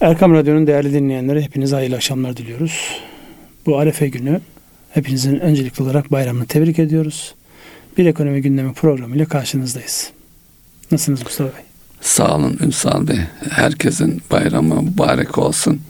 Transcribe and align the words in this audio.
Erkam 0.00 0.34
Radyo'nun 0.34 0.66
değerli 0.66 0.92
dinleyenleri 0.92 1.42
hepinize 1.42 1.76
hayırlı 1.76 1.96
akşamlar 1.96 2.36
diliyoruz. 2.36 3.00
Bu 3.66 3.78
Arefe 3.78 4.08
günü 4.08 4.40
hepinizin 4.90 5.38
öncelikli 5.40 5.82
olarak 5.82 6.12
bayramını 6.12 6.46
tebrik 6.46 6.78
ediyoruz. 6.78 7.34
Bir 7.98 8.06
ekonomi 8.06 8.42
gündemi 8.42 8.72
programıyla 8.72 9.26
karşınızdayız. 9.26 10.10
Nasılsınız 10.90 11.22
Mustafa 11.22 11.56
Bey? 11.56 11.64
Sağ 12.00 12.36
olun 12.36 12.58
Ünsal 12.62 13.08
Bey. 13.08 13.18
Herkesin 13.50 14.22
bayramı 14.30 14.82
mübarek 14.82 15.38
olsun. 15.38 15.80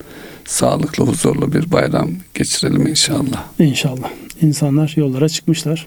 Sağlıklı, 0.45 1.05
huzurlu 1.05 1.53
bir 1.53 1.73
bayram 1.73 2.11
geçirelim 2.35 2.87
inşallah. 2.87 3.45
İnşallah. 3.59 4.11
İnsanlar 4.43 4.93
yollara 4.97 5.29
çıkmışlar. 5.29 5.87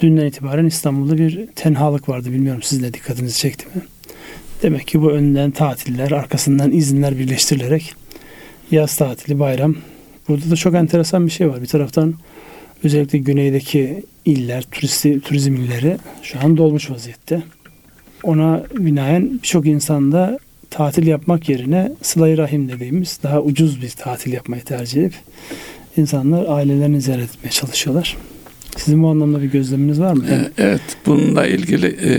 Dünden 0.00 0.26
itibaren 0.26 0.66
İstanbul'da 0.66 1.18
bir 1.18 1.46
tenhalık 1.46 2.08
vardı. 2.08 2.32
Bilmiyorum 2.32 2.62
siz 2.62 2.82
de 2.82 2.94
dikkatinizi 2.94 3.38
çekti 3.38 3.66
mi? 3.74 3.82
Demek 4.62 4.86
ki 4.86 5.02
bu 5.02 5.10
önden 5.10 5.50
tatiller, 5.50 6.10
arkasından 6.10 6.72
izinler 6.72 7.18
birleştirilerek 7.18 7.94
yaz 8.70 8.96
tatili, 8.96 9.38
bayram. 9.38 9.76
Burada 10.28 10.50
da 10.50 10.56
çok 10.56 10.74
enteresan 10.74 11.26
bir 11.26 11.30
şey 11.30 11.48
var. 11.48 11.62
Bir 11.62 11.66
taraftan 11.66 12.14
özellikle 12.84 13.18
güneydeki 13.18 14.02
iller, 14.24 14.62
turisti, 14.62 15.20
turizm 15.20 15.54
illeri 15.54 15.96
şu 16.22 16.38
an 16.44 16.56
dolmuş 16.56 16.90
vaziyette. 16.90 17.42
Ona 18.22 18.64
binaen 18.78 19.32
birçok 19.32 19.66
insan 19.66 20.12
da 20.12 20.38
tatil 20.70 21.06
yapmak 21.06 21.48
yerine 21.48 21.92
sıla 22.02 22.36
rahim 22.36 22.68
dediğimiz 22.68 23.18
daha 23.22 23.40
ucuz 23.40 23.82
bir 23.82 23.90
tatil 23.90 24.32
yapmayı 24.32 24.64
tercih 24.64 25.02
edip 25.02 25.14
insanlar 25.96 26.46
ailelerini 26.48 27.00
ziyaret 27.00 27.30
etmeye 27.30 27.50
çalışıyorlar. 27.50 28.16
Sizin 28.76 29.02
bu 29.02 29.08
anlamda 29.08 29.42
bir 29.42 29.50
gözleminiz 29.50 30.00
var 30.00 30.12
mı? 30.12 30.24
Evet, 30.58 30.80
bununla 31.06 31.46
ilgili 31.46 31.86
e, 31.86 32.12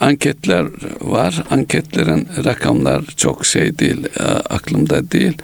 anketler 0.00 0.66
var. 1.00 1.44
Anketlerin 1.50 2.28
rakamlar 2.44 3.04
çok 3.16 3.46
şey 3.46 3.78
değil, 3.78 4.06
e, 4.20 4.22
aklımda 4.22 5.10
değil. 5.10 5.38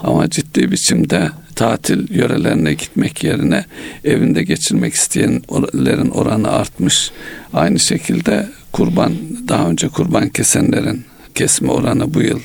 Ama 0.00 0.30
ciddi 0.30 0.70
biçimde 0.70 1.30
tatil 1.54 2.14
yörelerine 2.16 2.74
gitmek 2.74 3.24
yerine 3.24 3.64
evinde 4.04 4.42
geçirmek 4.42 4.94
isteyenlerin 4.94 6.10
oranı 6.10 6.50
artmış. 6.50 7.10
Aynı 7.52 7.78
şekilde 7.78 8.48
kurban, 8.72 9.12
daha 9.48 9.68
önce 9.68 9.88
kurban 9.88 10.28
kesenlerin 10.28 11.04
kesme 11.34 11.70
oranı 11.70 12.14
bu 12.14 12.22
yıl 12.22 12.40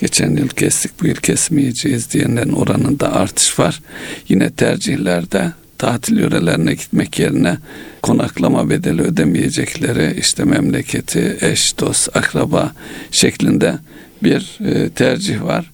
geçen 0.00 0.36
yıl 0.36 0.48
kestik 0.48 1.02
bu 1.02 1.06
yıl 1.06 1.14
kesmeyeceğiz 1.14 2.10
diyenlerin 2.10 2.52
oranında 2.52 3.12
artış 3.12 3.58
var. 3.58 3.80
Yine 4.28 4.50
tercihlerde 4.50 5.52
tatil 5.78 6.18
yörelerine 6.18 6.74
gitmek 6.74 7.18
yerine 7.18 7.58
konaklama 8.02 8.70
bedeli 8.70 9.02
ödemeyecekleri 9.02 10.16
işte 10.18 10.44
memleketi, 10.44 11.36
eş, 11.40 11.78
dost, 11.80 12.16
akraba 12.16 12.72
şeklinde 13.10 13.78
bir 14.22 14.58
e, 14.64 14.88
tercih 14.90 15.42
var 15.42 15.73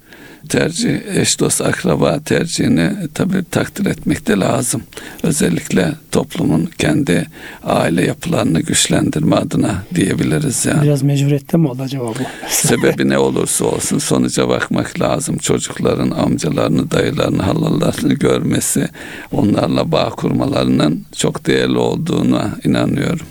tercih, 0.51 0.99
eş 1.15 1.41
dost 1.41 1.61
akraba 1.61 2.21
tercihini 2.21 2.93
tabi 3.15 3.45
takdir 3.51 3.87
etmek 3.87 4.27
de 4.27 4.33
lazım. 4.33 4.83
Özellikle 5.23 5.93
toplumun 6.13 6.71
kendi 6.79 7.27
aile 7.65 8.05
yapılarını 8.05 8.61
güçlendirme 8.61 9.37
adına 9.37 9.83
diyebiliriz 9.95 10.67
yani. 10.67 10.83
Biraz 10.83 11.03
mecburiyette 11.03 11.57
mi 11.57 11.69
oldu 11.69 11.83
acaba 11.83 12.05
bu? 12.05 12.23
Sebebi 12.49 13.09
ne 13.09 13.19
olursa 13.19 13.65
olsun 13.65 13.99
sonuca 13.99 14.49
bakmak 14.49 15.01
lazım. 15.01 15.39
Çocukların 15.39 16.11
amcalarını, 16.11 16.91
dayılarını, 16.91 17.43
halallarını 17.43 18.15
görmesi, 18.15 18.89
onlarla 19.33 19.93
bağ 19.93 20.09
kurmalarının 20.11 21.05
çok 21.17 21.47
değerli 21.47 21.79
olduğuna 21.79 22.51
inanıyorum. 22.65 23.27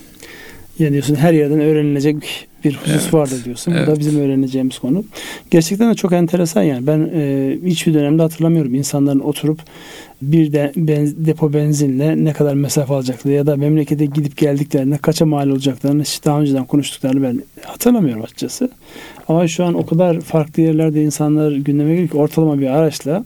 Yani 0.80 0.91
diyorsun 0.91 1.16
her 1.16 1.33
yerden 1.33 1.59
öğrenilecek 1.59 2.47
bir 2.63 2.73
husus 2.73 3.02
evet, 3.03 3.13
vardır 3.13 3.45
diyorsun. 3.45 3.72
Evet. 3.72 3.88
Bu 3.88 3.91
da 3.91 3.99
bizim 3.99 4.22
öğreneceğimiz 4.22 4.80
konu. 4.80 5.03
Gerçekten 5.52 5.91
de 5.91 5.95
çok 5.95 6.13
enteresan 6.13 6.63
yani. 6.63 6.88
Ben 6.88 7.09
e, 7.13 7.58
hiçbir 7.66 7.94
dönemde 7.94 8.22
hatırlamıyorum 8.22 8.75
insanların 8.75 9.19
oturup 9.19 9.59
bir 10.22 10.53
de 10.53 10.72
ben, 10.75 11.13
depo 11.25 11.53
benzinle 11.53 12.25
ne 12.25 12.33
kadar 12.33 12.53
mesafe 12.53 12.94
alacakları 12.94 13.33
ya 13.33 13.45
da 13.45 13.55
memlekete 13.55 14.05
gidip 14.05 14.38
geldiklerinde 14.38 14.97
kaça 14.97 15.25
mal 15.25 15.50
olacaklarını 15.50 16.03
hiç 16.03 16.25
daha 16.25 16.41
önceden 16.41 16.66
konuştuklarını 16.66 17.23
ben 17.23 17.41
hatırlamıyorum 17.63 18.23
açıkçası. 18.23 18.69
Ama 19.28 19.47
şu 19.47 19.66
an 19.66 19.73
o 19.73 19.85
kadar 19.85 20.19
farklı 20.19 20.63
yerlerde 20.63 21.03
insanlar 21.03 21.51
gündeme 21.51 21.91
geliyor 21.91 22.09
ki 22.09 22.18
ortalama 22.18 22.59
bir 22.59 22.68
araçla 22.68 23.23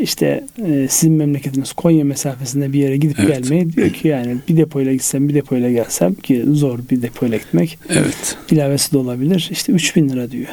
işte 0.00 0.44
e, 0.66 0.86
sizin 0.90 1.12
memleketiniz 1.12 1.72
Konya 1.72 2.04
mesafesinde 2.04 2.72
bir 2.72 2.78
yere 2.78 2.96
gidip 2.96 3.20
evet. 3.20 3.42
gelmeyi 3.42 3.72
diyor 3.72 3.90
ki 3.90 4.08
yani 4.08 4.36
bir 4.48 4.56
depoyla 4.56 4.92
gitsem 4.92 5.28
bir 5.28 5.34
depoyla 5.34 5.70
gelsem 5.70 6.14
ki 6.14 6.44
zor 6.52 6.78
bir 6.90 7.02
depoyla 7.02 7.38
gitmek. 7.38 7.78
Evet. 7.88 8.36
İlavesi 8.50 8.92
de 8.92 8.98
olabilir. 8.98 9.48
İşte 9.52 9.72
3000 9.72 10.08
lira 10.08 10.30
diyor 10.30 10.48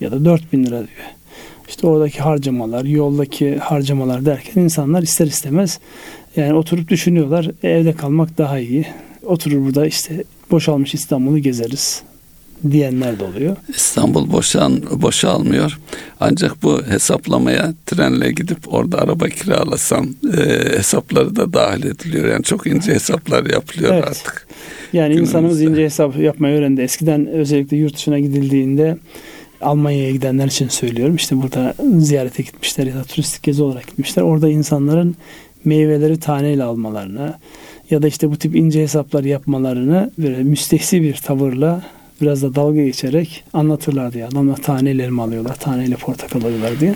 ya 0.00 0.12
da 0.12 0.24
4000 0.24 0.64
lira 0.64 0.78
diyor. 0.78 1.06
İşte 1.68 1.86
oradaki 1.86 2.18
harcamalar, 2.18 2.84
yoldaki 2.84 3.56
harcamalar 3.56 4.24
derken 4.24 4.62
insanlar 4.62 5.02
ister 5.02 5.26
istemez 5.26 5.80
yani 6.36 6.54
oturup 6.54 6.88
düşünüyorlar 6.88 7.50
evde 7.62 7.92
kalmak 7.92 8.38
daha 8.38 8.58
iyi. 8.58 8.86
Oturur 9.22 9.64
burada 9.64 9.86
işte 9.86 10.24
boşalmış 10.50 10.94
İstanbul'u 10.94 11.38
gezeriz 11.38 12.02
diyenler 12.70 13.20
de 13.20 13.24
oluyor. 13.24 13.56
İstanbul 13.68 14.32
boşan, 14.32 14.82
boşalmıyor. 15.02 15.78
Ancak 16.20 16.62
bu 16.62 16.82
hesaplamaya 16.86 17.74
trenle 17.86 18.32
gidip 18.32 18.74
orada 18.74 18.98
araba 18.98 19.28
kiralasam 19.28 20.08
e, 20.38 20.42
hesapları 20.76 21.36
da 21.36 21.52
dahil 21.52 21.84
ediliyor. 21.84 22.28
Yani 22.28 22.42
çok 22.42 22.66
ince 22.66 22.94
hesaplar 22.94 23.46
yapılıyor 23.46 23.94
evet. 23.94 24.04
artık. 24.04 24.46
Yani 24.92 25.08
Günümüzde. 25.08 25.30
insanımız 25.30 25.62
ince 25.62 25.84
hesap 25.84 26.18
yapmayı 26.18 26.58
öğrendi. 26.58 26.80
Eskiden 26.80 27.26
özellikle 27.26 27.76
yurt 27.76 27.96
dışına 27.96 28.18
gidildiğinde 28.18 28.96
Almanya'ya 29.60 30.10
gidenler 30.10 30.46
için 30.46 30.68
söylüyorum. 30.68 31.16
İşte 31.16 31.42
burada 31.42 31.74
ziyarete 31.98 32.42
gitmişler 32.42 32.86
ya 32.86 32.94
da 32.94 33.02
turistik 33.02 33.42
gezi 33.42 33.62
olarak 33.62 33.86
gitmişler. 33.86 34.22
Orada 34.22 34.48
insanların 34.48 35.16
meyveleri 35.64 36.20
taneyle 36.20 36.62
almalarını 36.62 37.34
ya 37.90 38.02
da 38.02 38.08
işte 38.08 38.30
bu 38.30 38.36
tip 38.36 38.56
ince 38.56 38.82
hesaplar 38.82 39.24
yapmalarını 39.24 40.10
böyle 40.18 40.42
müstehsi 40.42 41.02
bir 41.02 41.14
tavırla 41.14 41.82
biraz 42.20 42.42
da 42.42 42.54
dalga 42.54 42.84
geçerek 42.84 43.44
anlatırlar 43.52 44.12
diye. 44.12 44.26
Adamlar 44.26 44.56
taneyle 44.56 45.02
elma 45.02 45.24
alıyorlar, 45.24 45.54
taneyle 45.54 45.94
portakal 45.94 46.40
alıyorlar 46.40 46.80
diye. 46.80 46.94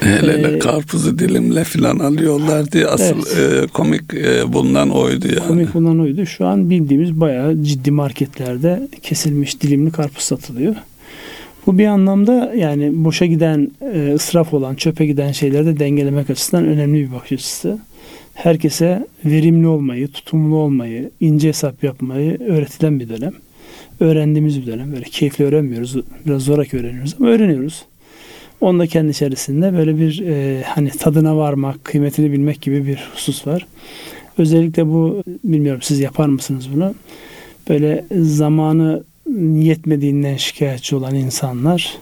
Hele 0.00 0.32
hele 0.32 0.56
ee, 0.56 0.58
karpuzu 0.58 1.18
dilimle 1.18 1.64
filan 1.64 1.98
alıyorlar 1.98 2.72
diye 2.72 2.86
asıl 2.86 3.22
evet. 3.36 3.64
e, 3.64 3.66
komik 3.66 4.14
e, 4.14 4.52
bulunan 4.52 4.90
oydu 4.90 5.26
yani. 5.28 5.48
Komik 5.48 5.74
bulunan 5.74 6.00
oydu. 6.00 6.26
Şu 6.26 6.46
an 6.46 6.70
bildiğimiz 6.70 7.20
bayağı 7.20 7.62
ciddi 7.62 7.90
marketlerde 7.90 8.88
kesilmiş 9.02 9.60
dilimli 9.60 9.90
karpuz 9.90 10.24
satılıyor. 10.24 10.74
Bu 11.66 11.78
bir 11.78 11.86
anlamda 11.86 12.52
yani 12.56 13.04
boşa 13.04 13.26
giden, 13.26 13.70
e, 13.94 14.12
ısraf 14.14 14.54
olan, 14.54 14.74
çöpe 14.74 15.06
giden 15.06 15.32
şeyleri 15.32 15.66
de 15.66 15.78
dengelemek 15.78 16.30
açısından 16.30 16.64
önemli 16.64 17.08
bir 17.08 17.12
bakış 17.12 17.32
açısı. 17.32 17.78
Herkese 18.34 19.06
verimli 19.24 19.66
olmayı, 19.66 20.08
tutumlu 20.08 20.56
olmayı, 20.56 21.10
ince 21.20 21.48
hesap 21.48 21.84
yapmayı 21.84 22.40
öğretilen 22.40 23.00
bir 23.00 23.08
dönem 23.08 23.32
öğrendiğimiz 24.00 24.62
bir 24.62 24.66
dönem. 24.66 24.92
Böyle 24.92 25.04
keyifli 25.04 25.44
öğrenmiyoruz. 25.44 25.96
Biraz 26.26 26.42
zorak 26.42 26.74
öğreniyoruz 26.74 27.14
ama 27.20 27.28
öğreniyoruz. 27.28 27.84
Onun 28.60 28.80
da 28.80 28.86
kendi 28.86 29.10
içerisinde 29.10 29.72
böyle 29.72 29.98
bir 29.98 30.22
e, 30.26 30.62
hani 30.62 30.90
tadına 30.90 31.36
varmak, 31.36 31.84
kıymetini 31.84 32.32
bilmek 32.32 32.60
gibi 32.60 32.86
bir 32.86 33.08
husus 33.14 33.46
var. 33.46 33.66
Özellikle 34.38 34.86
bu 34.86 35.22
bilmiyorum 35.44 35.82
siz 35.82 36.00
yapar 36.00 36.26
mısınız 36.28 36.68
bunu? 36.74 36.94
Böyle 37.68 38.04
zamanı 38.20 39.02
yetmediğinden 39.54 40.36
şikayetçi 40.36 40.96
olan 40.96 41.14
insanlar 41.14 41.98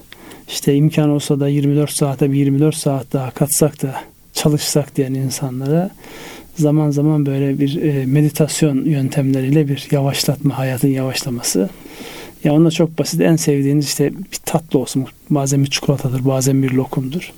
işte 0.48 0.74
imkan 0.74 1.10
olsa 1.10 1.40
da 1.40 1.48
24 1.48 1.90
saate 1.90 2.32
bir 2.32 2.36
24 2.36 2.74
saat 2.74 3.12
daha 3.12 3.30
katsak 3.30 3.82
da 3.82 3.94
çalışsak 4.32 4.96
diyen 4.96 5.14
insanlara 5.14 5.90
zaman 6.56 6.90
zaman 6.90 7.26
böyle 7.26 7.58
bir 7.58 7.82
e, 7.82 8.06
meditasyon 8.06 8.84
yöntemleriyle 8.84 9.68
bir 9.68 9.88
yavaşlatma, 9.90 10.58
hayatın 10.58 10.88
yavaşlaması. 10.88 11.68
Ya 12.44 12.52
onda 12.52 12.70
çok 12.70 12.98
basit. 12.98 13.20
En 13.20 13.36
sevdiğiniz 13.36 13.86
işte 13.86 14.12
bir 14.12 14.38
tatlı 14.44 14.78
olsun. 14.78 15.06
Bazen 15.30 15.64
bir 15.64 15.70
çikolatadır, 15.70 16.24
bazen 16.24 16.62
bir 16.62 16.70
lokumdur. 16.70 17.32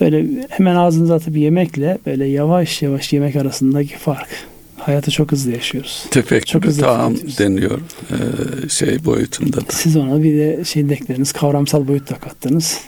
Böyle 0.00 0.46
hemen 0.48 0.76
ağzınıza 0.76 1.14
atıp 1.14 1.36
yemekle 1.36 1.98
böyle 2.06 2.24
yavaş 2.24 2.82
yavaş 2.82 3.12
yemek 3.12 3.36
arasındaki 3.36 3.96
fark. 3.96 4.28
Hayatı 4.76 5.10
çok 5.10 5.32
hızlı 5.32 5.50
yaşıyoruz. 5.52 6.06
Tefekkür 6.10 6.46
çok 6.46 6.64
hızlı 6.64 6.82
tamam 6.82 7.14
deniyor 7.38 7.80
ee, 8.10 8.68
şey 8.68 9.04
boyutunda 9.04 9.56
da. 9.56 9.64
Siz 9.68 9.96
ona 9.96 10.22
bir 10.22 10.38
de 10.38 10.64
şey 10.64 10.88
dekleriniz, 10.88 11.32
kavramsal 11.32 11.88
boyut 11.88 12.10
da 12.10 12.14
kattınız. 12.14 12.80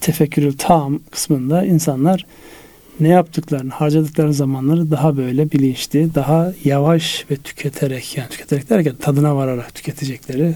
Tefekkürül 0.00 0.52
tam 0.58 1.00
kısmında 1.10 1.64
insanlar 1.64 2.26
ne 3.00 3.08
yaptıklarını, 3.08 3.72
harcadıkları 3.72 4.34
zamanları 4.34 4.90
daha 4.90 5.16
böyle 5.16 5.52
bilinçli, 5.52 6.14
daha 6.14 6.52
yavaş 6.64 7.24
ve 7.30 7.36
tüketerek 7.36 8.16
yani 8.16 8.28
tüketerek 8.28 8.70
derken 8.70 8.94
tadına 8.94 9.36
vararak 9.36 9.74
tüketecekleri 9.74 10.54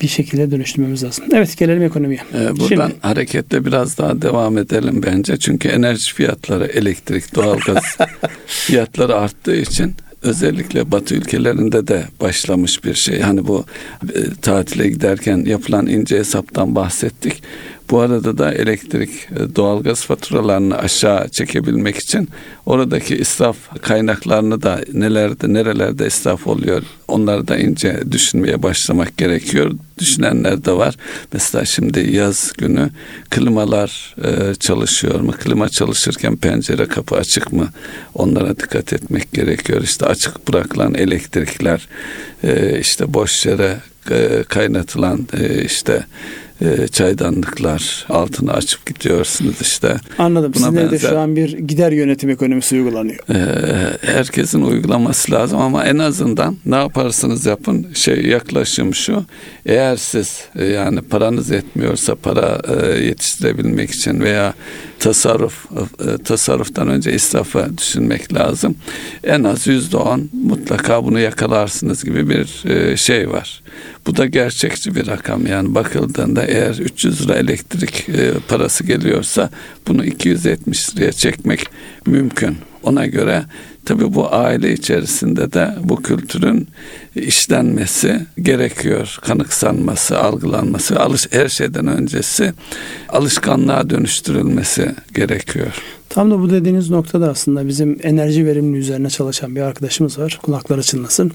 bir 0.00 0.08
şekilde 0.08 0.50
dönüştürmemiz 0.50 1.04
lazım. 1.04 1.24
Evet 1.32 1.56
gelelim 1.58 1.82
ekonomiye. 1.82 2.20
Ee, 2.34 2.56
buradan 2.56 2.88
Şimdi, 2.88 3.00
hareketle 3.00 3.64
biraz 3.64 3.98
daha 3.98 4.22
devam 4.22 4.58
edelim 4.58 5.02
bence. 5.06 5.36
Çünkü 5.36 5.68
enerji 5.68 6.14
fiyatları, 6.14 6.66
elektrik, 6.66 7.34
doğalgaz 7.34 7.84
fiyatları 8.46 9.16
arttığı 9.16 9.56
için 9.56 9.94
özellikle 10.22 10.92
Batı 10.92 11.14
ülkelerinde 11.14 11.88
de 11.88 12.04
başlamış 12.20 12.84
bir 12.84 12.94
şey. 12.94 13.20
Hani 13.20 13.46
bu 13.46 13.64
e, 14.02 14.20
tatile 14.42 14.88
giderken 14.88 15.44
yapılan 15.44 15.86
ince 15.86 16.18
hesaptan 16.18 16.74
bahsettik. 16.74 17.42
Bu 17.90 18.00
arada 18.00 18.38
da 18.38 18.54
elektrik, 18.54 19.10
e, 19.10 19.56
doğalgaz 19.56 20.04
faturalarını 20.04 20.78
aşağı 20.78 21.28
çekebilmek 21.28 21.96
için 21.96 22.28
oradaki 22.66 23.16
israf 23.16 23.56
kaynaklarını 23.82 24.62
da 24.62 24.80
nelerde 24.92 25.52
nerelerde 25.52 26.06
israf 26.06 26.46
oluyor 26.46 26.82
onları 27.08 27.48
da 27.48 27.56
ince 27.56 28.02
düşünmeye 28.12 28.62
başlamak 28.62 29.16
gerekiyor. 29.16 29.72
Düşünenler 29.98 30.64
de 30.64 30.72
var. 30.72 30.94
Mesela 31.32 31.64
şimdi 31.64 32.16
yaz 32.16 32.52
günü 32.58 32.90
klimalar 33.30 34.16
e, 34.24 34.54
çalışıyor 34.54 35.20
mu? 35.20 35.32
Klima 35.32 35.68
çalışırken 35.68 36.36
pencere 36.36 36.86
kapı 36.86 37.16
açık 37.16 37.52
mı? 37.52 37.68
Onlara 38.14 38.56
dikkat 38.56 38.92
etmek 38.92 39.32
gerekiyor. 39.32 39.82
İşte 39.82 40.06
açık 40.06 40.48
bırakılan 40.48 40.94
elektrikler, 40.94 41.88
e, 42.44 42.80
işte 42.80 43.14
boş 43.14 43.46
yere 43.46 43.76
kaynatılan 44.48 45.26
işte 45.64 46.06
e, 46.60 46.88
çaydanlıklar 46.88 48.06
altını 48.08 48.52
açıp 48.52 48.86
gidiyorsunuz 48.86 49.54
işte. 49.60 49.96
Anladım. 50.18 50.52
Buna 50.56 50.66
Sizin 50.66 50.76
evde 50.78 50.98
şu 50.98 51.18
an 51.18 51.36
bir 51.36 51.58
gider 51.58 51.92
yönetim 51.92 52.30
ekonomisi 52.30 52.76
uygulanıyor. 52.76 53.18
E, 53.30 53.38
herkesin 54.00 54.62
uygulaması 54.62 55.32
lazım 55.32 55.60
ama 55.60 55.84
en 55.84 55.98
azından 55.98 56.56
ne 56.66 56.76
yaparsınız 56.76 57.46
yapın 57.46 57.86
şey 57.94 58.26
yaklaşım 58.26 58.94
şu. 58.94 59.24
Eğer 59.66 59.96
siz 59.96 60.44
e, 60.56 60.64
yani 60.64 61.02
paranız 61.02 61.50
yetmiyorsa 61.50 62.14
para 62.14 62.60
e, 62.68 63.04
yetiştirebilmek 63.04 63.90
için 63.90 64.20
veya 64.20 64.54
tasarruf 65.04 65.66
e, 65.72 66.22
tasarruftan 66.22 66.88
önce 66.88 67.12
israfa 67.12 67.78
düşünmek 67.78 68.34
lazım. 68.34 68.74
En 69.24 69.44
az 69.44 69.66
yüzde 69.66 69.96
on 69.96 70.30
mutlaka 70.32 71.04
bunu 71.04 71.20
yakalarsınız 71.20 72.04
gibi 72.04 72.28
bir 72.28 72.70
e, 72.70 72.96
şey 72.96 73.30
var. 73.30 73.62
Bu 74.06 74.16
da 74.16 74.26
gerçekçi 74.26 74.94
bir 74.94 75.06
rakam 75.06 75.46
yani 75.46 75.74
bakıldığında 75.74 76.44
eğer 76.44 76.74
300 76.74 77.24
lira 77.24 77.34
elektrik 77.34 78.08
e, 78.08 78.32
parası 78.48 78.84
geliyorsa 78.84 79.50
bunu 79.88 80.04
270 80.04 80.96
liraya 80.96 81.12
çekmek 81.12 81.66
mümkün. 82.06 82.56
Ona 82.84 83.06
göre 83.06 83.44
tabii 83.84 84.14
bu 84.14 84.34
aile 84.34 84.72
içerisinde 84.72 85.52
de 85.52 85.74
bu 85.84 86.02
kültürün 86.02 86.68
işlenmesi 87.14 88.26
gerekiyor. 88.42 89.18
Kanıksanması, 89.22 90.18
algılanması, 90.18 91.00
alış 91.00 91.28
her 91.30 91.48
şeyden 91.48 91.86
öncesi 91.86 92.52
alışkanlığa 93.08 93.90
dönüştürülmesi 93.90 94.94
gerekiyor. 95.14 95.82
Tam 96.08 96.30
da 96.30 96.40
bu 96.40 96.50
dediğiniz 96.50 96.90
noktada 96.90 97.30
aslında 97.30 97.68
bizim 97.68 97.98
enerji 98.02 98.46
verimli 98.46 98.78
üzerine 98.78 99.10
çalışan 99.10 99.56
bir 99.56 99.60
arkadaşımız 99.60 100.18
var. 100.18 100.38
Kulaklar 100.42 100.78
açılmasın. 100.78 101.32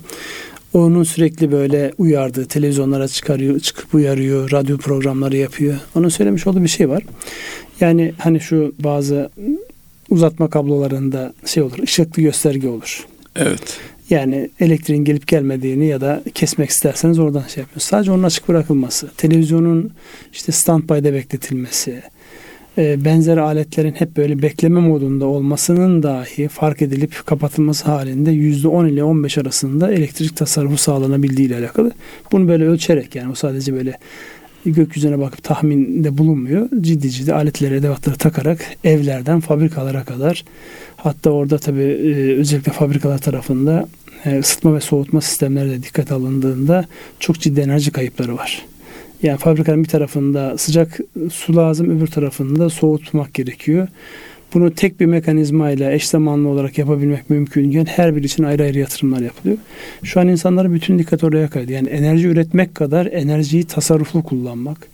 Onun 0.73 1.03
sürekli 1.03 1.51
böyle 1.51 1.93
uyardığı, 1.97 2.45
televizyonlara 2.45 3.07
çıkarıyor, 3.07 3.59
çıkıp 3.59 3.93
uyarıyor, 3.93 4.51
radyo 4.51 4.77
programları 4.77 5.37
yapıyor. 5.37 5.75
Onun 5.95 6.09
söylemiş 6.09 6.47
olduğu 6.47 6.63
bir 6.63 6.67
şey 6.67 6.89
var. 6.89 7.03
Yani 7.79 8.13
hani 8.17 8.39
şu 8.39 8.73
bazı 8.79 9.29
uzatma 10.09 10.49
kablolarında 10.49 11.33
şey 11.45 11.63
olur, 11.63 11.79
ışıklı 11.83 12.21
gösterge 12.21 12.67
olur. 12.67 13.05
Evet. 13.35 13.79
Yani 14.09 14.49
elektriğin 14.59 15.03
gelip 15.03 15.27
gelmediğini 15.27 15.85
ya 15.85 16.01
da 16.01 16.23
kesmek 16.33 16.69
isterseniz 16.69 17.19
oradan 17.19 17.43
şey 17.47 17.61
yapıyorsunuz. 17.61 17.89
Sadece 17.89 18.11
onun 18.11 18.23
açık 18.23 18.47
bırakılması, 18.47 19.09
televizyonun 19.17 19.91
işte 20.33 20.51
standby'de 20.51 21.13
bekletilmesi, 21.13 22.01
e, 22.77 23.05
benzer 23.05 23.37
aletlerin 23.37 23.91
hep 23.91 24.17
böyle 24.17 24.41
bekleme 24.41 24.79
modunda 24.79 25.25
olmasının 25.25 26.03
dahi 26.03 26.47
fark 26.47 26.81
edilip 26.81 27.25
kapatılması 27.25 27.85
halinde 27.85 28.31
%10 28.31 28.89
ile 28.89 29.03
15 29.03 29.37
arasında 29.37 29.91
elektrik 29.91 30.37
tasarrufu 30.37 30.77
sağlanabildiği 30.77 31.47
ile 31.47 31.57
alakalı. 31.57 31.91
Bunu 32.31 32.47
böyle 32.47 32.65
ölçerek 32.65 33.15
yani 33.15 33.31
o 33.31 33.35
sadece 33.35 33.73
böyle 33.73 33.97
gökyüzüne 34.65 35.19
bakıp 35.19 35.43
tahminde 35.43 36.17
bulunmuyor. 36.17 36.69
Ciddi 36.81 37.11
ciddi 37.11 37.33
aletleri, 37.33 37.75
edevatları 37.75 38.15
takarak 38.15 38.65
evlerden 38.83 39.39
fabrikalara 39.39 40.03
kadar 40.03 40.45
hatta 40.97 41.29
orada 41.29 41.57
tabii 41.57 41.81
e, 41.81 42.35
özellikle 42.35 42.71
fabrikalar 42.71 43.17
tarafında 43.17 43.87
e, 44.25 44.39
ısıtma 44.39 44.75
ve 44.75 44.79
soğutma 44.79 45.21
sistemleri 45.21 45.69
de 45.69 45.83
dikkat 45.83 46.11
alındığında 46.11 46.85
çok 47.19 47.39
ciddi 47.39 47.59
enerji 47.59 47.91
kayıpları 47.91 48.37
var. 48.37 48.65
Yani 49.23 49.37
fabrikanın 49.37 49.83
bir 49.83 49.89
tarafında 49.89 50.57
sıcak 50.57 50.99
su 51.31 51.55
lazım, 51.55 51.97
öbür 51.97 52.07
tarafında 52.07 52.69
soğutmak 52.69 53.33
gerekiyor. 53.33 53.87
Bunu 54.53 54.71
tek 54.71 54.99
bir 54.99 55.05
mekanizmayla 55.05 55.91
eş 55.91 56.07
zamanlı 56.07 56.47
olarak 56.47 56.77
yapabilmek 56.77 57.29
mümkünken 57.29 57.85
her 57.85 58.15
bir 58.15 58.23
için 58.23 58.43
ayrı 58.43 58.63
ayrı 58.63 58.79
yatırımlar 58.79 59.21
yapılıyor. 59.21 59.57
Şu 60.03 60.19
an 60.19 60.27
insanların 60.27 60.73
bütün 60.73 60.99
dikkat 60.99 61.23
oraya 61.23 61.49
kaydı. 61.49 61.71
Yani 61.71 61.89
enerji 61.89 62.27
üretmek 62.27 62.75
kadar 62.75 63.05
enerjiyi 63.05 63.63
tasarruflu 63.63 64.23
kullanmak 64.23 64.87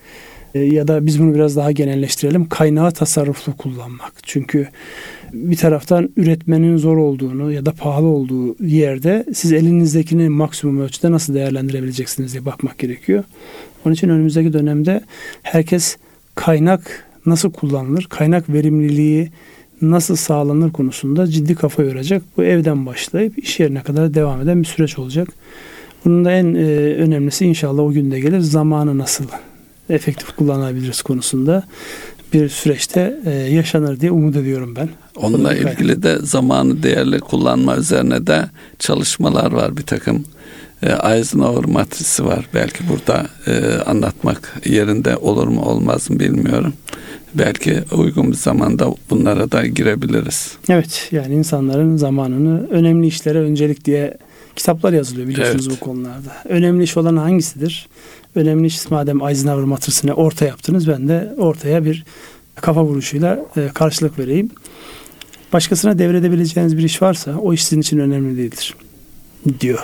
e, 0.56 0.60
ya 0.60 0.88
da 0.88 1.06
biz 1.06 1.20
bunu 1.20 1.36
biraz 1.36 1.56
daha 1.56 1.72
genelleştirelim 1.72 2.50
kaynağı 2.50 2.92
tasarruflu 2.92 3.58
kullanmak. 3.58 4.14
Çünkü 4.24 4.68
bir 5.34 5.56
taraftan 5.56 6.10
üretmenin 6.18 6.78
zor 6.78 6.98
olduğunu 6.98 7.52
ya 7.52 7.66
da 7.66 7.72
pahalı 7.72 8.08
olduğu 8.08 8.64
yerde 8.66 9.26
siz 9.34 9.54
elinizdekini 9.54 10.30
maksimum 10.30 10.82
ölçüde 10.82 11.12
nasıl 11.12 11.34
değerlendirebileceksiniz 11.34 12.34
diye 12.34 12.46
bakmak 12.46 12.78
gerekiyor. 12.78 13.24
Onun 13.86 13.94
için 13.94 14.10
önümüzdeki 14.10 14.54
dönemde 14.54 15.02
herkes 15.44 15.98
kaynak 16.36 17.05
nasıl 17.26 17.52
kullanılır, 17.52 18.08
kaynak 18.10 18.50
verimliliği 18.50 19.32
nasıl 19.82 20.16
sağlanır 20.16 20.72
konusunda 20.72 21.28
ciddi 21.28 21.56
kafa 21.56 21.84
yoracak. 21.84 22.24
Bu 22.38 22.44
evden 22.44 22.86
başlayıp 22.86 23.38
iş 23.38 23.60
yerine 23.60 23.84
kadar 23.84 24.14
devam 24.14 24.42
eden 24.42 24.62
bir 24.62 24.68
süreç 24.68 25.00
olacak. 25.00 25.30
Bunun 26.06 26.26
da 26.26 26.32
en 26.32 26.56
e, 26.56 26.66
önemlisi 26.96 27.46
inşallah 27.46 27.84
o 27.84 27.92
günde 27.92 28.20
gelir. 28.20 28.40
Zamanı 28.40 28.98
nasıl 28.98 29.26
efektif 29.90 30.36
kullanabiliriz 30.36 31.02
konusunda 31.02 31.64
bir 32.34 32.50
süreçte 32.50 33.20
e, 33.26 33.32
yaşanır 33.32 34.00
diye 34.00 34.12
umut 34.12 34.36
ediyorum 34.36 34.76
ben. 34.76 34.90
Onunla 35.16 35.54
ilgili 35.54 36.04
de 36.04 36.18
zamanı 36.22 36.84
değerli 36.84 37.20
kullanma 37.20 37.78
üzerine 37.78 38.28
de 38.28 38.46
çalışmalar 38.80 39.52
var 39.52 39.78
bir 39.78 39.84
takım 39.84 40.24
Eisenhower 40.84 41.66
matrisi 41.66 42.26
var. 42.26 42.50
Belki 42.54 42.90
burada 42.90 43.28
e, 43.48 43.80
anlatmak 43.86 44.62
yerinde 44.66 45.18
olur 45.18 45.48
mu 45.48 45.62
olmaz 45.62 46.10
mı 46.10 46.20
bilmiyorum. 46.20 46.74
Belki 47.34 47.84
uygun 47.92 48.32
bir 48.32 48.38
zamanda 48.38 48.96
bunlara 49.10 49.52
da 49.52 49.66
girebiliriz. 49.66 50.58
Evet 50.70 51.08
yani 51.12 51.34
insanların 51.36 51.98
zamanını 51.98 52.68
önemli 52.70 53.08
işlere 53.08 53.40
öncelik 53.40 53.86
diye 53.86 54.18
kitaplar 54.56 54.94
yazılıyor 54.94 55.28
biliyorsunuz 55.28 55.68
evet. 55.68 55.82
bu 55.82 55.86
konularda. 55.86 56.36
Önemli 56.46 56.84
iş 56.84 56.98
olan 56.98 57.18
hangisidir? 57.18 57.88
Önemli 58.36 58.68
iş 58.68 58.90
madem 58.90 59.22
Eisenhower 59.22 59.64
matrisini 59.64 60.14
orta 60.14 60.46
yaptınız 60.46 60.88
ben 60.88 61.08
de 61.08 61.34
ortaya 61.38 61.86
bir 61.86 62.06
kafa 62.56 62.84
vuruşuyla 62.84 63.46
e, 63.58 63.68
karşılık 63.74 64.20
vereyim. 64.20 64.50
Başkasına 65.54 66.00
devredebileceğiniz 66.00 66.78
bir 66.78 66.84
iş 66.84 67.02
varsa 67.02 67.36
o 67.38 67.54
iş 67.54 67.64
sizin 67.64 67.82
için 67.82 68.00
önemli 68.00 68.38
değildir 68.38 68.76
diyor 69.60 69.80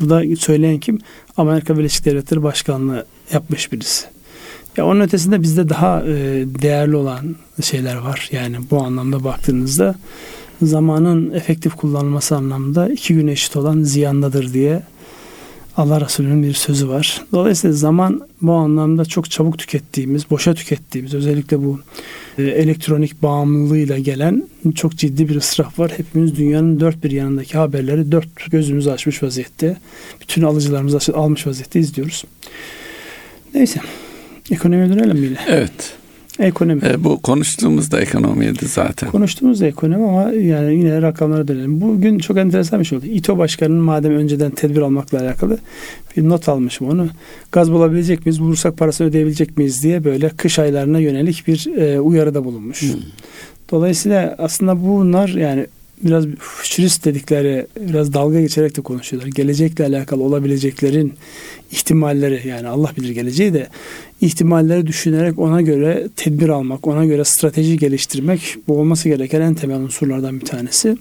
bu 0.00 0.10
da 0.10 0.36
söyleyen 0.36 0.78
kim? 0.78 0.98
Amerika 1.36 1.78
Birleşik 1.78 2.04
Devletleri 2.04 2.42
Başkanlığı 2.42 3.06
yapmış 3.32 3.72
birisi. 3.72 4.06
Ya 4.76 4.86
onun 4.86 5.00
ötesinde 5.00 5.42
bizde 5.42 5.68
daha 5.68 6.02
e, 6.02 6.14
değerli 6.62 6.96
olan 6.96 7.36
şeyler 7.62 7.96
var. 7.96 8.28
Yani 8.32 8.56
bu 8.70 8.82
anlamda 8.82 9.24
baktığınızda 9.24 9.94
zamanın 10.62 11.30
efektif 11.30 11.74
kullanılması 11.74 12.36
anlamda 12.36 12.88
iki 12.88 13.14
gün 13.14 13.26
eşit 13.26 13.56
olan 13.56 13.82
ziyandadır 13.82 14.52
diye 14.52 14.82
Allah 15.76 16.00
Resulü'nün 16.00 16.42
bir 16.42 16.52
sözü 16.52 16.88
var. 16.88 17.22
Dolayısıyla 17.32 17.76
zaman 17.76 18.28
bu 18.42 18.52
anlamda 18.52 19.04
çok 19.04 19.30
çabuk 19.30 19.58
tükettiğimiz, 19.58 20.30
boşa 20.30 20.54
tükettiğimiz 20.54 21.14
özellikle 21.14 21.64
bu 21.64 21.80
e, 22.38 22.42
elektronik 22.42 23.22
bağımlılığıyla 23.22 23.98
gelen 23.98 24.48
çok 24.74 24.96
ciddi 24.96 25.28
bir 25.28 25.36
ısraf 25.36 25.78
var. 25.78 25.92
Hepimiz 25.96 26.36
dünyanın 26.36 26.80
dört 26.80 27.04
bir 27.04 27.10
yanındaki 27.10 27.58
haberleri 27.58 28.12
dört 28.12 28.50
gözümüzü 28.50 28.90
açmış 28.90 29.22
vaziyette. 29.22 29.76
Bütün 30.20 30.42
alıcılarımızı 30.42 31.14
almış 31.14 31.46
vaziyette 31.46 31.80
izliyoruz. 31.80 32.24
Neyse. 33.54 33.80
Ekonomiye 34.50 34.88
dönelim 34.88 35.24
yine? 35.24 35.38
Evet. 35.48 35.96
Ekonomi. 36.38 36.80
E, 36.86 37.04
bu 37.04 37.22
konuştuğumuz 37.22 37.90
da 37.90 38.00
ekonomiydi 38.00 38.66
zaten. 38.66 39.10
Konuştuğumuz 39.10 39.60
da 39.60 39.66
ekonomi 39.66 40.04
ama 40.04 40.32
yani 40.32 40.76
yine 40.76 41.02
rakamlara 41.02 41.48
dönelim. 41.48 41.80
Bugün 41.80 42.18
çok 42.18 42.36
enteresan 42.36 42.80
bir 42.80 42.84
şey 42.84 42.98
oldu. 42.98 43.06
İTO 43.06 43.38
Başkanı'nın 43.38 43.82
madem 43.82 44.12
önceden 44.12 44.50
tedbir 44.50 44.80
almakla 44.80 45.20
alakalı 45.20 45.58
bir 46.16 46.28
not 46.28 46.48
almışım 46.48 46.88
onu. 46.88 47.08
Gaz 47.52 47.72
bulabilecek 47.72 48.26
miyiz, 48.26 48.40
bulursak 48.40 48.76
parasını 48.76 49.06
ödeyebilecek 49.06 49.56
miyiz 49.56 49.82
diye 49.82 50.04
böyle 50.04 50.28
kış 50.28 50.58
aylarına 50.58 50.98
yönelik 50.98 51.46
bir 51.46 51.66
e, 51.76 52.00
uyarıda 52.00 52.44
bulunmuş. 52.44 52.82
Hmm. 52.82 53.00
Dolayısıyla 53.70 54.34
aslında 54.38 54.86
bunlar 54.86 55.28
yani 55.28 55.66
biraz 56.02 56.26
fütürist 56.38 57.04
dedikleri 57.04 57.66
biraz 57.80 58.14
dalga 58.14 58.40
geçerek 58.40 58.76
de 58.76 58.80
konuşuyorlar. 58.80 59.30
Gelecekle 59.30 59.84
alakalı 59.84 60.22
olabileceklerin 60.22 61.14
ihtimalleri 61.72 62.48
yani 62.48 62.68
Allah 62.68 62.90
bilir 62.96 63.10
geleceği 63.10 63.54
de 63.54 63.68
ihtimalleri 64.20 64.86
düşünerek 64.86 65.38
ona 65.38 65.62
göre 65.62 66.08
tedbir 66.16 66.48
almak, 66.48 66.86
ona 66.86 67.04
göre 67.04 67.24
strateji 67.24 67.78
geliştirmek 67.78 68.56
bu 68.68 68.78
olması 68.78 69.08
gereken 69.08 69.40
en 69.40 69.54
temel 69.54 69.80
unsurlardan 69.80 70.40
bir 70.40 70.46
tanesi. 70.46 70.96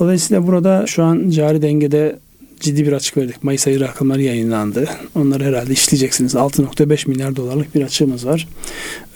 Dolayısıyla 0.00 0.46
burada 0.46 0.86
şu 0.86 1.02
an 1.02 1.30
cari 1.30 1.62
dengede 1.62 2.18
ciddi 2.60 2.86
bir 2.86 2.92
açık 2.92 3.16
verdik. 3.16 3.44
Mayıs 3.44 3.66
ayı 3.66 3.80
rakamları 3.80 4.22
yayınlandı. 4.22 4.88
Onları 5.14 5.44
herhalde 5.44 5.72
işleyeceksiniz. 5.72 6.34
6.5 6.34 7.08
milyar 7.08 7.36
dolarlık 7.36 7.74
bir 7.74 7.82
açığımız 7.82 8.26
var. 8.26 8.48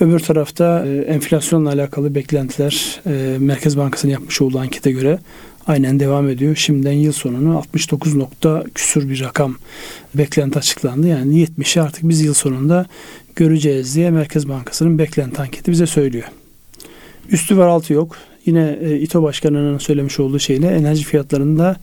Öbür 0.01 0.19
tarafta 0.19 0.87
e, 0.87 0.97
enflasyonla 0.99 1.71
alakalı 1.71 2.15
beklentiler 2.15 3.01
e, 3.07 3.37
Merkez 3.39 3.77
Bankası'nın 3.77 4.13
yapmış 4.13 4.41
olduğu 4.43 4.59
ankete 4.59 4.93
göre 4.93 5.19
aynen 5.67 6.01
devam 6.01 6.29
ediyor. 6.29 6.57
Şimdiden 6.57 6.93
yıl 6.93 7.13
sonunu 7.13 7.59
69 7.59 8.15
nokta 8.15 8.65
küsur 8.75 9.09
bir 9.09 9.21
rakam 9.21 9.57
beklenti 10.15 10.59
açıklandı. 10.59 11.09
Yani 11.09 11.45
70'i 11.45 11.83
artık 11.83 12.09
biz 12.09 12.21
yıl 12.21 12.35
sonunda 12.35 12.87
göreceğiz 13.37 13.95
diye 13.95 14.11
Merkez 14.11 14.49
Bankası'nın 14.49 14.99
beklenti 14.99 15.43
anketi 15.43 15.73
bize 15.73 15.87
söylüyor. 15.87 16.25
Üstü 17.31 17.57
var 17.57 17.67
altı 17.67 17.93
yok. 17.93 18.17
Yine 18.47 18.79
e, 18.83 19.01
İTO 19.01 19.23
Başkanı'nın 19.23 19.79
söylemiş 19.79 20.21
olduğu 20.21 20.39
şeyle 20.39 20.67
enerji 20.67 21.05
fiyatlarında 21.05 21.77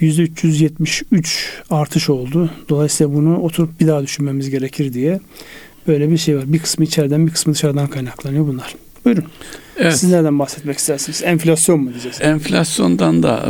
%373 0.00 1.24
artış 1.70 2.10
oldu. 2.10 2.50
Dolayısıyla 2.68 3.14
bunu 3.14 3.40
oturup 3.40 3.80
bir 3.80 3.86
daha 3.86 4.02
düşünmemiz 4.02 4.50
gerekir 4.50 4.92
diye 4.92 5.20
böyle 5.86 6.10
bir 6.10 6.16
şey 6.16 6.36
var. 6.36 6.52
Bir 6.52 6.58
kısmı 6.58 6.84
içeriden 6.84 7.26
bir 7.26 7.32
kısmı 7.32 7.54
dışarıdan 7.54 7.86
kaynaklanıyor 7.86 8.46
bunlar. 8.46 8.74
Buyurun. 9.04 9.24
Evet. 9.78 9.96
Siz 9.96 10.10
nereden 10.10 10.38
bahsetmek 10.38 10.78
istersiniz? 10.78 11.22
Enflasyon 11.24 11.80
mu 11.80 11.90
diyeceğiz? 11.90 12.18
Enflasyondan 12.20 13.22
da 13.22 13.44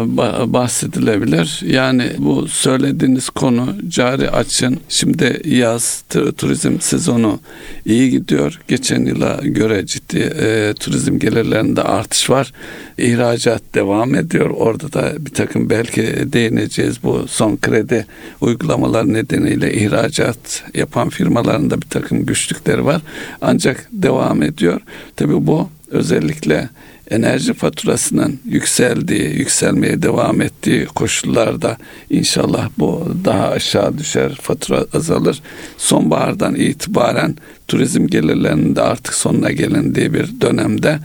bahsedilebilir. 0.53 1.61
Yani 1.67 2.11
bu 2.19 2.49
söylediğiniz 2.49 3.31
konu 3.31 3.75
cari 3.89 4.31
açın. 4.31 4.81
Şimdi 4.89 5.41
yaz 5.45 6.05
turizm 6.39 6.81
sezonu 6.81 7.41
iyi 7.85 8.11
gidiyor. 8.11 8.61
Geçen 8.69 9.05
yıla 9.05 9.41
göre 9.43 9.87
ciddi 9.87 10.19
e, 10.19 10.75
turizm 10.81 11.19
gelirlerinde 11.19 11.83
artış 11.83 12.31
var. 12.31 12.53
İhracat 12.99 13.63
devam 13.75 14.15
ediyor. 14.15 14.51
Orada 14.51 14.93
da 14.93 15.13
bir 15.19 15.31
takım 15.31 15.71
belki 15.71 16.33
değineceğiz 16.33 17.03
bu 17.03 17.25
son 17.29 17.57
kredi 17.57 18.07
uygulamalar 18.41 19.13
nedeniyle 19.13 19.75
ihracat 19.75 20.65
yapan 20.75 21.09
firmaların 21.09 21.71
da 21.71 21.83
bir 21.83 21.89
takım 21.89 22.27
güçlükleri 22.27 22.85
var. 22.85 23.03
Ancak 23.41 23.89
devam 23.93 24.43
ediyor. 24.43 24.81
Tabii 25.17 25.47
bu 25.47 25.69
özellikle 25.91 26.69
enerji 27.11 27.55
faturasının 27.55 28.39
yükseldiği, 28.45 29.39
yükselmeye 29.39 30.03
devam 30.03 30.41
ettiği 30.41 30.87
koşullarda 30.87 31.77
inşallah 32.11 32.69
bu 32.79 33.17
daha 33.25 33.49
aşağı 33.49 33.99
düşer, 33.99 34.39
fatura 34.43 34.85
azalır. 34.93 35.43
Sonbahardan 35.77 36.55
itibaren 36.55 37.37
turizm 37.69 38.07
gelirlerinin 38.07 38.77
de 38.77 38.83
artık 38.83 39.15
sonuna 39.15 39.51
gelindiği 39.51 40.15
bir 40.15 40.41
dönemde 40.41 40.99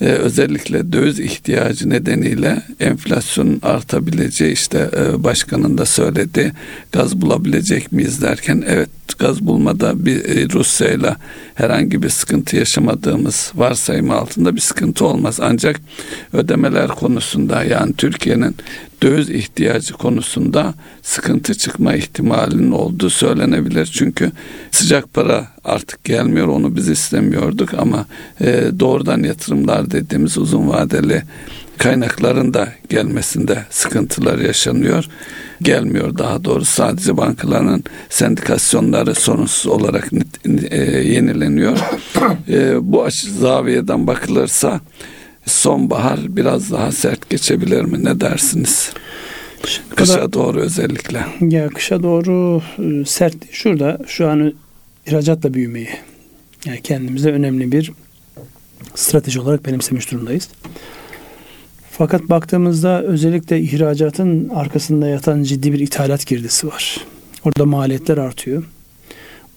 e, 0.00 0.04
özellikle 0.04 0.92
döviz 0.92 1.20
ihtiyacı 1.20 1.90
nedeniyle 1.90 2.62
enflasyonun 2.80 3.58
artabileceği 3.62 4.52
işte 4.52 4.90
e, 4.96 5.24
başkanın 5.24 5.78
da 5.78 5.86
söyledi 5.86 6.52
gaz 6.92 7.20
bulabilecek 7.20 7.92
miyiz 7.92 8.22
derken 8.22 8.64
evet 8.66 8.97
gaz 9.14 9.46
bulmada 9.46 10.06
bir 10.06 10.24
e, 10.24 10.48
Rusya 10.48 10.88
ile 10.88 11.16
herhangi 11.54 12.02
bir 12.02 12.08
sıkıntı 12.08 12.56
yaşamadığımız 12.56 13.52
varsayımı 13.54 14.14
altında 14.14 14.56
bir 14.56 14.60
sıkıntı 14.60 15.06
olmaz. 15.06 15.38
Ancak 15.42 15.80
ödemeler 16.32 16.88
konusunda 16.88 17.64
yani 17.64 17.92
Türkiye'nin 17.96 18.56
döviz 19.02 19.30
ihtiyacı 19.30 19.94
konusunda 19.94 20.74
sıkıntı 21.02 21.54
çıkma 21.54 21.94
ihtimalinin 21.94 22.72
olduğu 22.72 23.10
söylenebilir. 23.10 23.86
Çünkü 23.86 24.32
sıcak 24.70 25.14
para 25.14 25.48
artık 25.64 26.04
gelmiyor 26.04 26.48
onu 26.48 26.76
biz 26.76 26.88
istemiyorduk 26.88 27.74
ama 27.74 28.06
e, 28.40 28.70
doğrudan 28.80 29.22
yatırımlar 29.22 29.90
dediğimiz 29.90 30.38
uzun 30.38 30.68
vadeli 30.68 31.22
kaynakların 31.78 32.54
da 32.54 32.72
gelmesinde 32.88 33.64
sıkıntılar 33.70 34.38
yaşanıyor. 34.38 35.04
Gelmiyor 35.62 36.18
daha 36.18 36.44
doğrusu 36.44 36.72
sadece 36.72 37.16
bankaların 37.16 37.84
sendikasyonları 38.08 39.14
sorunsuz 39.14 39.66
olarak 39.66 40.10
e, 40.70 40.76
yenileniyor. 40.86 41.78
E, 42.48 42.92
bu 42.92 43.06
zaviyeden 43.40 44.06
bakılırsa 44.06 44.80
sonbahar 45.46 46.20
biraz 46.36 46.72
daha 46.72 46.92
sert 46.92 47.30
geçebilir 47.30 47.82
mi? 47.82 48.04
Ne 48.04 48.20
dersiniz? 48.20 48.92
Kışa 49.96 50.32
doğru 50.32 50.60
özellikle. 50.60 51.26
Ya 51.40 51.68
kışa 51.68 52.02
doğru 52.02 52.62
e, 52.78 53.04
sert. 53.04 53.34
Şurada 53.52 53.98
şu 54.06 54.28
an 54.28 54.52
ihracatla 55.06 55.54
büyümeyi 55.54 55.88
yani 56.64 56.82
kendimize 56.82 57.30
önemli 57.32 57.72
bir 57.72 57.92
strateji 58.94 59.40
olarak 59.40 59.66
benimsemiş 59.66 60.10
durumdayız. 60.12 60.48
Fakat 61.98 62.22
baktığımızda 62.22 63.02
özellikle 63.02 63.60
ihracatın 63.60 64.48
arkasında 64.48 65.08
yatan 65.08 65.42
ciddi 65.42 65.72
bir 65.72 65.78
ithalat 65.78 66.26
girdisi 66.26 66.66
var. 66.66 67.00
Orada 67.44 67.66
maliyetler 67.66 68.18
artıyor. 68.18 68.64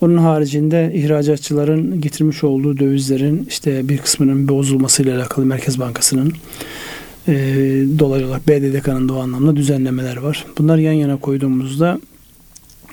Onun 0.02 0.18
haricinde 0.18 0.92
ihracatçıların 0.94 2.02
getirmiş 2.02 2.44
olduğu 2.44 2.80
dövizlerin 2.80 3.46
işte 3.50 3.90
bir 3.90 3.98
kısmının 3.98 4.48
bozulmasıyla 4.48 5.18
alakalı 5.18 5.46
Merkez 5.46 5.80
Bankası'nın 5.80 6.34
e, 7.28 7.34
dolaylı 8.00 8.28
olarak 8.28 8.48
BDDK'nın 8.48 9.10
da 9.10 9.14
o 9.14 9.20
anlamda 9.20 9.56
düzenlemeler 9.56 10.18
var. 10.18 10.46
Bunlar 10.58 10.78
yan 10.78 10.94
yana 10.94 11.18
koyduğumuzda 11.18 12.00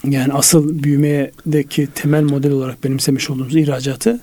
yani 0.04 0.32
asıl 0.32 0.82
büyümedeki 0.82 1.88
temel 1.94 2.22
model 2.22 2.52
olarak 2.52 2.84
benimsemiş 2.84 3.30
olduğumuz 3.30 3.56
ihracatı 3.56 4.20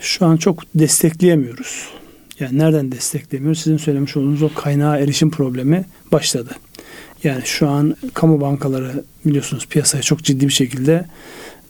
şu 0.00 0.26
an 0.26 0.36
çok 0.36 0.62
destekleyemiyoruz. 0.74 1.97
Yani 2.40 2.58
nereden 2.58 2.92
desteklemiyoruz? 2.92 3.58
Sizin 3.58 3.76
söylemiş 3.76 4.16
olduğunuz 4.16 4.42
o 4.42 4.54
kaynağa 4.54 4.98
erişim 4.98 5.30
problemi 5.30 5.84
başladı. 6.12 6.50
Yani 7.24 7.42
şu 7.44 7.68
an 7.68 7.96
kamu 8.14 8.40
bankaları 8.40 9.04
biliyorsunuz 9.24 9.66
piyasaya 9.66 10.02
çok 10.02 10.24
ciddi 10.24 10.48
bir 10.48 10.52
şekilde 10.52 11.04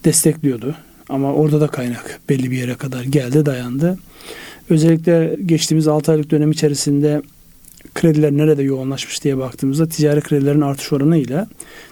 destekliyordu. 0.04 0.75
Ama 1.08 1.32
orada 1.32 1.60
da 1.60 1.66
kaynak 1.66 2.20
belli 2.28 2.50
bir 2.50 2.56
yere 2.56 2.75
kadar 2.75 3.04
geldi, 3.04 3.46
dayandı. 3.46 3.98
Özellikle 4.70 5.37
geçtiğimiz 5.46 5.88
6 5.88 6.12
aylık 6.12 6.30
dönem 6.30 6.50
içerisinde 6.50 7.22
krediler 7.94 8.32
nerede 8.32 8.62
yoğunlaşmış 8.62 9.25
diye 9.25 9.38
baktığımızda 9.38 9.88
ticari 9.88 10.20
kredilerin 10.20 10.60
artış 10.60 10.92
oranı 10.92 11.16
ile 11.16 11.46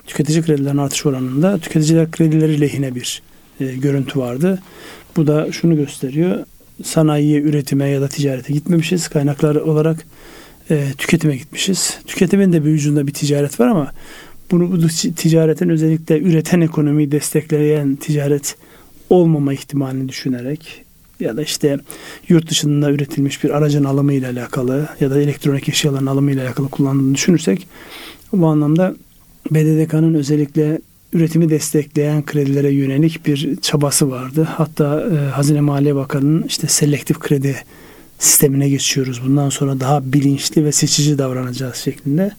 tüketici 0.07 0.43
kredilerin 0.43 0.77
artış 0.77 1.07
oranında 1.07 1.59
tüketiciler 1.59 2.11
kredileri 2.11 2.61
lehine 2.61 2.95
bir 2.95 3.23
e, 3.61 3.65
görüntü 3.65 4.19
vardı. 4.19 4.63
Bu 5.17 5.27
da 5.27 5.53
şunu 5.53 5.77
gösteriyor. 5.77 6.45
Sanayiye, 6.83 7.41
üretime 7.41 7.89
ya 7.89 8.01
da 8.01 8.09
ticarete 8.09 8.53
gitmemişiz. 8.53 9.09
Kaynaklar 9.09 9.55
olarak 9.55 10.07
e, 10.71 10.85
tüketime 10.99 11.37
gitmişiz. 11.37 11.99
Tüketimin 12.07 12.53
de 12.53 12.65
bir 12.65 12.75
ucunda 12.75 13.07
bir 13.07 13.13
ticaret 13.13 13.61
var 13.61 13.67
ama 13.67 13.93
bunu 14.51 14.73
bu 14.73 14.89
ticaretin 15.17 15.69
özellikle 15.69 16.19
üreten 16.21 16.61
ekonomiyi 16.61 17.13
destekleyen 17.13 17.97
ticaret 17.97 18.57
olmama 19.11 19.53
ihtimalini 19.53 20.09
düşünerek 20.09 20.85
ya 21.21 21.37
da 21.37 21.43
işte 21.43 21.79
yurt 22.29 22.51
dışında 22.51 22.91
üretilmiş 22.91 23.45
bir 23.45 23.51
aracın 23.51 23.85
alımı 23.85 24.13
ile 24.13 24.27
alakalı 24.27 24.89
ya 25.01 25.11
da 25.11 25.21
elektronik 25.21 25.69
eşyaların 25.69 26.07
alımı 26.07 26.33
ile 26.33 26.43
alakalı 26.43 26.69
kullandığını 26.69 27.15
düşünürsek 27.15 27.67
bu 28.33 28.47
anlamda 28.47 28.95
BDDK'nın 29.51 30.15
özellikle 30.15 30.81
üretimi 31.13 31.51
destekleyen 31.51 32.25
kredilere 32.27 32.71
yönelik 32.71 33.27
bir 33.27 33.57
çabası 33.57 34.11
vardı. 34.11 34.49
Hatta 34.51 35.09
e, 35.13 35.17
Hazine 35.31 35.61
Maliye 35.61 35.95
Bakanı'nın 35.95 36.43
işte 36.43 36.67
selektif 36.67 37.19
kredi 37.19 37.57
sistemine 38.19 38.69
geçiyoruz. 38.69 39.23
Bundan 39.25 39.49
sonra 39.49 39.81
daha 39.81 40.13
bilinçli 40.13 40.65
ve 40.65 40.73
seçici 40.73 41.19
davranacağız 41.19 41.77
şeklinde. 41.77 42.31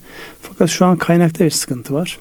Fakat 0.42 0.70
şu 0.70 0.86
an 0.86 0.98
kaynakta 0.98 1.46
bir 1.46 1.50
sıkıntı 1.50 1.94
var. 1.94 2.18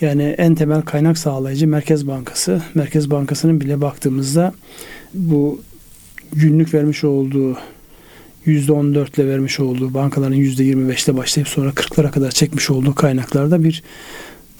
Yani 0.00 0.22
en 0.22 0.54
temel 0.54 0.82
kaynak 0.82 1.18
sağlayıcı 1.18 1.68
Merkez 1.68 2.06
Bankası. 2.06 2.62
Merkez 2.74 3.10
Bankası'nın 3.10 3.60
bile 3.60 3.80
baktığımızda 3.80 4.54
bu 5.14 5.60
günlük 6.32 6.74
vermiş 6.74 7.04
olduğu 7.04 7.58
%14 8.46 9.20
ile 9.20 9.28
vermiş 9.28 9.60
olduğu 9.60 9.94
bankaların 9.94 10.36
%25'te 10.36 11.16
başlayıp 11.16 11.48
sonra 11.48 11.70
40'lara 11.70 12.10
kadar 12.10 12.30
çekmiş 12.30 12.70
olduğu 12.70 12.94
kaynaklarda 12.94 13.64
bir 13.64 13.82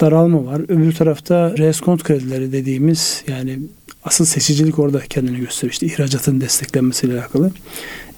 daralma 0.01 0.45
var. 0.45 0.61
Öbür 0.69 0.93
tarafta 0.93 1.57
reskont 1.57 2.03
kredileri 2.03 2.51
dediğimiz 2.51 3.23
yani 3.27 3.59
asıl 4.03 4.25
seçicilik 4.25 4.79
orada 4.79 4.99
kendini 4.99 5.39
gösteriyor. 5.39 5.71
İşte 5.71 5.85
ihracatın 5.85 6.41
desteklenmesiyle 6.41 7.13
alakalı. 7.13 7.51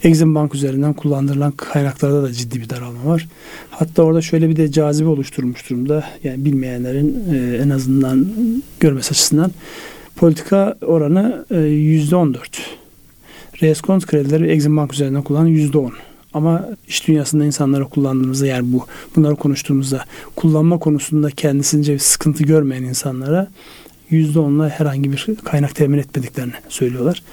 Exim 0.03 0.35
Bank 0.35 0.55
üzerinden 0.55 0.93
kullandırılan 0.93 1.51
kaynaklarda 1.51 2.23
da 2.23 2.33
ciddi 2.33 2.61
bir 2.61 2.69
daralma 2.69 3.05
var. 3.05 3.27
Hatta 3.69 4.03
orada 4.03 4.21
şöyle 4.21 4.49
bir 4.49 4.55
de 4.55 4.71
cazibe 4.71 5.09
oluşturmuş 5.09 5.69
durumda. 5.69 6.03
Yani 6.23 6.45
bilmeyenlerin 6.45 7.23
e, 7.33 7.57
en 7.63 7.69
azından 7.69 8.27
görmesi 8.79 9.11
açısından 9.11 9.51
politika 10.15 10.77
oranı 10.81 11.45
e, 11.51 11.55
%14. 11.55 12.37
Reskont 13.61 14.05
kredileri 14.05 14.47
Exim 14.47 14.77
Bank 14.77 14.93
üzerinden 14.93 15.21
kullanan 15.21 15.47
%10. 15.47 15.91
Ama 16.35 16.69
iş 16.87 17.07
dünyasında 17.07 17.45
insanlara 17.45 17.83
kullandığımızda 17.83 18.47
yani 18.47 18.73
bu 18.73 18.85
bunları 19.15 19.35
konuştuğumuzda 19.35 20.05
kullanma 20.35 20.79
konusunda 20.79 21.29
kendisince 21.29 21.93
bir 21.93 21.99
sıkıntı 21.99 22.43
görmeyen 22.43 22.83
insanlara 22.83 23.47
%10'la 24.11 24.69
herhangi 24.69 25.11
bir 25.11 25.27
kaynak 25.43 25.75
temin 25.75 25.97
etmediklerini 25.97 26.53
söylüyorlar. 26.69 27.23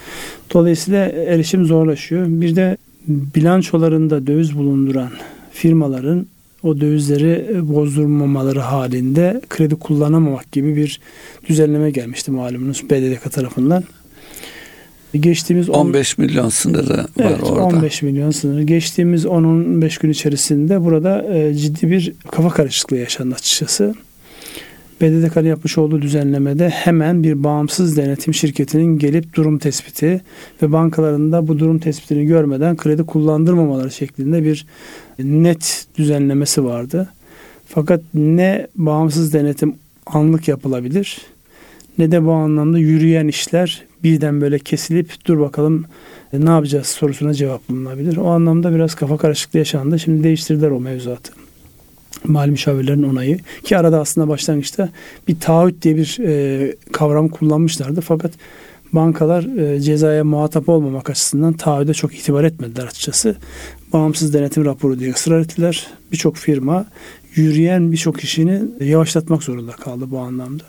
Dolayısıyla 0.54 1.06
erişim 1.08 1.64
zorlaşıyor. 1.64 2.26
Bir 2.28 2.56
de 2.56 2.76
bilançolarında 3.08 4.26
döviz 4.26 4.58
bulunduran 4.58 5.10
firmaların 5.52 6.26
o 6.62 6.80
dövizleri 6.80 7.60
bozdurmamaları 7.62 8.60
halinde 8.60 9.40
kredi 9.48 9.74
kullanamamak 9.74 10.52
gibi 10.52 10.76
bir 10.76 11.00
düzenleme 11.48 11.90
gelmişti 11.90 12.30
malumunuz 12.30 12.82
BDDK 12.90 13.32
tarafından. 13.32 13.84
Geçtiğimiz 15.20 15.70
15 15.70 16.18
on, 16.18 16.24
milyon 16.24 16.48
sınırı 16.48 16.98
var 16.98 17.06
evet, 17.20 17.42
orada. 17.42 17.62
15 17.62 18.02
milyon 18.02 18.30
sınırı. 18.30 18.62
Geçtiğimiz 18.62 19.24
10-15 19.24 20.02
gün 20.02 20.10
içerisinde 20.10 20.84
burada 20.84 21.34
e, 21.34 21.54
ciddi 21.54 21.90
bir 21.90 22.12
kafa 22.30 22.48
karışıklığı 22.48 22.96
yaşandı 22.96 23.34
açıkçası. 23.34 23.94
BDDK'nın 25.00 25.48
yapmış 25.48 25.78
olduğu 25.78 26.02
düzenlemede 26.02 26.68
hemen 26.68 27.22
bir 27.22 27.44
bağımsız 27.44 27.96
denetim 27.96 28.34
şirketinin 28.34 28.98
gelip 28.98 29.34
durum 29.34 29.58
tespiti 29.58 30.20
ve 30.62 30.72
bankalarında 30.72 31.48
bu 31.48 31.58
durum 31.58 31.78
tespitini 31.78 32.26
görmeden 32.26 32.76
kredi 32.76 33.02
kullandırmamaları 33.02 33.90
şeklinde 33.90 34.44
bir 34.44 34.66
net 35.18 35.86
düzenlemesi 35.98 36.64
vardı. 36.64 37.08
Fakat 37.66 38.00
ne 38.14 38.66
bağımsız 38.76 39.32
denetim 39.32 39.74
anlık 40.06 40.48
yapılabilir 40.48 41.18
ne 41.98 42.12
de 42.12 42.24
bu 42.24 42.32
anlamda 42.32 42.78
yürüyen 42.78 43.28
işler 43.28 43.84
birden 44.04 44.40
böyle 44.40 44.58
kesilip 44.58 45.26
dur 45.26 45.40
bakalım 45.40 45.84
ne 46.32 46.50
yapacağız 46.50 46.86
sorusuna 46.86 47.34
cevap 47.34 47.68
bulunabilir. 47.68 48.16
O 48.16 48.26
anlamda 48.26 48.74
biraz 48.74 48.94
kafa 48.94 49.16
karışıklığı 49.16 49.58
yaşandı. 49.58 49.98
Şimdi 49.98 50.24
değiştirdiler 50.24 50.70
o 50.70 50.80
mevzuatı 50.80 51.32
mali 52.24 52.50
müşavirlerin 52.50 53.02
onayı 53.02 53.38
ki 53.64 53.78
arada 53.78 54.00
aslında 54.00 54.28
başlangıçta 54.28 54.88
bir 55.28 55.40
taahhüt 55.40 55.82
diye 55.82 55.96
bir 55.96 56.18
e, 56.26 56.76
kavram 56.92 57.28
kullanmışlardı 57.28 58.00
fakat 58.00 58.32
bankalar 58.92 59.58
e, 59.58 59.80
cezaya 59.80 60.24
muhatap 60.24 60.68
olmamak 60.68 61.10
açısından 61.10 61.52
taahhüde 61.52 61.94
çok 61.94 62.14
itibar 62.14 62.44
etmediler 62.44 62.86
açıkçası. 62.86 63.36
Bağımsız 63.92 64.34
denetim 64.34 64.64
raporu 64.64 64.98
diye 64.98 65.12
ısrar 65.12 65.40
ettiler. 65.40 65.86
Birçok 66.12 66.36
firma 66.36 66.86
yürüyen 67.34 67.92
birçok 67.92 68.24
işini 68.24 68.62
yavaşlatmak 68.80 69.42
zorunda 69.42 69.72
kaldı 69.72 70.10
bu 70.10 70.18
anlamda. 70.18 70.64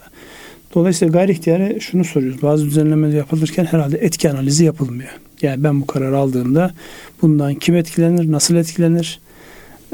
Dolayısıyla 0.76 1.12
gayri 1.12 1.32
ihtiyari 1.32 1.82
şunu 1.82 2.04
soruyoruz. 2.04 2.42
Bazı 2.42 2.66
düzenlemeler 2.66 3.18
yapılırken 3.18 3.66
herhalde 3.66 3.98
etki 3.98 4.32
analizi 4.32 4.66
yapılmıyor. 4.66 5.10
Yani 5.42 5.64
ben 5.64 5.82
bu 5.82 5.88
karar 5.88 6.14
aldığımda 6.14 6.72
bundan 7.22 7.56
kim 7.56 7.76
etkilenir, 7.76 8.32
nasıl 8.32 8.56
etkilenir, 8.56 9.20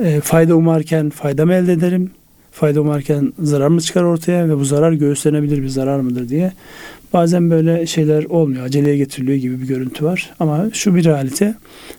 e, 0.03 0.21
fayda 0.21 0.55
umarken 0.55 1.09
fayda 1.09 1.45
mı 1.45 1.53
elde 1.53 1.73
ederim? 1.73 2.11
Fayda 2.51 2.81
umarken 2.81 3.33
zarar 3.39 3.67
mı 3.67 3.81
çıkar 3.81 4.03
ortaya 4.03 4.49
ve 4.49 4.57
bu 4.57 4.65
zarar 4.65 4.91
göğüslenebilir 4.91 5.63
bir 5.63 5.67
zarar 5.67 5.99
mıdır 5.99 6.29
diye. 6.29 6.51
Bazen 7.13 7.49
böyle 7.49 7.85
şeyler 7.85 8.23
olmuyor. 8.23 8.65
Aceleye 8.65 8.97
getiriliyor 8.97 9.37
gibi 9.37 9.61
bir 9.61 9.67
görüntü 9.67 10.05
var. 10.05 10.29
Ama 10.39 10.65
şu 10.73 10.95
bir 10.95 11.05
realite. 11.05 11.55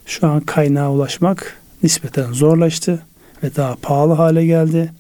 Şu 0.07 0.27
an 0.27 0.41
kaynağa 0.41 0.93
ulaşmak 0.93 1.57
nispeten 1.83 2.33
zorlaştı 2.33 3.03
ve 3.43 3.57
daha 3.57 3.77
pahalı 3.83 4.13
hale 4.13 4.47
geldi. 4.47 4.91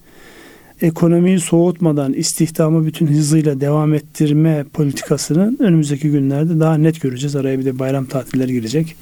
Ekonomiyi 0.82 1.40
soğutmadan 1.40 2.12
istihdamı 2.12 2.86
bütün 2.86 3.06
hızıyla 3.06 3.60
devam 3.60 3.94
ettirme 3.94 4.64
politikasını 4.72 5.56
önümüzdeki 5.58 6.10
günlerde 6.10 6.60
daha 6.60 6.74
net 6.74 7.00
göreceğiz. 7.00 7.36
Araya 7.36 7.58
bir 7.58 7.64
de 7.64 7.78
bayram 7.78 8.06
tatilleri 8.06 8.52
girecek 8.52 8.96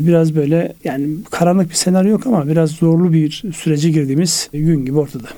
biraz 0.00 0.34
böyle 0.34 0.74
yani 0.84 1.08
karanlık 1.30 1.70
bir 1.70 1.74
senaryo 1.74 2.10
yok 2.10 2.26
ama 2.26 2.48
biraz 2.48 2.70
zorlu 2.70 3.12
bir 3.12 3.42
sürece 3.54 3.90
girdiğimiz 3.90 4.48
gün 4.52 4.84
gibi 4.84 4.98
ortada. 4.98 5.28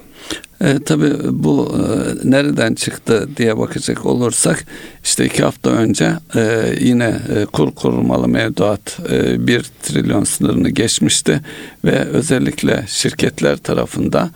E, 0.60 0.78
tabii 0.86 1.12
bu 1.30 1.74
e, 1.78 2.30
nereden 2.30 2.74
çıktı 2.74 3.28
diye 3.36 3.58
bakacak 3.58 4.06
olursak 4.06 4.64
işte 5.04 5.24
iki 5.24 5.42
hafta 5.42 5.70
önce 5.70 6.12
e, 6.36 6.74
yine 6.80 7.20
e, 7.36 7.44
kur 7.44 7.70
korumalı 7.70 8.28
mevduat 8.28 8.98
e, 9.10 9.46
1 9.46 9.62
trilyon 9.82 10.24
sınırını 10.24 10.70
geçmişti 10.70 11.40
ve 11.84 12.04
özellikle 12.04 12.84
şirketler 12.88 13.56
tarafında 13.56 14.30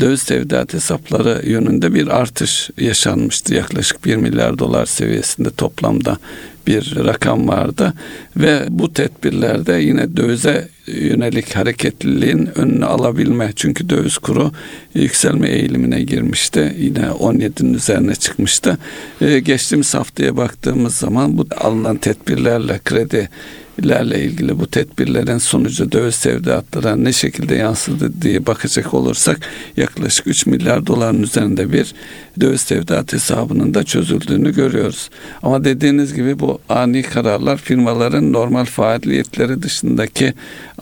döviz 0.00 0.24
tevdiat 0.24 0.74
hesapları 0.74 1.48
yönünde 1.48 1.94
bir 1.94 2.08
artış 2.08 2.70
yaşanmıştı. 2.78 3.54
Yaklaşık 3.54 4.04
1 4.04 4.16
milyar 4.16 4.58
dolar 4.58 4.86
seviyesinde 4.86 5.50
toplamda 5.50 6.18
bir 6.66 6.96
rakam 7.04 7.48
vardı. 7.48 7.94
Ve 8.36 8.66
bu 8.68 8.92
tedbirlerde 8.92 9.72
yine 9.72 10.16
dövize 10.16 10.68
yönelik 10.86 11.56
hareketliliğin 11.56 12.50
önünü 12.54 12.84
alabilme. 12.84 13.52
Çünkü 13.56 13.90
döviz 13.90 14.18
kuru 14.18 14.52
yükselme 14.94 15.48
eğilimine 15.48 16.02
girmişti. 16.02 16.76
Yine 16.78 17.00
17'nin 17.00 17.74
üzerine 17.74 18.14
çıkmıştı. 18.14 18.78
Ee, 19.20 19.38
geçtiğimiz 19.38 19.94
haftaya 19.94 20.36
baktığımız 20.36 20.94
zaman 20.94 21.38
bu 21.38 21.46
alınan 21.60 21.96
tedbirlerle 21.96 22.80
kredi 22.84 23.28
lerle 23.82 24.24
ilgili 24.24 24.58
bu 24.58 24.66
tedbirlerin 24.66 25.38
sonucu 25.38 25.92
döviz 25.92 26.14
sevdiyatlara 26.14 26.96
ne 26.96 27.12
şekilde 27.12 27.54
yansıdı 27.54 28.22
diye 28.22 28.46
bakacak 28.46 28.94
olursak 28.94 29.40
yaklaşık 29.76 30.26
3 30.26 30.46
milyar 30.46 30.86
doların 30.86 31.22
üzerinde 31.22 31.72
bir 31.72 31.94
döviz 32.40 32.60
sevdiyat 32.60 33.12
hesabının 33.12 33.74
da 33.74 33.84
çözüldüğünü 33.84 34.54
görüyoruz. 34.54 35.10
Ama 35.42 35.64
dediğiniz 35.64 36.14
gibi 36.14 36.38
bu 36.38 36.58
ani 36.68 37.02
kararlar 37.02 37.56
firmaların 37.56 38.32
normal 38.32 38.64
faaliyetleri 38.64 39.62
dışındaki 39.62 40.34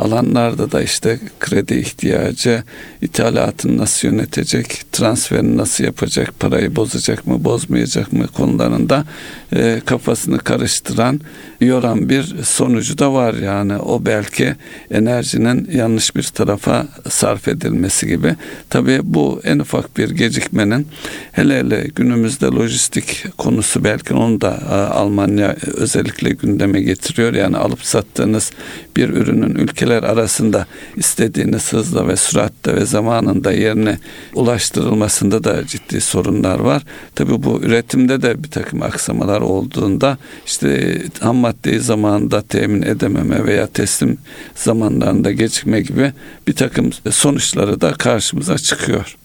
alanlarda 0.03 0.73
da 0.73 0.83
işte 0.83 1.21
kredi 1.41 1.75
ihtiyacı, 1.75 2.63
ithalatını 3.03 3.79
nasıl 3.79 4.09
yönetecek, 4.09 4.83
transferini 4.93 5.57
nasıl 5.57 5.85
yapacak, 5.85 6.41
parayı 6.41 6.77
bozacak 6.77 7.27
mı, 7.27 7.45
bozmayacak 7.45 8.13
mı 8.13 8.27
konularında 8.27 9.05
e, 9.53 9.83
kafasını 9.87 10.39
karıştıran, 10.39 11.21
yoran 11.61 12.09
bir 12.09 12.43
sonucu 12.43 12.99
da 12.99 13.13
var 13.13 13.35
yani. 13.35 13.77
O 13.77 14.07
belki 14.07 14.55
enerjinin 14.91 15.69
yanlış 15.73 16.17
bir 16.17 16.23
tarafa 16.23 16.87
sarf 17.09 17.49
edilmesi 17.49 18.07
gibi. 18.07 18.37
Tabii 18.71 19.01
bu 19.03 19.41
en 19.45 19.59
ufak 19.59 19.97
bir 19.97 20.11
gecikmenin 20.11 20.87
hele 21.33 21.59
hele 21.59 21.89
günümüzde 21.97 22.47
lojistik 22.47 23.25
konusu 23.39 23.85
belki 23.85 24.15
onu 24.15 24.41
da 24.41 24.61
e, 24.71 24.75
Almanya 24.75 25.57
özellikle 25.77 26.31
gündeme 26.31 26.83
getiriyor. 26.83 27.35
Yani 27.35 27.57
alıp 27.57 27.85
sattığınız 27.85 28.51
bir 28.97 29.09
ürünün 29.09 29.55
ülkeler 29.55 29.92
arasında 29.99 30.67
istediğiniz 30.97 31.73
hızla 31.73 32.09
ve 32.09 32.17
süratle 32.17 32.77
ve 32.77 32.85
zamanında 32.85 33.53
yerine 33.53 33.99
ulaştırılmasında 34.35 35.45
da 35.45 35.67
ciddi 35.67 36.01
sorunlar 36.01 36.59
var. 36.59 36.83
Tabii 37.15 37.43
bu 37.43 37.61
üretimde 37.63 38.23
de 38.23 38.45
bir 38.45 38.51
takım 38.51 38.83
aksamalar 38.83 39.41
olduğunda 39.41 40.19
işte 40.47 40.99
ham 41.21 41.37
maddeyi 41.37 41.81
zamanında 41.81 42.43
temin 42.43 42.83
edememe 42.83 43.45
veya 43.45 43.67
teslim 43.67 44.19
zamanlarında 44.55 45.33
gecikme 45.33 45.81
gibi 45.81 46.13
bir 46.49 46.53
takım 46.53 46.91
sonuçları 47.11 47.81
da 47.81 47.93
karşımıza 47.93 48.59
çıkıyor. 48.59 49.17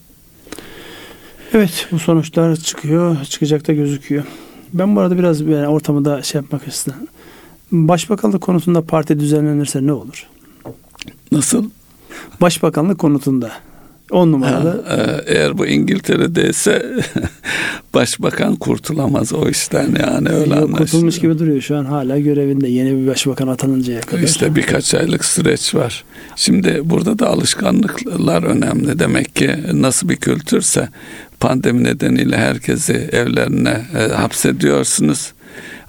Evet 1.53 1.87
bu 1.91 1.99
sonuçlar 1.99 2.55
çıkıyor, 2.55 3.23
çıkacak 3.23 3.67
da 3.67 3.73
gözüküyor. 3.73 4.23
Ben 4.73 4.95
bu 4.95 4.99
arada 4.99 5.17
biraz 5.17 5.41
yani 5.41 5.67
ortamı 5.67 6.05
da 6.05 6.21
şey 6.23 6.41
yapmak 6.41 6.67
istedim. 6.67 7.07
Başbakanlık 7.71 8.41
konusunda 8.41 8.81
parti 8.81 9.19
düzenlenirse 9.19 9.87
ne 9.87 9.93
olur? 9.93 10.27
Nasıl? 11.31 11.69
Başbakanlık 12.41 12.99
konutunda. 12.99 13.51
On 14.11 14.31
numarada. 14.31 14.83
Ha, 14.87 14.95
e, 14.95 15.33
eğer 15.33 15.57
bu 15.57 15.67
İngiltere'deyse 15.67 16.85
başbakan 17.93 18.55
kurtulamaz 18.55 19.33
o 19.33 19.49
işten 19.49 19.95
yani 19.99 20.29
öyle 20.29 20.55
Yok, 20.55 20.77
Kurtulmuş 20.77 21.19
gibi 21.19 21.39
duruyor 21.39 21.61
şu 21.61 21.77
an 21.77 21.85
hala 21.85 22.19
görevinde 22.19 22.67
yeni 22.67 23.01
bir 23.01 23.07
başbakan 23.07 23.47
atanıncaya 23.47 24.01
kadar. 24.01 24.23
İşte 24.23 24.55
birkaç 24.55 24.93
aylık 24.93 25.25
süreç 25.25 25.75
var. 25.75 26.03
Şimdi 26.35 26.81
burada 26.83 27.19
da 27.19 27.27
alışkanlıklar 27.27 28.43
önemli. 28.43 28.99
Demek 28.99 29.35
ki 29.35 29.55
nasıl 29.73 30.09
bir 30.09 30.15
kültürse 30.15 30.89
pandemi 31.39 31.83
nedeniyle 31.83 32.37
herkesi 32.37 32.93
evlerine 32.93 33.81
e, 33.97 34.13
hapsediyorsunuz. 34.13 35.33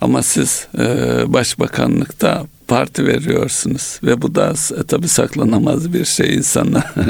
Ama 0.00 0.22
siz 0.22 0.66
e, 0.78 0.84
başbakanlıkta 1.26 2.46
parti 2.68 3.06
veriyorsunuz 3.06 4.00
ve 4.02 4.22
bu 4.22 4.34
da 4.34 4.54
e, 4.80 4.82
tabii 4.82 5.08
saklanamaz 5.08 5.92
bir 5.92 6.04
şey 6.04 6.34
insanlar. 6.34 6.94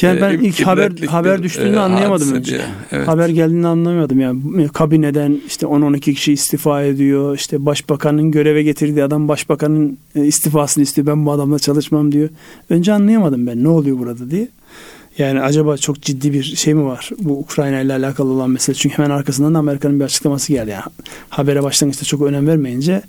Yani 0.00 0.20
ben 0.20 0.38
ilk 0.38 0.66
haber 0.66 0.92
haber 1.06 1.42
düştüğünü 1.42 1.76
e, 1.76 1.78
anlayamadım 1.78 2.32
önce. 2.32 2.60
Evet. 2.92 3.08
Haber 3.08 3.28
geldiğini 3.28 3.66
anlamadım 3.66 4.20
yani. 4.20 4.68
Kabineden 4.68 5.40
işte 5.46 5.66
10-12 5.66 6.00
kişi 6.00 6.32
istifa 6.32 6.82
ediyor. 6.82 7.36
İşte 7.36 7.66
başbakanın 7.66 8.30
göreve 8.30 8.62
getirdiği 8.62 9.04
adam 9.04 9.28
başbakanın 9.28 9.98
e, 10.14 10.24
istifasını 10.24 10.84
istiyor. 10.84 11.06
Ben 11.06 11.26
bu 11.26 11.32
adamla 11.32 11.58
çalışmam 11.58 12.12
diyor. 12.12 12.28
Önce 12.70 12.92
anlayamadım 12.92 13.46
ben 13.46 13.64
ne 13.64 13.68
oluyor 13.68 13.98
burada 13.98 14.30
diye. 14.30 14.48
Yani 15.18 15.40
acaba 15.40 15.76
çok 15.76 16.02
ciddi 16.02 16.32
bir 16.32 16.42
şey 16.42 16.74
mi 16.74 16.84
var 16.84 17.10
bu 17.18 17.38
Ukrayna 17.38 17.80
ile 17.80 17.92
alakalı 17.92 18.30
olan 18.30 18.50
mesele? 18.50 18.76
Çünkü 18.76 18.98
hemen 18.98 19.10
arkasından 19.10 19.54
da 19.54 19.58
Amerika'nın 19.58 20.00
bir 20.00 20.04
açıklaması 20.04 20.52
geldi. 20.52 20.70
Yani 20.70 20.82
habere 21.28 21.62
başlangıçta 21.62 22.04
çok 22.04 22.22
önem 22.22 22.46
vermeyince 22.46 23.02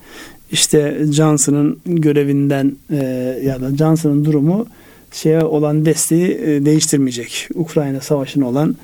işte 0.52 0.98
Johnson'ın 1.12 1.80
görevinden 1.86 2.76
e, 2.92 2.96
ya 3.44 3.62
da 3.62 3.76
Johnson'ın 3.76 4.26
durumu 4.26 4.68
şeye 5.12 5.42
olan 5.42 5.86
desteği 5.86 6.32
e, 6.32 6.66
değiştirmeyecek. 6.66 7.50
Ukrayna 7.56 8.02
savaşına 8.02 8.48
olan 8.48 8.76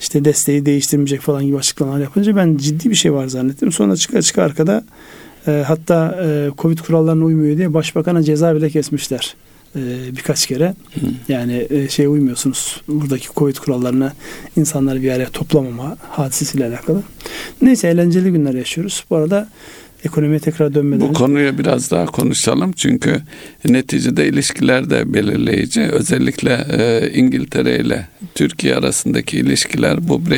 işte 0.00 0.24
desteği 0.24 0.66
değiştirmeyecek 0.66 1.20
falan 1.20 1.46
gibi 1.46 1.56
açıklamalar 1.56 2.00
yapınca 2.00 2.36
ben 2.36 2.56
ciddi 2.56 2.90
bir 2.90 2.94
şey 2.94 3.12
var 3.12 3.26
zannettim. 3.26 3.72
Sonra 3.72 3.96
çıka 3.96 4.22
çıka 4.22 4.42
arkada 4.42 4.84
e, 5.46 5.64
hatta 5.66 6.18
e, 6.24 6.50
Covid 6.58 6.78
kurallarına 6.78 7.24
uymuyor 7.24 7.56
diye 7.56 7.74
başbakana 7.74 8.22
ceza 8.22 8.56
bile 8.56 8.70
kesmişler. 8.70 9.34
e, 9.76 9.80
birkaç 10.16 10.46
kere. 10.46 10.74
Hı. 10.94 11.06
Yani 11.28 11.66
e, 11.70 11.88
şey 11.88 12.06
uymuyorsunuz 12.06 12.82
buradaki 12.88 13.28
Covid 13.36 13.56
kurallarına 13.56 14.12
insanları 14.56 15.02
bir 15.02 15.10
araya 15.10 15.30
toplamama 15.30 15.96
hadisesiyle 16.10 16.66
alakalı. 16.66 17.02
Neyse 17.62 17.88
eğlenceli 17.88 18.32
günler 18.32 18.54
yaşıyoruz. 18.54 19.04
Bu 19.10 19.16
arada 19.16 19.48
ekonomiye 20.04 20.38
tekrar 20.38 20.74
dönmeden. 20.74 21.08
Bu 21.08 21.12
konuyu 21.12 21.58
biraz 21.58 21.90
daha 21.90 22.06
konuşalım 22.06 22.72
çünkü 22.72 23.22
neticede 23.68 24.28
ilişkiler 24.28 24.90
de 24.90 25.14
belirleyici. 25.14 25.80
Özellikle 25.80 26.66
e, 26.72 27.10
İngiltere 27.14 27.78
ile 27.78 28.06
Türkiye 28.34 28.76
arasındaki 28.76 29.38
ilişkiler 29.38 30.08
bu 30.08 30.30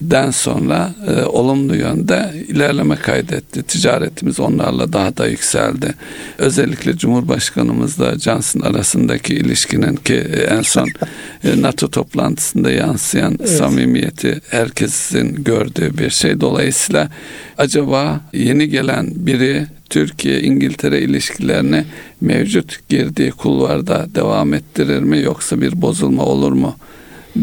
Brexit'den 0.00 0.30
sonra 0.30 0.94
e, 1.06 1.22
olumlu 1.22 1.76
yönde 1.76 2.32
ilerleme 2.48 2.96
kaydetti. 2.96 3.62
Ticaretimiz 3.62 4.40
onlarla 4.40 4.92
daha 4.92 5.16
da 5.16 5.26
yükseldi. 5.26 5.94
Özellikle 6.38 6.96
Cumhurbaşkanımızla 6.96 8.18
Johnson 8.18 8.60
arasındaki 8.60 9.34
ilişkinin 9.34 9.96
ki 9.96 10.14
en 10.50 10.62
son 10.62 10.88
e, 11.44 11.62
NATO 11.62 11.90
toplantısında 11.90 12.70
yansıyan 12.70 13.36
evet. 13.40 13.50
samimiyeti 13.50 14.40
herkesin 14.50 15.44
gördüğü 15.44 15.98
bir 15.98 16.10
şey. 16.10 16.40
Dolayısıyla 16.40 17.08
acaba 17.58 18.20
yeni 18.32 18.68
gelen 18.68 19.06
biri 19.14 19.66
Türkiye-İngiltere 19.90 21.00
ilişkilerini 21.00 21.84
mevcut 22.20 22.88
girdiği 22.88 23.30
kulvarda 23.30 24.06
devam 24.14 24.54
ettirir 24.54 25.00
mi 25.00 25.22
yoksa 25.22 25.60
bir 25.60 25.82
bozulma 25.82 26.24
olur 26.24 26.52
mu 26.52 26.76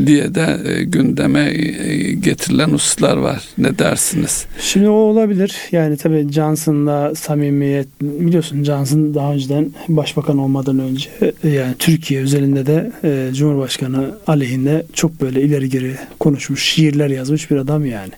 diye 0.05 0.35
de 0.35 0.57
e, 0.65 0.83
gündeme 0.83 1.39
e, 1.39 2.13
getirilen 2.13 2.69
hususlar 2.69 3.17
var. 3.17 3.43
Ne 3.57 3.79
dersiniz? 3.79 4.45
Şimdi 4.61 4.89
o 4.89 4.93
olabilir. 4.93 5.55
Yani 5.71 5.97
tabii 5.97 6.27
Johnson'la 6.31 7.15
samimiyet 7.15 7.87
biliyorsun 8.01 8.63
Johnson 8.63 9.13
daha 9.13 9.33
önceden 9.33 9.73
başbakan 9.87 10.37
olmadan 10.37 10.79
önce 10.79 11.09
e, 11.43 11.49
yani 11.49 11.75
Türkiye 11.79 12.21
özelinde 12.21 12.65
de 12.65 12.91
Cumhurbaşkanı 13.33 14.17
aleyhinde 14.27 14.85
çok 14.93 15.21
böyle 15.21 15.41
ileri 15.41 15.69
geri 15.69 15.95
konuşmuş, 16.19 16.63
şiirler 16.63 17.09
yazmış 17.09 17.51
bir 17.51 17.55
adam 17.55 17.85
yani. 17.85 18.11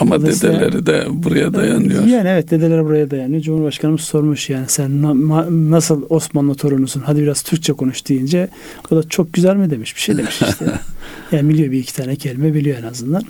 Ama 0.00 0.22
dedeleri 0.22 0.86
de 0.86 1.04
buraya 1.10 1.54
dayanıyor. 1.54 2.04
Yani 2.04 2.28
evet 2.28 2.50
dedeleri 2.50 2.84
buraya 2.84 3.10
dayanıyor. 3.10 3.42
Cumhurbaşkanımız 3.42 4.00
sormuş 4.00 4.50
yani 4.50 4.64
sen 4.68 5.02
na, 5.02 5.46
nasıl 5.70 6.02
Osmanlı 6.08 6.54
torunusun 6.54 7.00
hadi 7.00 7.22
biraz 7.22 7.42
Türkçe 7.42 7.72
konuş 7.72 8.08
deyince 8.08 8.48
o 8.90 8.96
da 8.96 9.08
çok 9.08 9.32
güzel 9.32 9.56
mi 9.56 9.70
demiş 9.70 9.96
bir 9.96 10.00
şey 10.00 10.16
demiş 10.16 10.42
işte. 10.42 10.64
yani 11.32 11.48
biliyor 11.48 11.72
bir 11.72 11.78
iki 11.78 11.94
tane 11.94 12.16
kelime 12.16 12.54
biliyor 12.54 12.78
en 12.78 12.82
azından. 12.82 13.22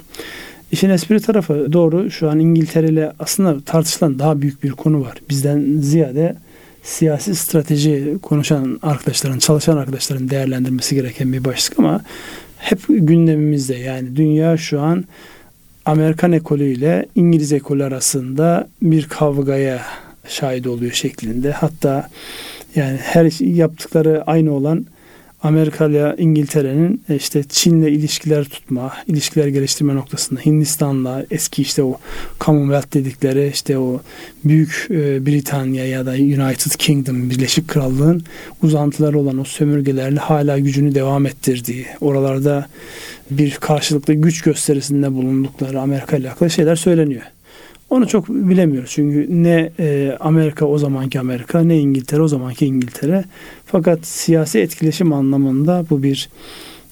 İşin 0.73 0.91
espri 0.91 1.21
tarafı 1.21 1.73
doğru 1.73 2.11
şu 2.11 2.31
an 2.31 2.39
İngiltere 2.39 2.89
ile 2.89 3.13
aslında 3.19 3.61
tartışılan 3.61 4.19
daha 4.19 4.41
büyük 4.43 4.63
bir 4.63 4.71
konu 4.71 5.01
var. 5.01 5.19
Bizden 5.31 5.81
ziyade 5.81 6.37
siyasi 6.83 7.37
strateji 7.37 8.19
konuşan 8.23 8.79
arkadaşların, 8.83 9.39
çalışan 9.39 9.77
arkadaşların 9.77 10.31
değerlendirmesi 10.31 10.95
gereken 10.95 11.33
bir 11.33 11.45
başlık 11.45 11.79
ama 11.79 12.01
hep 12.59 12.79
gündemimizde 12.89 13.75
yani 13.75 14.17
dünya 14.17 14.57
şu 14.57 14.81
an 14.81 15.05
Amerikan 15.89 16.33
ekolü 16.33 16.65
ile 16.65 17.07
İngiliz 17.15 17.53
ekolü 17.53 17.85
arasında 17.85 18.69
bir 18.83 19.09
kavgaya 19.09 19.83
şahit 20.29 20.67
oluyor 20.67 20.93
şeklinde. 20.93 21.53
Hatta 21.53 22.09
yani 22.75 22.97
her 22.97 23.45
yaptıkları 23.45 24.23
aynı 24.27 24.53
olan 24.53 24.87
Amerika 25.43 25.87
ile 25.87 26.15
İngiltere'nin 26.19 27.03
e, 27.09 27.17
işte 27.17 27.43
Çin'le 27.49 27.87
ilişkiler 27.87 28.45
tutma, 28.45 28.93
ilişkiler 29.07 29.47
geliştirme 29.49 29.95
noktasında 29.95 30.41
Hindistan'la 30.41 31.25
eski 31.31 31.63
işte 31.63 31.83
o 31.83 31.99
Commonwealth 32.41 32.95
dedikleri 32.95 33.51
işte 33.55 33.79
o 33.79 34.01
büyük 34.45 34.87
e, 34.91 35.27
Britanya 35.27 35.87
ya 35.87 36.07
da 36.07 36.11
United 36.11 36.73
Kingdom 36.79 37.31
Birleşik 37.31 37.69
Krallığın 37.69 38.23
uzantıları 38.63 39.19
olan 39.19 39.39
o 39.39 39.45
sömürgelerle 39.45 40.21
hala 40.21 40.59
gücünü 40.59 40.95
devam 40.95 41.27
ettirdiği, 41.27 41.87
oralarda 42.01 42.67
bir 43.31 43.55
karşılıklı 43.55 44.15
güç 44.15 44.43
gösterisinde 44.43 45.13
bulundukları 45.13 45.81
Amerika 45.81 46.17
ile 46.17 46.29
alakalı 46.29 46.51
şeyler 46.51 46.77
söyleniyor. 46.77 47.23
Onu 47.91 48.09
çok 48.09 48.29
bilemiyoruz 48.29 48.91
çünkü 48.91 49.27
ne 49.43 49.71
e, 49.79 50.17
Amerika 50.21 50.67
o 50.67 50.79
zamanki 50.79 51.21
Amerika 51.21 51.61
ne 51.61 51.79
İngiltere 51.79 52.23
o 52.23 52.29
zamanki 52.29 52.67
İngiltere. 52.67 53.25
Fakat 53.67 54.07
siyasi 54.07 54.59
etkileşim 54.59 55.13
anlamında 55.13 55.85
bu 55.91 56.03
bir 56.03 56.29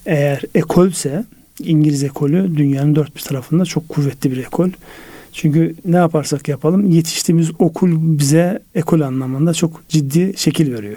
eğer 0.06 0.42
ekolse 0.54 1.24
İngiliz 1.60 2.04
ekolü 2.04 2.56
dünyanın 2.56 2.96
dört 2.96 3.16
bir 3.16 3.20
tarafında 3.20 3.64
çok 3.64 3.88
kuvvetli 3.88 4.30
bir 4.30 4.36
ekol. 4.36 4.68
Çünkü 5.32 5.74
ne 5.84 5.96
yaparsak 5.96 6.48
yapalım 6.48 6.90
yetiştiğimiz 6.90 7.50
okul 7.58 7.90
bize 7.98 8.62
ekol 8.74 9.00
anlamında 9.00 9.54
çok 9.54 9.88
ciddi 9.88 10.32
şekil 10.36 10.72
veriyor. 10.72 10.96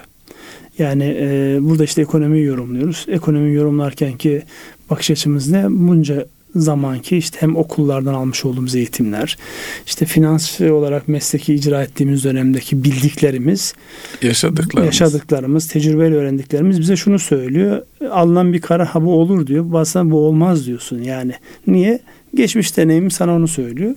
Yani 0.78 1.18
e, 1.20 1.58
burada 1.62 1.84
işte 1.84 2.02
ekonomiyi 2.02 2.46
yorumluyoruz. 2.46 3.06
Ekonomiyi 3.10 3.56
yorumlarken 3.56 4.18
ki 4.18 4.42
bakış 4.90 5.12
açımız 5.12 5.52
ne? 5.52 5.66
Bunca 5.70 6.26
zamanki 6.56 7.18
işte 7.18 7.42
hem 7.42 7.56
okullardan 7.56 8.14
almış 8.14 8.46
olduğumuz 8.46 8.76
eğitimler, 8.76 9.38
işte 9.86 10.06
finans 10.06 10.62
olarak 10.62 11.08
mesleki 11.08 11.54
icra 11.54 11.84
ettiğimiz 11.84 12.24
dönemdeki 12.24 12.84
bildiklerimiz, 12.84 13.74
yaşadıklarımız, 14.22 14.86
yaşadıklarımız, 14.86 15.68
tecrübeyle 15.68 16.16
öğrendiklerimiz 16.16 16.80
bize 16.80 16.96
şunu 16.96 17.20
söylüyor. 17.20 17.82
Alınan 18.12 18.54
bir 18.54 18.62
karar 18.62 18.88
ha 18.88 19.06
bu 19.06 19.14
olur 19.14 19.48
diyor. 19.48 19.72
Bazen 19.72 20.12
bu 20.12 20.20
olmaz 20.20 20.66
diyorsun 20.66 21.02
yani. 21.02 21.34
Niye? 21.68 22.00
Geçmiş 22.36 22.78
deneyim 22.78 23.12
sana 23.12 23.36
onu 23.36 23.48
söylüyor. 23.48 23.96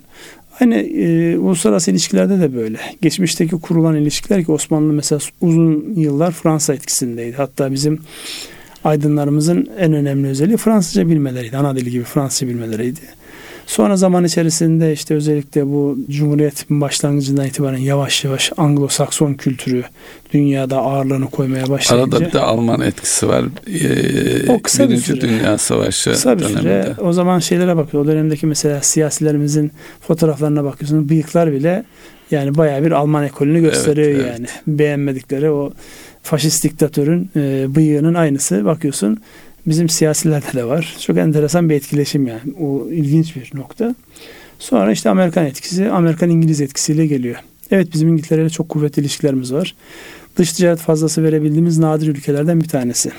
Hani 0.51 0.75
e, 0.75 1.37
uluslararası 1.39 1.91
ilişkilerde 1.91 2.41
de 2.41 2.55
böyle. 2.55 2.81
Geçmişteki 3.03 3.61
kurulan 3.61 3.97
ilişkiler 3.97 4.45
ki 4.45 4.53
Osmanlı 4.53 4.93
mesela 4.93 5.19
uzun 5.41 5.95
yıllar 5.97 6.33
Fransa 6.33 6.75
etkisindeydi. 6.75 7.37
Hatta 7.37 7.73
bizim 7.73 8.01
aydınlarımızın 8.85 9.69
en 9.79 9.93
önemli 9.93 10.29
özelliği 10.29 10.57
Fransızca 10.57 11.09
bilmeleriydi. 11.09 11.57
Ana 11.57 11.77
dili 11.77 11.91
gibi 11.91 12.05
Fransızca 12.05 12.49
bilmeleriydi. 12.49 13.01
Sonra 13.67 13.97
zaman 13.97 14.25
içerisinde 14.25 14.93
işte 14.93 15.15
özellikle 15.15 15.67
bu 15.67 15.99
Cumhuriyet'in 16.11 16.81
başlangıcından 16.81 17.47
itibaren 17.47 17.79
yavaş 17.79 18.25
yavaş 18.25 18.53
Anglo-Sakson 18.53 19.37
kültürü 19.37 19.85
dünyada 20.33 20.79
ağırlığını 20.79 21.31
koymaya 21.31 21.69
başlayınca. 21.69 22.17
Arada 22.17 22.27
bir 22.27 22.33
de 22.33 22.41
Alman 22.41 22.81
etkisi 22.81 23.29
var. 23.29 23.45
Ee, 23.67 24.53
o 24.53 24.63
kısa 24.63 24.89
Birinci 24.89 24.97
bir 24.97 25.21
süre. 25.21 25.21
Dünya 25.21 25.59
Savaşı 25.59 26.11
kısa 26.11 26.39
bir 26.39 26.43
döneminde. 26.43 26.61
Süre. 26.61 26.95
O 27.01 27.13
zaman 27.13 27.39
şeylere 27.39 27.77
bakıyor. 27.77 28.05
O 28.05 28.07
dönemdeki 28.07 28.47
mesela 28.47 28.83
siyasilerimizin 28.83 29.73
fotoğraflarına 30.01 30.65
bakıyorsunuz. 30.65 31.09
Bıyıklar 31.09 31.53
bile 31.53 31.85
yani 32.31 32.55
bayağı 32.55 32.85
bir 32.85 32.93
Alman 32.93 33.25
ekolünü 33.25 33.61
gösteriyor 33.61 34.09
evet, 34.09 34.27
evet. 34.27 34.39
yani. 34.39 34.79
Beğenmedikleri 34.79 35.51
o 35.51 35.73
faşist 36.23 36.65
diktatörün 36.65 37.31
e, 37.37 37.75
bıyığının 37.75 38.15
aynısı 38.15 38.65
bakıyorsun 38.65 39.21
bizim 39.67 39.89
siyasilerde 39.89 40.53
de 40.55 40.65
var. 40.65 40.97
Çok 41.01 41.19
enteresan 41.19 41.71
bir 41.71 41.75
etkileşim 41.75 42.27
yani. 42.27 42.55
O 42.61 42.89
ilginç 42.91 43.37
bir 43.37 43.51
nokta. 43.55 43.95
Sonra 44.59 44.93
işte 44.93 45.11
Amerikan 45.11 45.47
etkisi, 45.47 45.91
Amerikan-İngiliz 45.91 46.61
etkisiyle 46.61 47.07
geliyor. 47.07 47.37
Evet 47.71 47.89
bizim 47.93 48.09
İngiltere 48.09 48.43
ile 48.43 48.51
çok 48.51 48.69
kuvvetli 48.69 49.01
ilişkilerimiz 49.01 49.53
var. 49.53 49.75
Dış 50.37 50.53
ticaret 50.53 50.79
fazlası 50.79 51.23
verebildiğimiz 51.23 51.79
nadir 51.79 52.09
ülkelerden 52.09 52.61
bir 52.61 52.69
tanesi. 52.69 53.13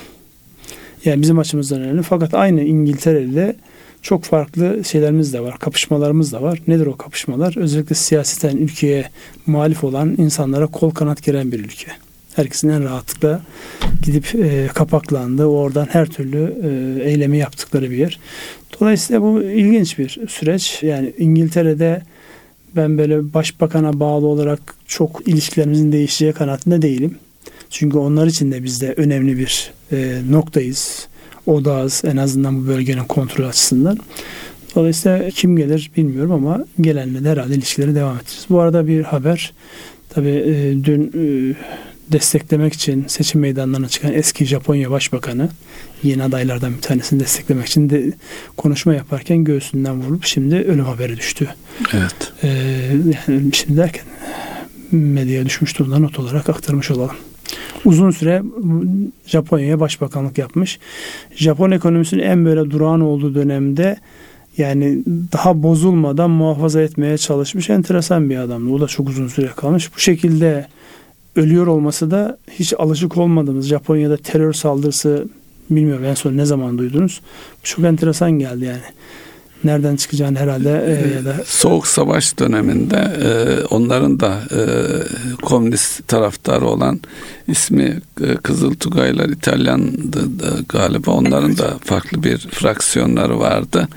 Yani 1.05 1.21
bizim 1.21 1.39
açımızdan 1.39 1.81
önemli. 1.81 2.01
Fakat 2.01 2.33
aynı 2.33 2.61
İngiltere 2.61 3.23
ile 3.23 3.55
çok 4.01 4.23
farklı 4.23 4.83
şeylerimiz 4.83 5.33
de 5.33 5.39
var. 5.39 5.59
Kapışmalarımız 5.59 6.31
da 6.31 6.41
var. 6.41 6.59
Nedir 6.67 6.85
o 6.85 6.97
kapışmalar? 6.97 7.57
Özellikle 7.57 7.95
siyaseten 7.95 8.57
ülkeye 8.57 9.09
muhalif 9.45 9.83
olan 9.83 10.15
insanlara 10.17 10.67
kol 10.67 10.91
kanat 10.91 11.23
geren 11.23 11.51
bir 11.51 11.59
ülke. 11.59 11.91
Herkesin 12.35 12.69
en 12.69 12.83
rahatlıkla 12.83 13.41
gidip 14.03 14.35
e, 14.35 14.67
kapaklandı. 14.67 15.45
Oradan 15.45 15.87
her 15.91 16.05
türlü 16.05 16.55
e, 16.63 17.03
eylemi 17.09 17.37
yaptıkları 17.37 17.91
bir 17.91 17.97
yer. 17.97 18.19
Dolayısıyla 18.79 19.21
bu 19.21 19.43
ilginç 19.43 19.99
bir 19.99 20.19
süreç. 20.29 20.83
Yani 20.83 21.13
İngiltere'de 21.17 22.01
ben 22.75 22.97
böyle 22.97 23.33
başbakana 23.33 23.99
bağlı 23.99 24.27
olarak 24.27 24.59
çok 24.87 25.27
ilişkilerimizin 25.27 25.91
değişeceği 25.91 26.33
kanaatinde 26.33 26.81
değilim. 26.81 27.17
Çünkü 27.69 27.97
onlar 27.97 28.27
için 28.27 28.51
de 28.51 28.63
biz 28.63 28.81
de 28.81 28.93
önemli 28.97 29.37
bir 29.37 29.71
e, 29.91 30.21
noktayız. 30.29 31.07
Odağız 31.45 32.01
en 32.05 32.17
azından 32.17 32.63
bu 32.63 32.67
bölgenin 32.67 33.03
kontrol 33.03 33.45
açısından. 33.45 33.97
Dolayısıyla 34.75 35.29
kim 35.29 35.57
gelir 35.57 35.91
bilmiyorum 35.97 36.31
ama 36.31 36.65
gelenle 36.81 37.23
de 37.23 37.29
herhalde 37.29 37.55
ilişkileri 37.55 37.95
devam 37.95 38.17
edeceğiz. 38.17 38.45
Bu 38.49 38.59
arada 38.59 38.87
bir 38.87 39.03
haber. 39.03 39.53
Tabii 40.09 40.29
e, 40.29 40.83
dün 40.83 41.11
e, 41.15 41.55
desteklemek 42.11 42.73
için 42.73 43.05
seçim 43.07 43.41
meydanlarına 43.41 43.87
çıkan 43.87 44.13
eski 44.13 44.45
Japonya 44.45 44.91
Başbakanı 44.91 45.49
yeni 46.03 46.23
adaylardan 46.23 46.73
bir 46.77 46.81
tanesini 46.81 47.19
desteklemek 47.19 47.67
için 47.67 47.89
de 47.89 48.11
konuşma 48.57 48.93
yaparken 48.93 49.43
göğsünden 49.43 50.01
vurulup 50.01 50.25
şimdi 50.25 50.55
ölüm 50.55 50.85
haberi 50.85 51.17
düştü. 51.17 51.49
Evet. 51.93 52.33
Ee, 52.43 52.47
yani 53.27 53.53
şimdi 53.53 53.77
derken 53.77 54.05
medyaya 54.91 55.45
düşmüş 55.45 55.79
durumda 55.79 55.99
not 55.99 56.19
olarak 56.19 56.49
aktarmış 56.49 56.91
olalım. 56.91 57.15
Uzun 57.85 58.11
süre 58.11 58.43
Japonya'ya 59.25 59.79
başbakanlık 59.79 60.37
yapmış. 60.37 60.79
Japon 61.35 61.71
ekonomisinin 61.71 62.23
en 62.23 62.45
böyle 62.45 62.71
durağan 62.71 63.01
olduğu 63.01 63.35
dönemde 63.35 63.97
yani 64.57 65.03
daha 65.07 65.63
bozulmadan 65.63 66.29
muhafaza 66.29 66.81
etmeye 66.81 67.17
çalışmış 67.17 67.69
enteresan 67.69 68.29
bir 68.29 68.37
adamdı. 68.37 68.73
O 68.73 68.81
da 68.81 68.87
çok 68.87 69.09
uzun 69.09 69.27
süre 69.27 69.47
kalmış. 69.47 69.95
Bu 69.95 69.99
şekilde 69.99 70.67
ölüyor 71.35 71.67
olması 71.67 72.11
da 72.11 72.37
hiç 72.51 72.73
alışık 72.77 73.17
olmadığımız 73.17 73.67
Japonya'da 73.67 74.17
terör 74.17 74.53
saldırısı 74.53 75.25
bilmiyorum 75.69 76.05
en 76.05 76.13
son 76.13 76.37
ne 76.37 76.45
zaman 76.45 76.77
duydunuz. 76.77 77.21
Çok 77.63 77.85
enteresan 77.85 78.31
geldi 78.31 78.65
yani. 78.65 78.81
Nereden 79.63 79.95
çıkacağını 79.95 80.39
herhalde 80.39 80.69
e, 80.69 81.15
ya 81.15 81.25
da 81.25 81.35
Soğuk 81.45 81.87
Savaş 81.87 82.39
döneminde 82.39 82.97
e, 82.97 83.29
onların 83.63 84.19
da 84.19 84.39
e, 84.51 84.61
komünist 85.41 86.07
taraftarı 86.07 86.65
olan 86.65 86.99
ismi 87.47 88.01
e, 88.21 88.35
Kızıl 88.35 88.73
Tugaylar 88.73 89.29
İtalyandı 89.29 90.39
da 90.39 90.49
galiba 90.69 91.11
onların 91.11 91.57
da 91.57 91.77
farklı 91.83 92.23
bir 92.23 92.37
fraksiyonları 92.37 93.39
vardı. 93.39 93.87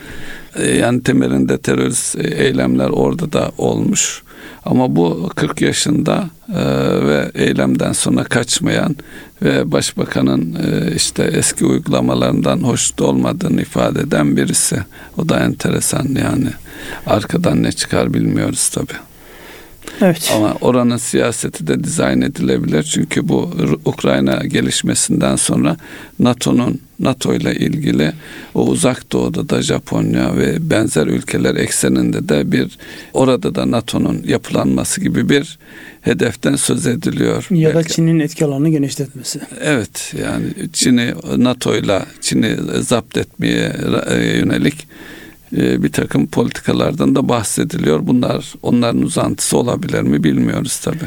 E, 0.56 0.70
yani 0.70 1.02
temelinde 1.02 1.58
terörist 1.58 2.16
eylemler 2.18 2.88
orada 2.88 3.32
da 3.32 3.52
olmuş. 3.58 4.22
Ama 4.66 4.96
bu 4.96 5.30
40 5.34 5.60
yaşında 5.60 6.30
e, 6.48 6.64
ve 7.06 7.30
eylemden 7.34 7.92
sonra 7.92 8.24
kaçmayan 8.24 8.96
ve 9.42 9.72
başbakanın 9.72 10.54
e, 10.54 10.94
işte 10.94 11.22
eski 11.22 11.64
uygulamalarından 11.64 12.58
hoşnut 12.58 13.00
olmadığını 13.00 13.62
ifade 13.62 14.00
eden 14.00 14.36
birisi. 14.36 14.78
O 15.18 15.28
da 15.28 15.40
enteresan 15.40 16.06
yani. 16.06 16.50
Arkadan 17.06 17.62
ne 17.62 17.72
çıkar 17.72 18.14
bilmiyoruz 18.14 18.68
tabii. 18.68 19.05
Evet. 20.02 20.32
Ama 20.36 20.54
oranın 20.60 20.96
siyaseti 20.96 21.66
de 21.66 21.84
dizayn 21.84 22.20
edilebilir. 22.20 22.82
Çünkü 22.82 23.28
bu 23.28 23.50
Ukrayna 23.84 24.36
gelişmesinden 24.36 25.36
sonra 25.36 25.76
NATO'nun 26.18 26.80
NATO 27.00 27.34
ile 27.34 27.54
ilgili 27.54 28.12
o 28.54 28.66
uzak 28.66 29.12
doğuda 29.12 29.48
da 29.48 29.62
Japonya 29.62 30.36
ve 30.36 30.70
benzer 30.70 31.06
ülkeler 31.06 31.54
ekseninde 31.54 32.28
de 32.28 32.52
bir 32.52 32.78
orada 33.12 33.54
da 33.54 33.70
NATO'nun 33.70 34.22
yapılanması 34.26 35.00
gibi 35.00 35.28
bir 35.28 35.58
hedeften 36.00 36.56
söz 36.56 36.86
ediliyor. 36.86 37.46
Ya 37.50 37.74
da. 37.74 37.84
Çin'in 37.84 38.18
etki 38.18 38.44
alanını 38.44 38.68
genişletmesi. 38.68 39.40
Evet 39.60 40.14
yani 40.22 40.46
Çin'i 40.72 41.14
NATO 41.36 41.76
ile 41.76 42.02
Çin'i 42.20 42.56
zapt 42.80 43.16
etmeye 43.16 43.72
yönelik 44.10 44.74
e, 44.74 45.15
bir 45.52 45.92
takım 45.92 46.26
politikalardan 46.26 47.14
da 47.14 47.28
bahsediliyor. 47.28 48.06
Bunlar 48.06 48.54
onların 48.62 49.02
uzantısı 49.02 49.58
olabilir 49.58 50.02
mi 50.02 50.24
bilmiyoruz 50.24 50.80
tabi. 50.80 50.98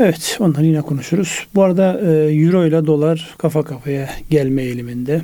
Evet 0.00 0.36
onları 0.40 0.64
yine 0.66 0.80
konuşuruz. 0.80 1.46
Bu 1.54 1.62
arada 1.62 2.00
e, 2.00 2.34
euro 2.34 2.66
ile 2.66 2.86
dolar 2.86 3.34
kafa 3.38 3.62
kafaya 3.62 4.10
gelme 4.30 4.62
eğiliminde. 4.62 5.22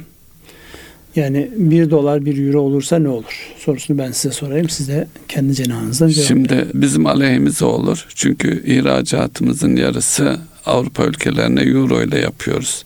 Yani 1.17 1.51
bir 1.57 1.91
dolar 1.91 2.25
bir 2.25 2.47
euro 2.47 2.61
olursa 2.61 2.99
ne 2.99 3.09
olur? 3.09 3.53
Sorusunu 3.59 3.99
ben 3.99 4.13
size 4.13 4.35
sorayım. 4.35 4.69
Size 4.69 5.09
kendi 5.29 5.55
cenahınızdan 5.55 6.09
cevap 6.09 6.29
Şimdi 6.29 6.57
verin. 6.57 6.69
bizim 6.75 7.07
aleyhimize 7.07 7.65
olur. 7.65 8.07
Çünkü 8.15 8.63
ihracatımızın 8.67 9.77
yarısı 9.77 10.39
Avrupa 10.67 11.05
ülkelerine 11.05 11.61
euro 11.61 12.03
ile 12.03 12.19
yapıyoruz. 12.19 12.85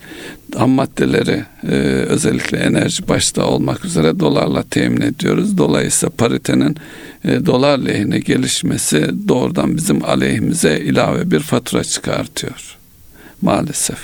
Ham 0.56 0.70
maddeleri 0.70 1.44
e, 1.68 1.74
özellikle 2.08 2.58
enerji 2.58 3.08
başta 3.08 3.46
olmak 3.46 3.84
üzere 3.84 4.20
dolarla 4.20 4.62
temin 4.62 5.00
ediyoruz. 5.00 5.58
Dolayısıyla 5.58 6.12
paritenin 6.18 6.76
e, 7.24 7.46
dolar 7.46 7.78
lehine 7.78 8.18
gelişmesi 8.18 9.28
doğrudan 9.28 9.76
bizim 9.76 10.04
aleyhimize 10.04 10.78
ilave 10.78 11.30
bir 11.30 11.40
fatura 11.40 11.84
çıkartıyor. 11.84 12.76
Maalesef. 13.42 13.98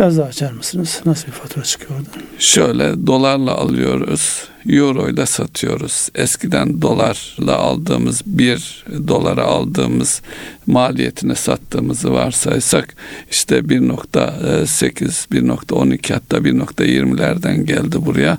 Biraz 0.00 0.18
daha 0.18 0.26
açar 0.26 0.52
mısınız? 0.52 1.00
Nasıl 1.06 1.26
bir 1.26 1.32
fatura 1.32 1.64
çıkıyor 1.64 1.90
oradan? 1.90 2.22
Şöyle 2.38 3.06
dolarla 3.06 3.54
alıyoruz, 3.54 4.44
euro 4.68 5.08
ile 5.08 5.26
satıyoruz. 5.26 6.08
Eskiden 6.14 6.82
dolarla 6.82 7.56
aldığımız 7.56 8.22
bir 8.26 8.84
dolara 9.08 9.44
aldığımız 9.44 10.22
maliyetine 10.66 11.34
sattığımızı 11.34 12.12
varsaysak 12.12 12.96
işte 13.30 13.58
1.8, 13.58 15.28
1.12 15.32 16.12
hatta 16.12 16.36
1.20'lerden 16.36 17.64
geldi 17.66 18.06
buraya. 18.06 18.38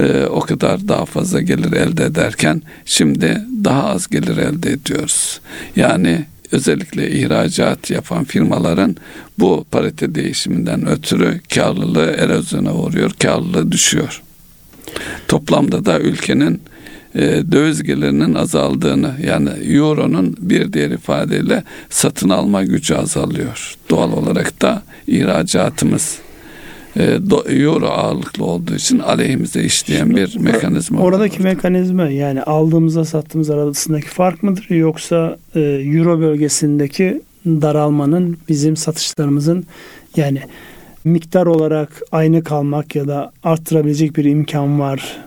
Ee, 0.00 0.26
o 0.26 0.40
kadar 0.40 0.88
daha 0.88 1.04
fazla 1.04 1.40
gelir 1.40 1.72
elde 1.72 2.04
ederken 2.04 2.62
şimdi 2.84 3.46
daha 3.64 3.84
az 3.84 4.08
gelir 4.08 4.36
elde 4.36 4.72
ediyoruz. 4.72 5.40
Yani 5.76 6.26
özellikle 6.52 7.10
ihracat 7.10 7.90
yapan 7.90 8.24
firmaların 8.24 8.96
bu 9.38 9.64
parite 9.70 10.14
değişiminden 10.14 10.86
ötürü 10.86 11.40
karlılığı 11.54 12.10
erozyona 12.10 12.74
uğruyor, 12.74 13.10
karlılığı 13.22 13.72
düşüyor. 13.72 14.22
Toplamda 15.28 15.84
da 15.84 16.00
ülkenin 16.00 16.62
e, 17.14 17.20
döviz 17.52 17.82
gelirinin 17.82 18.34
azaldığını 18.34 19.14
yani 19.26 19.48
euronun 19.48 20.36
bir 20.40 20.72
diğer 20.72 20.90
ifadeyle 20.90 21.64
satın 21.90 22.28
alma 22.28 22.64
gücü 22.64 22.94
azalıyor. 22.94 23.76
Doğal 23.90 24.12
olarak 24.12 24.62
da 24.62 24.82
ihracatımız 25.06 26.18
euro 26.96 27.86
ağırlıklı 27.86 28.44
olduğu 28.44 28.74
için 28.74 28.98
aleyhimize 28.98 29.62
işleyen 29.62 30.16
bir 30.16 30.36
mekanizma. 30.38 31.00
Oradaki 31.00 31.42
mekanizma 31.42 32.08
yani 32.08 32.42
aldığımızla 32.42 33.04
sattığımız 33.04 33.50
arasındaki 33.50 34.08
fark 34.08 34.42
mıdır 34.42 34.70
yoksa 34.70 35.38
e, 35.54 35.60
euro 35.60 36.20
bölgesindeki 36.20 37.22
daralmanın 37.46 38.36
bizim 38.48 38.76
satışlarımızın 38.76 39.64
yani 40.16 40.42
miktar 41.04 41.46
olarak 41.46 42.02
aynı 42.12 42.44
kalmak 42.44 42.96
ya 42.96 43.08
da 43.08 43.32
arttırabilecek 43.44 44.16
bir 44.16 44.24
imkan 44.24 44.80
var. 44.80 45.18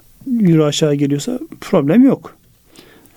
Euro 0.41 0.65
aşağı 0.65 0.95
geliyorsa 0.95 1.39
problem 1.62 2.04
yok. 2.04 2.36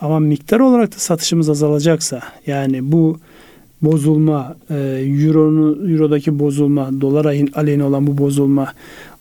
Ama 0.01 0.21
miktar 0.21 0.61
olarak 0.61 0.95
da 0.95 0.99
satışımız 0.99 1.51
azalacaksa 1.51 2.23
yani 2.47 2.93
bu 2.93 3.19
bozulma, 3.83 4.57
e, 4.71 4.75
euronun 5.25 5.91
eurodaki 5.91 6.38
bozulma, 6.38 7.01
dolar 7.01 7.25
aleyhine 7.55 7.85
olan 7.85 8.07
bu 8.07 8.19
bozulma, 8.19 8.73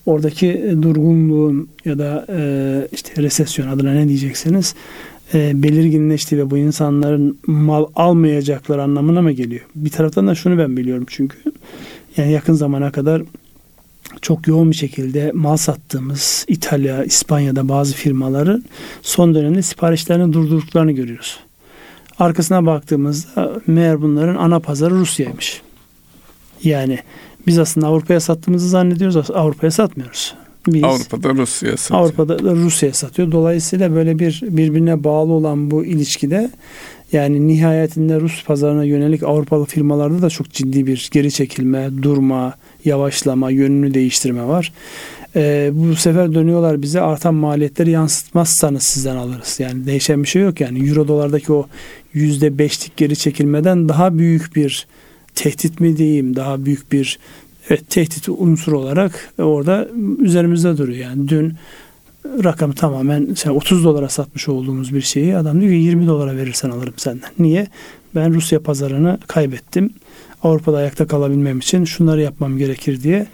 oradaki 0.06 0.76
durgunluğun 0.82 1.70
ya 1.86 2.00
da 2.00 2.26
e, 2.30 2.88
işte 2.92 3.24
resesyon 3.24 3.68
adına 3.68 3.94
ne 3.94 4.08
diyeceksiniz 4.08 4.76
e, 5.34 5.64
belirginleşti 5.64 6.38
ve 6.38 6.52
bu 6.52 6.58
insanların 6.58 7.38
mal 7.48 7.86
almayacaklar 7.96 8.80
anlamına 8.80 9.22
mı 9.22 9.32
geliyor? 9.32 9.66
Bir 9.76 9.90
taraftan 9.90 10.28
da 10.28 10.36
şunu 10.36 10.58
ben 10.58 10.78
biliyorum 10.78 11.06
çünkü 11.08 11.38
yani 12.18 12.32
yakın 12.32 12.54
zamana 12.54 12.92
kadar 12.92 13.22
çok 14.22 14.48
yoğun 14.48 14.72
bir 14.72 14.76
şekilde 14.76 15.32
mal 15.34 15.58
sattığımız 15.58 16.46
İtalya, 16.48 17.04
İspanya'da 17.04 17.70
bazı 17.70 17.94
firmaların 17.94 18.64
son 19.02 19.36
dönemde 19.36 19.62
siparişlerini 19.62 20.34
durdurduklarını 20.34 20.92
görüyoruz. 20.92 21.40
Arkasına 22.20 22.66
baktığımızda 22.66 23.62
meğer 23.68 24.02
bunların 24.02 24.36
ana 24.36 24.60
pazarı 24.60 24.96
Rusya'ymış. 24.96 25.62
Yani 26.64 27.00
biz 27.48 27.60
aslında 27.60 27.88
Avrupa'ya 27.88 28.20
sattığımızı 28.20 28.70
zannediyoruz. 28.70 29.32
Avrupa'ya 29.32 29.72
satmıyoruz. 29.72 30.36
Biz 30.68 30.84
Avrupa'da 30.84 31.30
Rusya'ya 31.30 31.78
satıyor. 31.78 32.02
Avrupa'da 32.02 32.46
da 32.46 32.56
Rusya'ya 32.56 32.94
satıyor. 32.94 33.32
Dolayısıyla 33.32 33.96
böyle 33.96 34.20
bir 34.20 34.42
birbirine 34.44 35.04
bağlı 35.04 35.34
olan 35.34 35.72
bu 35.72 35.86
ilişkide 35.86 36.52
yani 37.12 37.48
nihayetinde 37.48 38.20
Rus 38.20 38.44
pazarına 38.46 38.84
yönelik 38.84 39.24
Avrupalı 39.24 39.66
firmalarda 39.66 40.22
da 40.22 40.30
çok 40.30 40.52
ciddi 40.52 40.88
bir 40.88 41.10
geri 41.12 41.32
çekilme, 41.32 41.90
durma, 42.02 42.54
yavaşlama, 42.86 43.52
yönünü 43.52 43.94
değiştirme 43.94 44.48
var. 44.48 44.74
Ee, 45.36 45.72
bu 45.74 45.96
sefer 45.96 46.34
dönüyorlar 46.34 46.82
bize 46.82 47.02
artan 47.02 47.36
maliyetleri 47.36 47.92
yansıtmazsanız 47.92 48.84
sizden 48.84 49.16
alırız. 49.16 49.60
Yani 49.60 49.86
değişen 49.86 50.24
bir 50.24 50.28
şey 50.28 50.42
yok 50.42 50.62
yani 50.62 50.90
euro 50.90 51.08
dolardaki 51.08 51.54
o 51.54 51.68
yüzde 52.14 52.58
beşlik 52.58 52.98
geri 52.98 53.16
çekilmeden 53.16 53.90
daha 53.90 54.18
büyük 54.18 54.56
bir 54.56 54.88
tehdit 55.36 55.80
mi 55.80 55.98
diyeyim 55.98 56.36
daha 56.36 56.66
büyük 56.66 56.92
bir 56.92 57.20
evet, 57.70 57.90
tehdit 57.90 58.30
unsuru 58.30 58.80
olarak 58.80 59.34
orada 59.38 59.88
üzerimizde 60.20 60.78
duruyor. 60.78 61.00
Yani 61.00 61.28
dün 61.28 61.54
rakamı 62.44 62.74
tamamen 62.74 63.34
sen 63.36 63.50
30 63.52 63.84
dolara 63.84 64.10
satmış 64.10 64.50
olduğumuz 64.50 64.94
bir 64.94 65.02
şeyi 65.02 65.38
adam 65.38 65.62
diyor 65.62 65.72
ki 65.72 65.78
20 65.78 66.08
dolara 66.08 66.36
verirsen 66.36 66.70
alırım 66.70 66.94
senden. 66.98 67.30
Niye? 67.40 67.68
Ben 68.16 68.34
Rusya 68.34 68.60
pazarını 68.60 69.18
kaybettim. 69.28 69.90
Avrupa'da 70.44 70.78
ayakta 70.78 71.08
kalabilmem 71.08 71.60
için 71.60 71.86
şunları 71.86 72.22
yapmam 72.22 72.58
gerekir 72.58 73.04
diye. 73.04 73.28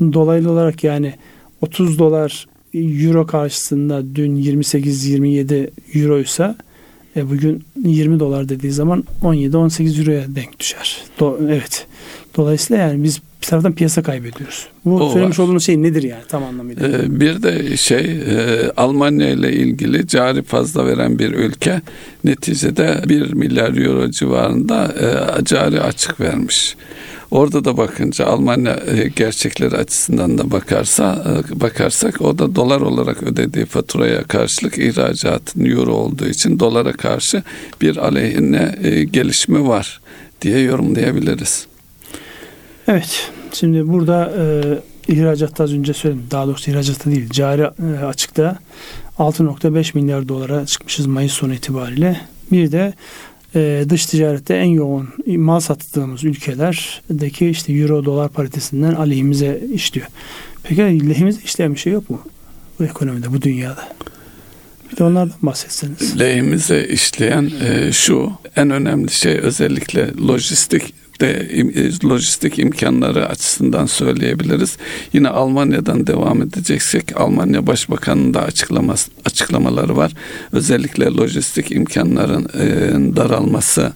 Dolaylı 0.00 0.50
olarak 0.50 0.84
yani 0.84 1.14
30 1.60 1.98
dolar 1.98 2.46
euro 2.74 3.26
karşısında 3.26 4.14
dün 4.14 4.36
28-27 4.36 5.70
euroysa 5.94 6.56
e 7.16 7.30
bugün 7.30 7.64
20 7.84 8.20
dolar 8.20 8.48
dediği 8.48 8.72
zaman 8.72 9.04
17-18 9.22 10.00
euroya 10.00 10.24
denk 10.34 10.60
düşer. 10.60 11.02
Do- 11.20 11.44
evet. 11.52 11.86
Dolayısıyla 12.36 12.82
yani 12.82 13.02
biz 13.02 13.20
bir 13.42 13.46
taraftan 13.46 13.72
piyasa 13.72 14.02
kaybediyoruz. 14.02 14.66
Bu 14.84 15.00
O 15.00 15.12
söylemiş 15.12 15.38
var. 15.38 15.44
olduğunuz 15.44 15.64
şey 15.66 15.82
nedir 15.82 16.02
yani 16.02 16.22
tam 16.28 16.44
anlamıyla? 16.44 16.88
Ee, 16.88 17.20
Bir 17.20 17.42
de 17.42 17.76
şey 17.76 17.98
e, 18.00 18.70
Almanya 18.76 19.28
ile 19.30 19.52
ilgili 19.52 20.06
cari 20.06 20.42
fazla 20.42 20.86
veren 20.86 21.18
bir 21.18 21.32
ülke 21.32 21.80
neticede 22.24 23.02
1 23.08 23.32
milyar 23.32 23.76
euro 23.76 24.10
civarında 24.10 24.94
e, 25.40 25.44
cari 25.44 25.80
açık 25.80 26.20
vermiş. 26.20 26.76
Orada 27.36 27.64
da 27.64 27.76
bakınca 27.76 28.26
Almanya 28.26 28.80
e, 28.86 29.08
gerçekleri 29.08 29.76
açısından 29.76 30.38
da 30.38 30.50
bakarsa 30.50 31.24
e, 31.26 31.60
bakarsak 31.60 32.20
o 32.22 32.38
da 32.38 32.54
dolar 32.54 32.80
olarak 32.80 33.22
ödediği 33.22 33.66
faturaya 33.66 34.22
karşılık 34.22 34.78
ihracatın 34.78 35.64
euro 35.64 35.92
olduğu 35.92 36.26
için 36.26 36.58
dolara 36.58 36.92
karşı 36.92 37.42
bir 37.80 37.96
aleyhine 37.96 38.74
e, 38.82 39.04
gelişme 39.04 39.66
var 39.66 40.00
diye 40.42 40.58
yorumlayabiliriz. 40.58 41.66
Evet. 42.88 43.30
Şimdi 43.52 43.88
burada 43.88 44.32
e, 44.38 45.12
ihracatta 45.12 45.64
az 45.64 45.72
önce 45.72 45.92
söyledim. 45.92 46.26
Daha 46.30 46.46
doğrusu 46.46 46.70
ihracatta 46.70 47.10
değil. 47.10 47.30
Cari 47.30 47.62
e, 47.62 48.04
açıkta 48.04 48.58
6.5 49.18 49.98
milyar 49.98 50.28
dolara 50.28 50.66
çıkmışız 50.66 51.06
Mayıs 51.06 51.32
sonu 51.32 51.54
itibariyle. 51.54 52.20
Bir 52.52 52.72
de 52.72 52.94
e, 53.56 53.84
dış 53.88 54.06
ticarette 54.06 54.54
en 54.54 54.64
yoğun 54.64 55.08
mal 55.26 55.60
sattığımız 55.60 56.24
ülkelerdeki 56.24 57.48
işte 57.48 57.72
euro 57.72 58.04
dolar 58.04 58.28
paritesinden 58.28 58.94
aleyhimize 58.94 59.60
işliyor. 59.74 60.06
Peki 60.62 61.08
lehimize 61.08 61.40
işleyen 61.44 61.74
bir 61.74 61.78
şey 61.78 61.92
yok 61.92 62.10
mu? 62.10 62.20
Bu 62.78 62.84
ekonomide, 62.84 63.32
bu 63.32 63.42
dünyada. 63.42 63.88
Bir 64.92 64.96
de 64.96 65.04
onlardan 65.04 65.36
bahsetseniz. 65.42 66.20
Lehimize 66.20 66.84
işleyen 66.84 67.50
e, 67.64 67.92
şu 67.92 68.32
en 68.56 68.70
önemli 68.70 69.10
şey 69.10 69.38
özellikle 69.38 70.10
lojistik 70.28 70.94
de 71.20 71.30
e, 71.30 72.06
lojistik 72.08 72.58
imkanları 72.58 73.28
açısından 73.28 73.86
söyleyebiliriz. 73.86 74.76
Yine 75.12 75.28
Almanya'dan 75.28 76.06
devam 76.06 76.42
edeceksek 76.42 77.20
Almanya 77.20 77.66
Başbakanı'nın 77.66 78.34
da 78.34 78.42
açıklaması, 78.42 79.10
açıklamaları 79.24 79.96
var. 79.96 80.12
Özellikle 80.52 81.04
lojistik 81.04 81.72
imkanların 81.72 82.44
e, 82.44 83.16
daralması 83.16 83.92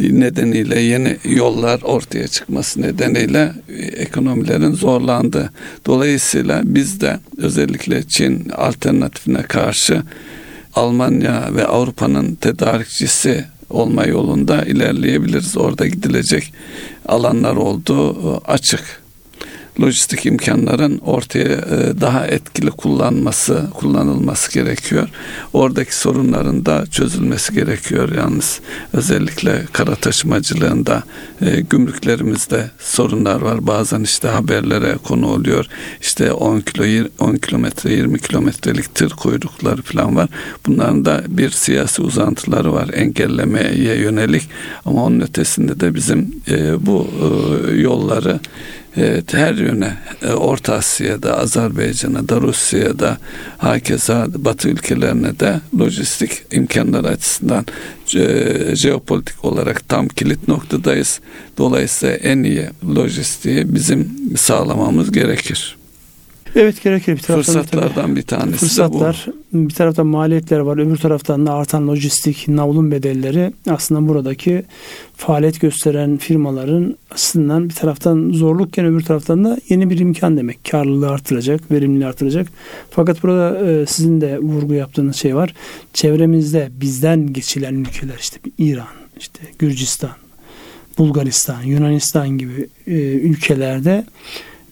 nedeniyle 0.00 0.80
yeni 0.80 1.16
yollar 1.24 1.80
ortaya 1.82 2.28
çıkması 2.28 2.82
nedeniyle 2.82 3.52
e, 3.68 3.74
ekonomilerin 3.82 4.72
zorlandı. 4.72 5.52
Dolayısıyla 5.86 6.62
biz 6.64 7.00
de 7.00 7.18
özellikle 7.36 8.02
Çin 8.02 8.48
alternatifine 8.48 9.42
karşı 9.42 10.02
Almanya 10.74 11.48
ve 11.54 11.66
Avrupa'nın 11.66 12.34
tedarikçisi 12.34 13.44
olma 13.70 14.04
yolunda 14.04 14.62
ilerleyebiliriz. 14.64 15.56
Orada 15.56 15.86
gidilecek 15.86 16.52
alanlar 17.06 17.56
olduğu 17.56 18.36
açık 18.36 19.02
lojistik 19.80 20.26
imkanların 20.26 20.98
ortaya 20.98 21.44
e, 21.44 22.00
daha 22.00 22.26
etkili 22.26 22.70
kullanması, 22.70 23.68
kullanılması 23.74 24.52
gerekiyor. 24.52 25.08
Oradaki 25.52 25.96
sorunların 25.96 26.66
da 26.66 26.86
çözülmesi 26.86 27.54
gerekiyor 27.54 28.14
yalnız. 28.16 28.60
Özellikle 28.92 29.64
kara 29.72 29.94
taşımacılığında, 29.94 31.02
e, 31.40 31.60
gümrüklerimizde 31.60 32.70
sorunlar 32.78 33.40
var. 33.40 33.66
Bazen 33.66 34.00
işte 34.00 34.28
haberlere 34.28 34.96
konu 35.04 35.26
oluyor. 35.26 35.66
İşte 36.00 36.32
10 36.32 36.60
kilo 36.60 37.08
10 37.18 37.36
kilometre 37.36 37.92
20 37.92 38.18
kilometrelik 38.18 38.94
tır 38.94 39.10
kuyrukları 39.10 39.82
falan 39.82 40.16
var. 40.16 40.28
Bunların 40.66 41.04
da 41.04 41.22
bir 41.28 41.50
siyasi 41.50 42.02
uzantıları 42.02 42.72
var 42.72 42.90
engellemeye 42.94 43.96
yönelik. 43.98 44.42
Ama 44.84 45.04
onun 45.04 45.20
ötesinde 45.20 45.80
de 45.80 45.94
bizim 45.94 46.42
e, 46.48 46.86
bu 46.86 47.08
yolları 47.74 48.40
Evet, 49.00 49.34
her 49.34 49.54
yöne 49.54 49.96
e, 50.22 50.32
Orta 50.32 50.74
Asya'da, 50.74 51.38
Azerbaycan'a 51.38 52.28
da, 52.28 52.40
Rusya'da, 52.40 53.18
hakeza 53.58 54.26
Batı 54.36 54.68
ülkelerine 54.68 55.40
de 55.40 55.60
lojistik 55.78 56.30
imkanlar 56.52 57.04
açısından 57.04 57.66
e, 58.16 58.76
jeopolitik 58.76 59.44
olarak 59.44 59.88
tam 59.88 60.08
kilit 60.08 60.48
noktadayız. 60.48 61.20
Dolayısıyla 61.58 62.14
en 62.14 62.42
iyi 62.42 62.66
lojistiği 62.96 63.74
bizim 63.74 64.08
sağlamamız 64.36 65.12
gerekir. 65.12 65.76
Evet 66.56 66.82
gerekir. 66.82 67.16
Bir 67.16 67.22
taraftan 67.22 67.54
Fırsatlardan 67.54 68.16
bir 68.16 68.22
tanesi 68.22 68.56
fırsatlar, 68.56 69.26
bu. 69.52 69.68
Bir 69.68 69.74
taraftan 69.74 70.06
maliyetler 70.06 70.58
var. 70.58 70.78
Öbür 70.78 70.96
taraftan 70.96 71.46
da 71.46 71.52
artan 71.52 71.88
lojistik, 71.88 72.48
navlun 72.48 72.90
bedelleri 72.90 73.52
aslında 73.70 74.08
buradaki 74.08 74.64
faaliyet 75.16 75.60
gösteren 75.60 76.16
firmaların 76.16 76.96
aslında 77.10 77.64
bir 77.64 77.74
taraftan 77.74 78.30
zorlukken 78.32 78.86
öbür 78.86 79.00
taraftan 79.00 79.44
da 79.44 79.58
yeni 79.68 79.90
bir 79.90 79.98
imkan 79.98 80.36
demek. 80.36 80.64
Karlılığı 80.70 81.10
artıracak, 81.10 81.70
verimliliği 81.70 82.06
artıracak. 82.06 82.48
Fakat 82.90 83.22
burada 83.22 83.70
e, 83.70 83.86
sizin 83.86 84.20
de 84.20 84.38
vurgu 84.38 84.74
yaptığınız 84.74 85.16
şey 85.16 85.36
var. 85.36 85.54
Çevremizde 85.94 86.68
bizden 86.80 87.32
geçilen 87.32 87.74
ülkeler 87.74 88.16
işte 88.20 88.38
İran, 88.58 88.86
işte 89.18 89.40
Gürcistan, 89.58 90.10
Bulgaristan, 90.98 91.62
Yunanistan 91.62 92.28
gibi 92.28 92.68
e, 92.86 92.92
ülkelerde 93.00 94.04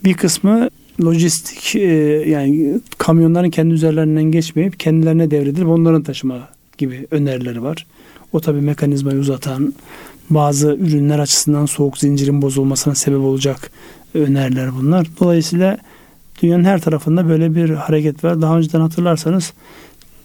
bir 0.04 0.14
kısmı 0.14 0.68
lojistik 1.04 1.76
e, 1.76 1.88
yani 2.28 2.80
kamyonların 2.98 3.50
kendi 3.50 3.74
üzerlerinden 3.74 4.24
geçmeyip 4.24 4.80
kendilerine 4.80 5.30
devredilip 5.30 5.68
onların 5.68 6.02
taşıma 6.02 6.48
gibi 6.78 7.06
önerileri 7.10 7.62
var. 7.62 7.86
O 8.32 8.40
tabi 8.40 8.60
mekanizmayı 8.60 9.18
uzatan 9.18 9.74
bazı 10.30 10.68
ürünler 10.68 11.18
açısından 11.18 11.66
soğuk 11.66 11.98
zincirin 11.98 12.42
bozulmasına 12.42 12.94
sebep 12.94 13.20
olacak 13.20 13.70
öneriler 14.14 14.70
bunlar. 14.76 15.06
Dolayısıyla 15.20 15.78
dünyanın 16.42 16.64
her 16.64 16.80
tarafında 16.80 17.28
böyle 17.28 17.54
bir 17.54 17.70
hareket 17.70 18.24
var. 18.24 18.42
Daha 18.42 18.58
önceden 18.58 18.80
hatırlarsanız 18.80 19.52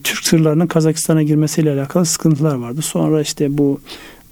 Türk 0.03 0.23
tırlarının 0.23 0.67
Kazakistan'a 0.67 1.23
girmesiyle 1.23 1.71
alakalı 1.71 2.05
sıkıntılar 2.05 2.55
vardı. 2.55 2.81
Sonra 2.81 3.21
işte 3.21 3.57
bu 3.57 3.81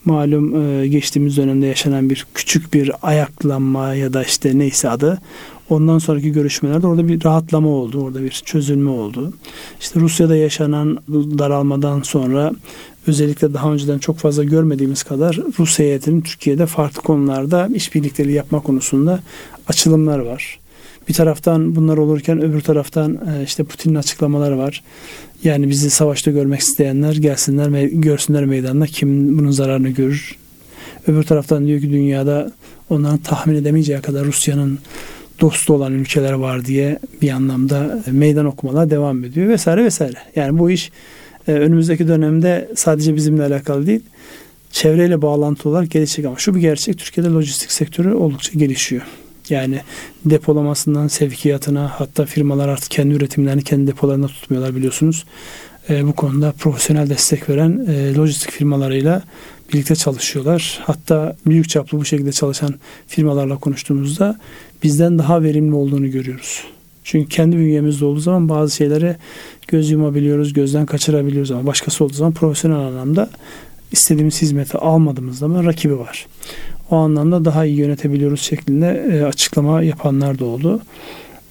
malum 0.06 0.82
e, 0.82 0.88
geçtiğimiz 0.88 1.38
dönemde 1.38 1.66
yaşanan 1.66 2.10
bir 2.10 2.28
küçük 2.34 2.74
bir 2.74 2.92
ayaklanma 3.02 3.94
ya 3.94 4.14
da 4.14 4.24
işte 4.24 4.58
neyse 4.58 4.90
adı 4.90 5.22
Ondan 5.70 5.98
sonraki 5.98 6.32
görüşmelerde 6.32 6.88
orada 6.88 7.08
bir 7.08 7.24
rahatlama 7.24 7.70
oldu. 7.70 8.02
Orada 8.04 8.24
bir 8.24 8.42
çözülme 8.46 8.90
oldu. 8.90 9.34
İşte 9.80 10.00
Rusya'da 10.00 10.36
yaşanan 10.36 10.98
daralmadan 11.10 12.02
sonra 12.02 12.52
özellikle 13.08 13.54
daha 13.54 13.74
önceden 13.74 14.00
çok 14.00 14.18
fazla 14.18 14.44
görmediğimiz 14.44 15.04
kadar 15.04 15.40
Rus 15.60 15.80
heyetinin 15.80 16.22
Türkiye'de 16.22 16.66
farklı 16.66 17.02
konularda 17.02 17.70
işbirlikleri 17.74 18.34
yapma 18.34 18.60
konusunda 18.60 19.20
açılımlar 19.68 20.20
var. 20.20 20.60
Bir 21.10 21.14
taraftan 21.14 21.76
bunlar 21.76 21.98
olurken 21.98 22.42
öbür 22.42 22.62
taraftan 22.62 23.14
e, 23.14 23.44
işte 23.44 23.64
Putin'in 23.64 23.96
açıklamaları 23.96 24.58
var. 24.58 24.84
Yani 25.44 25.70
bizi 25.70 25.90
savaşta 25.90 26.32
görmek 26.32 26.60
isteyenler 26.60 27.16
gelsinler 27.16 27.84
görsünler 27.84 28.46
meydanda 28.46 28.86
kim 28.86 29.38
bunun 29.38 29.52
zararını 29.52 29.90
görür. 29.90 30.36
Öbür 31.08 31.24
taraftan 31.24 31.68
diyor 31.68 31.82
ki 31.82 31.92
dünyada 31.92 32.52
onların 32.90 33.18
tahmin 33.18 33.56
edemeyeceği 33.56 34.02
kadar 34.02 34.26
Rusya'nın 34.26 34.80
dostu 35.42 35.74
olan 35.74 35.94
ülkeler 35.94 36.34
var 36.34 36.66
diye 36.66 37.00
bir 37.22 37.30
anlamda 37.30 38.04
meydan 38.12 38.46
okumalar 38.46 38.90
devam 38.90 39.24
ediyor 39.24 39.50
vesaire 39.50 39.84
vesaire. 39.84 40.18
Yani 40.36 40.60
bu 40.60 40.72
iş 40.72 40.92
e, 41.48 41.52
önümüzdeki 41.52 42.08
dönemde 42.08 42.70
sadece 42.76 43.16
bizimle 43.16 43.44
alakalı 43.44 43.88
değil 43.88 44.02
çevreyle 44.72 45.22
bağlantı 45.22 45.70
olarak 45.70 45.92
gelişecek 45.92 46.26
ama 46.26 46.38
şu 46.38 46.56
bir 46.56 46.62
gerçek 46.62 46.98
Türkiye'de 46.98 47.30
lojistik 47.30 47.72
sektörü 47.72 48.14
oldukça 48.14 48.60
gelişiyor. 48.60 49.02
Yani 49.50 49.82
depolamasından 50.26 51.08
sevkiyatına 51.08 51.92
hatta 51.96 52.26
firmalar 52.26 52.70
artık 52.70 52.92
kendi 52.92 53.14
üretimlerini 53.14 53.64
kendi 53.64 53.88
depolarında 53.88 54.28
tutmuyorlar 54.28 54.76
biliyorsunuz. 54.76 55.26
E, 55.90 56.08
bu 56.08 56.14
konuda 56.14 56.52
profesyonel 56.52 57.10
destek 57.10 57.50
veren 57.50 57.86
e, 57.90 58.16
lojistik 58.16 58.52
firmalarıyla 58.52 59.24
birlikte 59.74 59.96
çalışıyorlar. 59.96 60.80
Hatta 60.84 61.36
büyük 61.46 61.70
çaplı 61.70 61.98
bu 61.98 62.06
şekilde 62.06 62.32
çalışan 62.32 62.76
firmalarla 63.08 63.58
konuştuğumuzda 63.58 64.40
bizden 64.84 65.20
daha 65.20 65.44
verimli 65.44 65.76
olduğunu 65.76 66.12
görüyoruz. 66.12 66.64
Çünkü 67.04 67.30
kendi 67.30 67.58
bünyemizde 67.58 68.06
olduğu 68.06 68.20
zaman 68.20 68.50
bazı 68.50 68.76
şeylere 68.76 69.18
göz 69.68 69.90
yumabiliyoruz, 69.92 70.54
gözden 70.54 70.86
kaçırabiliyoruz 70.86 71.52
ama 71.52 71.66
başkası 71.66 72.04
olduğu 72.04 72.14
zaman 72.14 72.34
profesyonel 72.34 72.78
anlamda 72.78 73.30
istediğimiz 73.92 74.42
hizmeti 74.42 74.78
almadığımız 74.78 75.38
zaman 75.38 75.66
rakibi 75.66 76.00
var. 76.00 76.28
O 76.92 76.96
anlamda 76.96 77.46
daha 77.46 77.66
iyi 77.66 77.78
yönetebiliyoruz 77.78 78.42
şeklinde 78.42 79.08
e, 79.12 79.24
açıklama 79.24 79.84
yapanlar 79.84 80.40
da 80.40 80.46
oldu. 80.46 80.82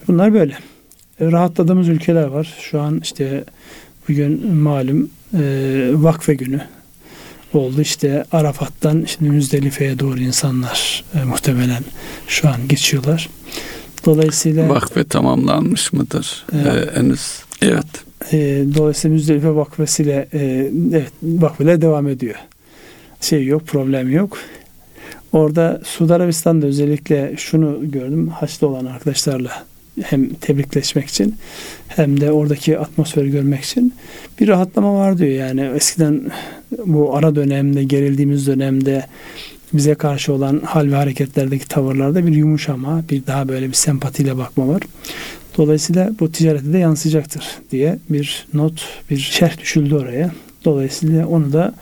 Bunlar 0.08 0.34
böyle. 0.34 0.58
E, 1.20 1.32
rahatladığımız 1.32 1.88
ülkeler 1.88 2.26
var. 2.26 2.56
Şu 2.60 2.80
an 2.80 3.00
işte 3.02 3.44
bugün 4.08 4.54
malum 4.54 5.10
e, 5.34 5.40
vakfe 5.92 6.34
günü 6.34 6.60
oldu. 7.54 7.80
İşte 7.80 8.24
Arafat'tan 8.32 9.04
şimdi 9.06 9.30
Müzdelife'ye 9.30 9.98
doğru 9.98 10.20
insanlar 10.20 11.04
e, 11.14 11.24
muhtemelen 11.24 11.84
şu 12.26 12.48
an 12.48 12.68
geçiyorlar. 12.68 13.28
Dolayısıyla 14.04 14.68
vakfe 14.68 15.04
tamamlanmış 15.04 15.92
mıdır? 15.92 16.46
E, 16.52 16.56
ee, 16.58 16.86
henüz 16.94 17.42
evet. 17.62 17.86
E, 18.32 18.64
dolayısıyla 18.74 19.14
Müzdelife 19.14 19.54
vakfesiyle 19.54 20.28
e, 20.32 20.70
evet 20.92 21.12
vakfeler 21.22 21.80
devam 21.80 22.08
ediyor. 22.08 22.34
Şey 23.20 23.46
yok, 23.46 23.66
problem 23.66 24.12
yok. 24.12 24.38
Orada 25.32 25.80
Suudi 25.84 26.14
Arabistan'da 26.14 26.66
özellikle 26.66 27.34
şunu 27.36 27.90
gördüm. 27.90 28.28
Haçlı 28.28 28.66
olan 28.68 28.84
arkadaşlarla 28.84 29.64
hem 30.02 30.34
tebrikleşmek 30.34 31.08
için 31.08 31.34
hem 31.88 32.20
de 32.20 32.32
oradaki 32.32 32.78
atmosferi 32.78 33.30
görmek 33.30 33.60
için 33.60 33.94
bir 34.40 34.48
rahatlama 34.48 34.94
var 34.94 35.18
diyor. 35.18 35.30
Yani 35.30 35.60
eskiden 35.60 36.30
bu 36.86 37.16
ara 37.16 37.34
dönemde 37.34 37.84
gerildiğimiz 37.84 38.46
dönemde 38.46 39.06
bize 39.72 39.94
karşı 39.94 40.32
olan 40.32 40.60
hal 40.64 40.90
ve 40.90 40.94
hareketlerdeki 40.94 41.68
tavırlarda 41.68 42.26
bir 42.26 42.32
yumuşama, 42.32 43.02
bir 43.10 43.26
daha 43.26 43.48
böyle 43.48 43.68
bir 43.68 43.72
sempatiyle 43.72 44.36
bakma 44.36 44.68
var. 44.68 44.82
Dolayısıyla 45.56 46.10
bu 46.20 46.32
ticarete 46.32 46.72
de 46.72 46.78
yansıyacaktır 46.78 47.44
diye 47.70 47.98
bir 48.10 48.46
not, 48.54 48.84
bir 49.10 49.16
şerh 49.16 49.58
düşüldü 49.58 49.94
oraya. 49.94 50.30
Dolayısıyla 50.64 51.26
onu 51.26 51.52
da 51.52 51.74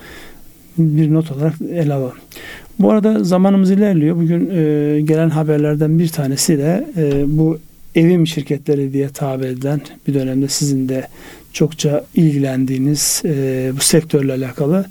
bir 0.78 1.14
not 1.14 1.32
olarak 1.32 1.54
ele 1.72 1.94
alalım. 1.94 2.16
Bu 2.78 2.90
arada 2.90 3.24
zamanımız 3.24 3.70
ilerliyor. 3.70 4.16
Bugün 4.16 4.50
e, 4.50 5.00
gelen 5.00 5.30
haberlerden 5.30 5.98
bir 5.98 6.08
tanesi 6.08 6.58
de 6.58 6.86
e, 6.96 7.24
bu 7.38 7.58
evim 7.96 8.26
şirketleri 8.26 8.92
diye 8.92 9.08
tabir 9.08 9.46
edilen 9.46 9.80
bir 10.08 10.14
dönemde 10.14 10.48
sizin 10.48 10.88
de 10.88 11.08
çokça 11.52 12.04
ilgilendiğiniz 12.14 13.22
e, 13.24 13.72
bu 13.76 13.80
sektörle 13.80 14.32
alakalı 14.32 14.86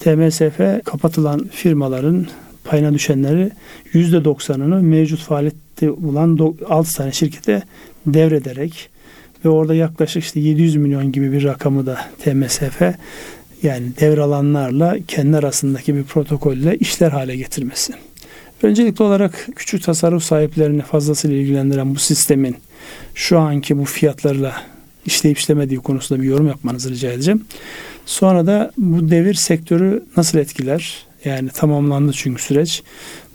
TMSF 0.00 0.84
kapatılan 0.84 1.48
firmaların 1.52 2.26
payına 2.64 2.94
düşenleri 2.94 3.50
%90'ını 3.94 4.82
mevcut 4.82 5.20
faaliyette 5.20 5.90
olan 5.90 6.56
6 6.68 6.96
tane 6.96 7.12
şirkete 7.12 7.62
devrederek 8.06 8.88
ve 9.44 9.48
orada 9.48 9.74
yaklaşık 9.74 10.24
işte 10.24 10.40
700 10.40 10.76
milyon 10.76 11.12
gibi 11.12 11.32
bir 11.32 11.44
rakamı 11.44 11.86
da 11.86 11.98
TMSF 12.24 12.82
yani 13.62 13.86
devralanlarla 14.00 14.96
kendi 15.08 15.36
arasındaki 15.36 15.96
bir 15.96 16.04
protokolle 16.04 16.76
işler 16.76 17.10
hale 17.10 17.36
getirmesi. 17.36 17.92
Öncelikli 18.62 19.02
olarak 19.02 19.48
küçük 19.56 19.82
tasarruf 19.82 20.22
sahiplerini 20.22 20.82
fazlasıyla 20.82 21.36
ilgilendiren 21.36 21.94
bu 21.94 21.98
sistemin 21.98 22.56
şu 23.14 23.38
anki 23.38 23.78
bu 23.78 23.84
fiyatlarla 23.84 24.62
işleyip 25.06 25.38
işlemediği 25.38 25.80
konusunda 25.80 26.22
bir 26.22 26.26
yorum 26.26 26.46
yapmanızı 26.46 26.90
rica 26.90 27.12
edeceğim. 27.12 27.44
Sonra 28.06 28.46
da 28.46 28.72
bu 28.78 29.10
devir 29.10 29.34
sektörü 29.34 30.04
nasıl 30.16 30.38
etkiler? 30.38 31.06
Yani 31.24 31.48
tamamlandı 31.48 32.12
çünkü 32.12 32.42
süreç. 32.42 32.82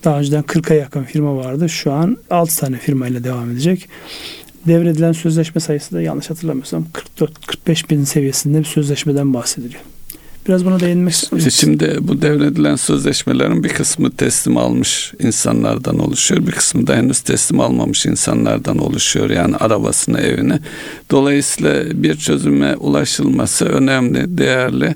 Daha 0.04 0.20
önceden 0.20 0.44
40'a 0.44 0.76
yakın 0.76 1.04
firma 1.04 1.36
vardı. 1.36 1.70
Şu 1.70 1.94
an 1.94 2.18
6 2.30 2.56
tane 2.56 2.78
firmayla 2.78 3.24
devam 3.24 3.52
edecek. 3.52 3.90
Devredilen 4.68 5.12
sözleşme 5.12 5.62
sayısı 5.62 5.96
da 5.96 6.02
yanlış 6.02 6.30
hatırlamıyorsam 6.30 6.86
44-45 7.66 7.90
bin 7.90 8.04
seviyesinde 8.04 8.60
bir 8.60 8.66
sözleşmeden 8.66 9.34
bahsediliyor. 9.34 9.82
Biraz 10.48 10.66
buna 10.66 10.80
değinmek 10.80 11.14
istiyorum. 11.14 11.52
Şimdi 11.52 11.98
bu 12.02 12.22
devredilen 12.22 12.76
sözleşmelerin 12.76 13.64
bir 13.64 13.70
kısmı 13.70 14.12
teslim 14.12 14.58
almış 14.58 15.14
insanlardan 15.20 16.00
oluşuyor. 16.00 16.48
Bir 16.48 16.52
kısmı 16.52 16.88
da 16.88 16.96
henüz 16.96 17.20
teslim 17.20 17.60
almamış 17.60 18.06
insanlardan 18.06 18.78
oluşuyor. 18.78 19.30
Yani 19.30 19.56
arabasını, 19.56 20.20
evini. 20.20 20.60
Dolayısıyla 21.12 22.04
bir 22.04 22.16
çözüme 22.16 22.76
ulaşılması 22.76 23.66
önemli, 23.66 24.38
değerli. 24.38 24.96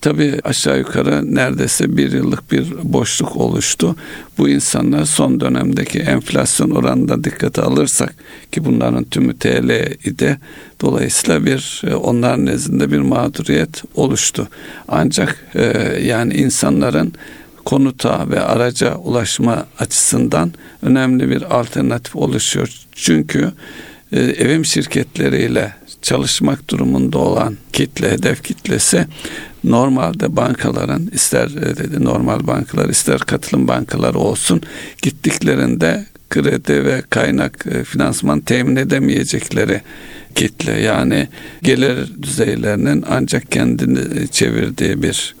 Tabii 0.00 0.40
aşağı 0.44 0.78
yukarı 0.78 1.34
neredeyse 1.34 1.96
bir 1.96 2.12
yıllık 2.12 2.52
bir 2.52 2.72
boşluk 2.82 3.36
oluştu. 3.36 3.96
Bu 4.38 4.48
insanlar 4.48 5.04
son 5.04 5.40
dönemdeki 5.40 5.98
enflasyon 5.98 6.70
oranında 6.70 7.24
dikkate 7.24 7.62
alırsak 7.62 8.14
ki 8.52 8.64
bunların 8.64 9.04
tümü 9.04 9.38
TL 9.38 9.92
idi. 10.04 10.38
Dolayısıyla 10.80 11.46
bir 11.46 11.82
e, 11.86 11.94
onlar 11.94 12.46
nezdinde 12.46 12.92
bir 12.92 12.98
mağduriyet 12.98 13.82
oluştu. 13.94 14.48
Ancak 14.88 15.46
e, 15.54 15.62
yani 16.02 16.34
insanların 16.34 17.12
konuta 17.64 18.30
ve 18.30 18.40
araca 18.40 18.94
ulaşma 18.94 19.66
açısından 19.78 20.52
önemli 20.82 21.30
bir 21.30 21.58
alternatif 21.58 22.16
oluşuyor. 22.16 22.72
Çünkü 22.92 23.52
e, 24.12 24.20
evim 24.20 24.64
şirketleriyle 24.64 25.72
çalışmak 26.10 26.70
durumunda 26.70 27.18
olan 27.18 27.56
kitle, 27.72 28.10
hedef 28.10 28.42
kitlesi 28.42 29.06
normalde 29.64 30.36
bankaların 30.36 31.10
ister 31.12 31.48
e, 31.48 31.76
dedi 31.76 32.04
normal 32.04 32.46
bankalar 32.46 32.88
ister 32.88 33.18
katılım 33.18 33.68
bankaları 33.68 34.18
olsun 34.18 34.62
gittiklerinde 35.02 36.06
kredi 36.30 36.84
ve 36.84 37.02
kaynak 37.10 37.66
e, 37.66 37.84
finansman 37.84 38.40
temin 38.40 38.76
edemeyecekleri 38.76 39.80
kitle 40.34 40.80
yani 40.80 41.28
gelir 41.62 42.22
düzeylerinin 42.22 43.04
ancak 43.08 43.52
kendini 43.52 44.28
çevirdiği 44.28 45.02
bir 45.02 45.34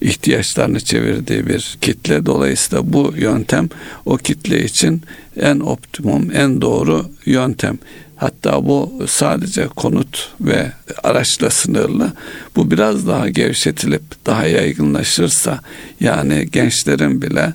ihtiyaçlarını 0.00 0.80
çevirdiği 0.80 1.46
bir 1.46 1.78
kitle. 1.80 2.26
Dolayısıyla 2.26 2.92
bu 2.92 3.14
yöntem 3.16 3.68
o 4.06 4.16
kitle 4.16 4.64
için 4.64 5.02
en 5.36 5.60
optimum, 5.60 6.30
en 6.34 6.60
doğru 6.60 7.06
yöntem. 7.26 7.78
Hatta 8.24 8.66
bu 8.66 9.02
sadece 9.06 9.66
konut 9.66 10.32
ve 10.40 10.72
araçla 11.02 11.50
sınırlı. 11.50 12.12
Bu 12.56 12.70
biraz 12.70 13.06
daha 13.06 13.28
gevşetilip 13.28 14.02
daha 14.26 14.46
yaygınlaşırsa 14.46 15.60
yani 16.00 16.48
gençlerin 16.52 17.22
bile 17.22 17.52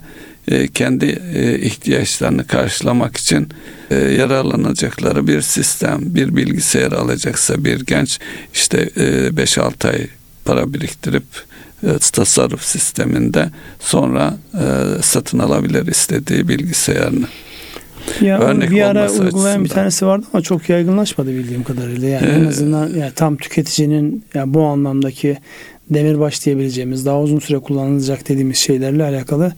e, 0.47 0.67
kendi 0.67 1.05
e, 1.33 1.59
ihtiyaçlarını 1.59 2.47
karşılamak 2.47 3.17
için 3.17 3.49
e, 3.91 3.95
yararlanacakları 3.95 5.27
bir 5.27 5.41
sistem, 5.41 5.99
bir 6.01 6.35
bilgisayar 6.35 6.91
alacaksa 6.91 7.63
bir 7.65 7.79
genç 7.85 8.19
işte 8.53 8.83
5-6 8.83 9.89
ay 9.89 10.07
para 10.45 10.73
biriktirip 10.73 11.25
tasarruf 12.11 12.63
sisteminde 12.63 13.49
sonra 13.79 14.37
satın 15.01 15.39
alabilir 15.39 15.87
istediği 15.87 16.47
bilgisayarını. 16.47 17.27
Ya 18.21 18.39
Örnek 18.39 18.71
bir 18.71 18.81
ara 18.81 19.11
uygulayan 19.11 19.25
açısından. 19.27 19.63
bir 19.63 19.69
tanesi 19.69 20.05
vardı 20.05 20.25
ama 20.33 20.43
çok 20.43 20.69
yaygınlaşmadı 20.69 21.29
bildiğim 21.29 21.63
kadarıyla. 21.63 22.09
Yani 22.09 22.25
ee, 22.25 22.29
en 22.29 22.45
azından 22.45 22.87
yani 22.87 23.11
tam 23.15 23.37
tüketicinin 23.37 24.23
yani 24.33 24.53
bu 24.53 24.63
anlamdaki 24.63 25.37
demirbaş 25.89 26.45
diyebileceğimiz 26.45 27.05
daha 27.05 27.21
uzun 27.21 27.39
süre 27.39 27.59
kullanılacak 27.59 28.29
dediğimiz 28.29 28.57
şeylerle 28.57 29.03
alakalı 29.03 29.53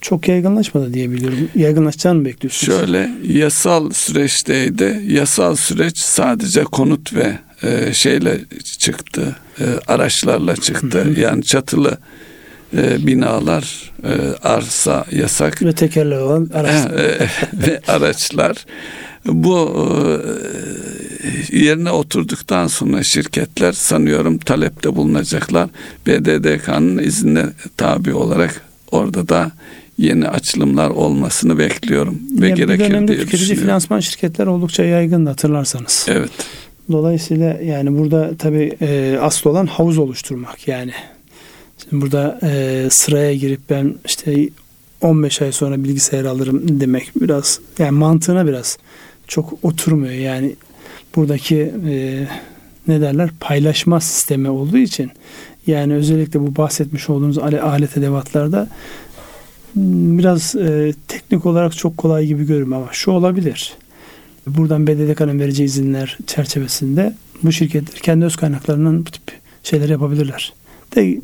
çok 0.00 0.28
yaygınlaşmadı 0.28 0.94
diye 0.94 1.10
biliyorum. 1.10 1.48
Yaygınlaşacağını 1.54 2.18
mı 2.18 2.24
bekliyorsunuz? 2.24 2.78
Şöyle 2.78 3.10
yasal 3.28 3.90
süreçteydi. 3.90 5.02
Yasal 5.06 5.56
süreç 5.56 5.98
sadece 5.98 6.64
konut 6.64 7.14
ve 7.14 7.38
e, 7.62 7.92
şeyle 7.92 8.40
çıktı. 8.78 9.36
E, 9.60 9.64
araçlarla 9.86 10.56
çıktı. 10.56 11.14
Yani 11.18 11.44
çatılı 11.44 11.98
e, 12.76 13.06
binalar, 13.06 13.92
e, 14.04 14.12
arsa 14.48 15.04
yasak. 15.12 15.62
Ve 15.62 15.72
tekerle 15.72 16.18
olan 16.18 16.50
araçlar. 16.54 16.98
E, 16.98 17.28
ve 17.66 17.80
araçlar. 17.88 18.66
Bu 19.26 19.88
e, 21.50 21.56
yerine 21.58 21.90
oturduktan 21.90 22.66
sonra 22.66 23.02
şirketler 23.02 23.72
sanıyorum 23.72 24.38
talepte 24.38 24.96
bulunacaklar. 24.96 25.68
BDDK'nın 26.06 26.98
iznine 26.98 27.44
tabi 27.76 28.14
olarak 28.14 28.62
orada 28.90 29.28
da 29.28 29.50
yeni 29.98 30.28
açılımlar 30.28 30.90
olmasını 30.90 31.58
bekliyorum 31.58 32.20
ve 32.40 32.48
ya 32.48 32.54
gerekir 32.54 32.90
dönemde 32.90 33.12
diye 33.12 33.24
tüketici 33.24 33.56
finansman 33.56 34.00
şirketler 34.00 34.46
oldukça 34.46 34.84
yaygın 34.84 35.26
hatırlarsanız. 35.26 36.06
Evet. 36.08 36.30
Dolayısıyla 36.92 37.58
yani 37.64 37.98
burada 37.98 38.30
tabii 38.38 38.76
e, 38.80 39.18
asıl 39.20 39.50
olan 39.50 39.66
havuz 39.66 39.98
oluşturmak 39.98 40.68
yani 40.68 40.92
burada 41.92 42.38
e, 42.42 42.86
sıraya 42.90 43.34
girip 43.34 43.60
ben 43.70 43.94
işte 44.04 44.48
15 45.00 45.42
ay 45.42 45.52
sonra 45.52 45.84
bilgisayar 45.84 46.24
alırım 46.24 46.80
demek 46.80 47.12
biraz 47.16 47.60
yani 47.78 47.90
mantığına 47.90 48.46
biraz 48.46 48.78
çok 49.28 49.52
oturmuyor. 49.62 50.12
Yani 50.12 50.56
buradaki 51.16 51.56
e, 51.88 52.26
ne 52.88 53.00
derler 53.00 53.30
paylaşma 53.40 54.00
sistemi 54.00 54.50
olduğu 54.50 54.78
için 54.78 55.10
yani 55.66 55.94
özellikle 55.94 56.40
bu 56.40 56.56
bahsetmiş 56.56 57.10
olduğunuz 57.10 57.38
alet 57.38 57.96
edevatlarda 57.96 58.68
biraz 59.74 60.54
e, 60.56 60.94
teknik 61.08 61.46
olarak 61.46 61.76
çok 61.76 61.96
kolay 61.96 62.26
gibi 62.26 62.46
görünüyor 62.46 62.76
ama 62.76 62.88
şu 62.92 63.10
olabilir. 63.10 63.72
Buradan 64.46 64.86
BDDK'nın 64.86 65.40
vereceği 65.40 65.66
izinler 65.66 66.18
çerçevesinde 66.26 67.14
bu 67.42 67.52
şirketler 67.52 68.00
kendi 68.00 68.24
öz 68.24 68.36
kaynaklarından 68.36 69.06
bu 69.06 69.10
tip 69.10 69.22
şeyler 69.62 69.88
yapabilirler. 69.88 70.52
De 70.94 71.20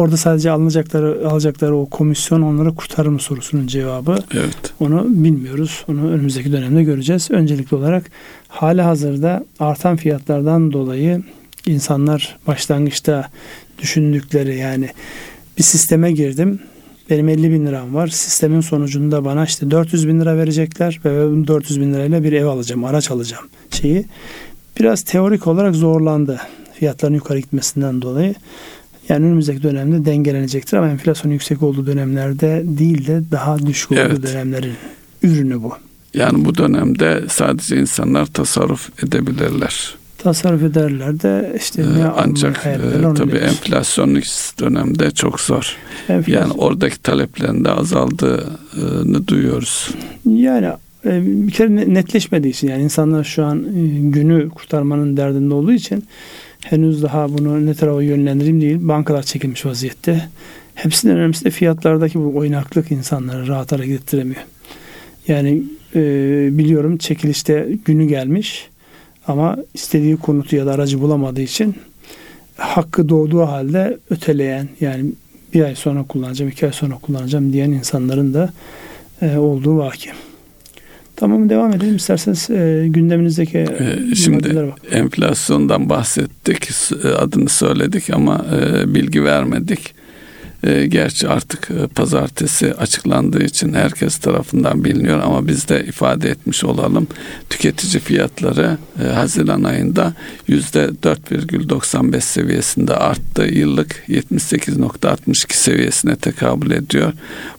Orada 0.00 0.16
sadece 0.16 0.50
alınacakları 0.50 1.28
alacakları 1.28 1.76
o 1.76 1.86
komisyon 1.86 2.42
onları 2.42 2.74
kurtarır 2.74 3.08
mı 3.08 3.20
sorusunun 3.20 3.66
cevabı. 3.66 4.18
Evet. 4.34 4.72
Onu 4.80 5.04
bilmiyoruz. 5.08 5.84
Onu 5.88 6.10
önümüzdeki 6.10 6.52
dönemde 6.52 6.82
göreceğiz. 6.82 7.30
Öncelikli 7.30 7.74
olarak 7.74 8.10
hali 8.48 8.82
hazırda 8.82 9.44
artan 9.58 9.96
fiyatlardan 9.96 10.72
dolayı 10.72 11.22
insanlar 11.66 12.38
başlangıçta 12.46 13.30
düşündükleri 13.78 14.56
yani 14.56 14.88
bir 15.58 15.62
sisteme 15.62 16.12
girdim. 16.12 16.60
Benim 17.10 17.28
50 17.28 17.50
bin 17.50 17.66
liram 17.66 17.94
var. 17.94 18.08
Sistemin 18.08 18.60
sonucunda 18.60 19.24
bana 19.24 19.44
işte 19.44 19.70
400 19.70 20.08
bin 20.08 20.20
lira 20.20 20.36
verecekler 20.36 21.00
ve 21.04 21.46
400 21.46 21.80
bin 21.80 21.94
lirayla 21.94 22.24
bir 22.24 22.32
ev 22.32 22.46
alacağım, 22.46 22.84
araç 22.84 23.10
alacağım 23.10 23.44
şeyi. 23.70 24.04
Biraz 24.78 25.02
teorik 25.02 25.46
olarak 25.46 25.74
zorlandı 25.74 26.40
fiyatların 26.80 27.14
yukarı 27.14 27.38
gitmesinden 27.38 28.02
dolayı. 28.02 28.34
Yani 29.10 29.26
önümüzdeki 29.26 29.62
dönemde 29.62 30.04
dengelenecektir 30.04 30.76
ama 30.76 30.88
enflasyon 30.88 31.32
yüksek 31.32 31.62
olduğu 31.62 31.86
dönemlerde 31.86 32.62
değil 32.66 33.06
de 33.06 33.22
daha 33.30 33.58
düşük 33.58 33.92
olduğu 33.92 34.00
evet. 34.00 34.22
dönemlerin 34.22 34.72
ürünü 35.22 35.62
bu. 35.62 35.72
Yani 36.14 36.44
bu 36.44 36.54
dönemde 36.54 37.22
sadece 37.28 37.76
insanlar 37.76 38.26
tasarruf 38.26 39.04
edebilirler. 39.04 39.94
Tasarruf 40.18 40.62
ederler 40.62 41.22
de 41.22 41.56
işte 41.56 41.82
ee, 41.82 41.98
ne 41.98 42.04
ancak 42.04 42.66
e, 42.66 42.78
tabii 43.16 43.36
enflasyonlu 43.36 44.18
dönemde 44.60 45.10
çok 45.10 45.40
zor. 45.40 45.76
Enflasyon. 46.08 46.40
Yani 46.40 46.52
oradaki 46.52 47.02
taleplerin 47.02 47.64
de 47.64 47.70
azaldığını 47.70 49.26
duyuyoruz. 49.26 49.90
Yani 50.24 50.66
e, 51.06 51.22
bir 51.46 51.52
kere 51.52 51.94
netleşmediği 51.94 52.52
için 52.52 52.68
yani 52.68 52.82
insanlar 52.82 53.24
şu 53.24 53.44
an 53.44 53.64
e, 53.64 54.00
günü 54.00 54.50
kurtarmanın 54.50 55.16
derdinde 55.16 55.54
olduğu 55.54 55.72
için 55.72 56.04
henüz 56.64 57.02
daha 57.02 57.38
bunu 57.38 57.66
ne 57.66 57.74
tarafa 57.74 58.02
yönlendireyim 58.02 58.60
değil. 58.60 58.78
Bankalar 58.80 59.22
çekilmiş 59.22 59.66
vaziyette. 59.66 60.28
Hepsinden 60.74 61.16
önemlisi 61.16 61.44
de 61.44 61.50
fiyatlardaki 61.50 62.18
bu 62.18 62.36
oynaklık 62.36 62.90
insanları 62.90 63.48
rahat 63.48 63.72
hareket 63.72 64.00
ettiremiyor. 64.00 64.42
Yani 65.28 65.62
e, 65.94 66.02
biliyorum 66.58 66.96
çekilişte 66.96 67.68
günü 67.84 68.08
gelmiş 68.08 68.68
ama 69.26 69.56
istediği 69.74 70.16
konutu 70.16 70.56
ya 70.56 70.66
da 70.66 70.72
aracı 70.72 71.00
bulamadığı 71.00 71.40
için 71.40 71.74
hakkı 72.56 73.08
doğduğu 73.08 73.42
halde 73.42 73.98
öteleyen 74.10 74.68
yani 74.80 75.12
bir 75.54 75.62
ay 75.62 75.74
sonra 75.74 76.02
kullanacağım, 76.02 76.50
iki 76.50 76.66
ay 76.66 76.72
sonra 76.72 76.94
kullanacağım 76.94 77.52
diyen 77.52 77.70
insanların 77.70 78.34
da 78.34 78.52
e, 79.22 79.36
olduğu 79.36 79.78
vaki. 79.78 80.10
Tamam 81.20 81.48
devam 81.48 81.72
edelim 81.72 81.96
isterseniz 81.96 82.50
e, 82.50 82.86
gündeminizdeki 82.88 83.58
e, 83.58 84.14
şimdi 84.14 84.72
enflasyondan 84.90 85.88
bahsettik 85.88 86.68
adını 87.18 87.48
söyledik 87.48 88.10
ama 88.12 88.46
e, 88.54 88.94
bilgi 88.94 89.24
vermedik. 89.24 89.94
E, 90.64 90.86
gerçi 90.86 91.28
artık 91.28 91.70
e, 91.70 91.86
pazartesi 91.86 92.74
açıklandığı 92.74 93.42
için 93.44 93.72
herkes 93.72 94.18
tarafından 94.18 94.84
biliniyor 94.84 95.20
ama 95.20 95.48
biz 95.48 95.68
de 95.68 95.84
ifade 95.84 96.30
etmiş 96.30 96.64
olalım. 96.64 97.06
Tüketici 97.50 98.00
fiyatları 98.00 98.78
e, 99.04 99.06
Haziran 99.06 99.62
ayında 99.62 100.14
yüzde 100.48 100.84
4,95 101.02 102.20
seviyesinde 102.20 102.94
arttı. 102.94 103.42
Yıllık 103.42 104.04
78.62 104.08 105.54
seviyesine 105.54 106.16
tekabül 106.16 106.70
ediyor. 106.70 107.12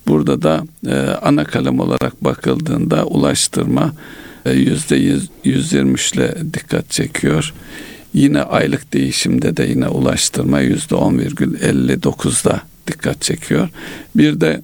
Burada 0.08 0.42
da 0.42 0.64
e, 0.88 0.96
ana 1.22 1.44
kalem 1.44 1.80
olarak 1.80 2.24
bakıldığında 2.24 3.06
ulaştırma 3.06 3.94
e, 4.46 4.52
yüzde 4.52 4.96
123 5.44 6.14
ile 6.14 6.36
dikkat 6.54 6.92
çekiyor. 6.92 7.54
Yine 8.14 8.42
aylık 8.42 8.94
değişimde 8.94 9.58
de 9.58 9.64
yine 9.64 9.88
ulaştırma 9.88 10.60
yüzde 10.60 10.96
10,59'da 10.96 12.71
dikkat 12.88 13.22
çekiyor. 13.22 13.70
Bir 14.16 14.42
de 14.42 14.62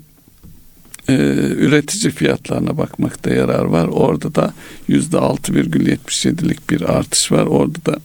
e, 1.09 1.13
üretici 1.57 2.11
fiyatlarına 2.11 2.78
bakmakta 2.78 3.30
yarar 3.30 3.65
var. 3.65 3.88
Orada 3.88 4.36
da 4.36 4.53
yüzde 4.88 5.18
6,77'lik 5.18 6.70
bir 6.70 6.82
artış 6.82 7.32
var. 7.32 7.45
Orada 7.45 7.86
da 7.86 7.99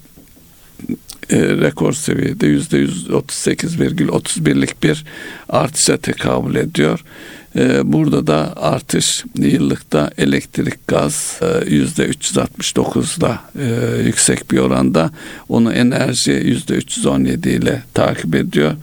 e, 1.30 1.38
rekor 1.40 1.92
seviyede 1.92 2.46
yüzde 2.46 2.84
138,31'lik 2.84 4.82
bir 4.82 5.04
artışa 5.48 5.96
tekabül 5.96 6.54
ediyor. 6.54 7.04
E, 7.56 7.92
burada 7.92 8.26
da 8.26 8.56
artış 8.56 9.24
yıllıkta 9.36 10.10
elektrik, 10.18 10.88
gaz 10.88 11.40
e, 11.42 11.70
yüzde 11.70 12.08
369'da 12.08 13.40
e, 13.58 14.02
yüksek 14.02 14.50
bir 14.50 14.58
oranda. 14.58 15.10
Onu 15.48 15.72
enerji 15.72 16.32
yüzde 16.32 16.74
317 16.74 17.50
ile 17.50 17.82
takip 17.94 18.34
ediyor. 18.34 18.74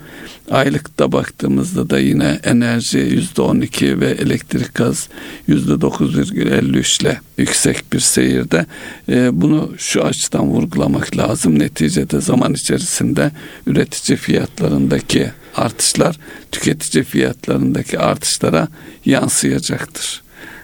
Aylıkta 0.52 1.12
baktığımızda 1.12 1.90
da 1.90 2.00
yine 2.00 2.40
enerji 2.44 2.98
yüzde 2.98 3.42
12 3.42 4.00
ve 4.00 4.10
elektrik 4.10 4.76
gaz 4.76 5.10
yüzde 5.48 5.72
9,53 5.72 7.02
ile 7.02 7.22
yüksek 7.38 7.94
bir 7.94 8.00
seyirde. 8.00 8.66
E, 9.10 9.42
bunu 9.42 9.74
şu 9.78 10.04
açıdan 10.04 10.46
vurgulamak 10.46 11.18
lazım. 11.18 11.60
Neticede 11.60 12.22
zaman 12.22 12.54
içerisinde 12.54 13.32
üretici 13.68 14.18
fiyatlarındaki 14.18 15.32
artışlar 15.56 16.20
tüketici 16.52 17.04
fiyatlarındaki 17.04 18.00
artışlara 18.00 18.68
yansıyacaktır. 19.06 20.22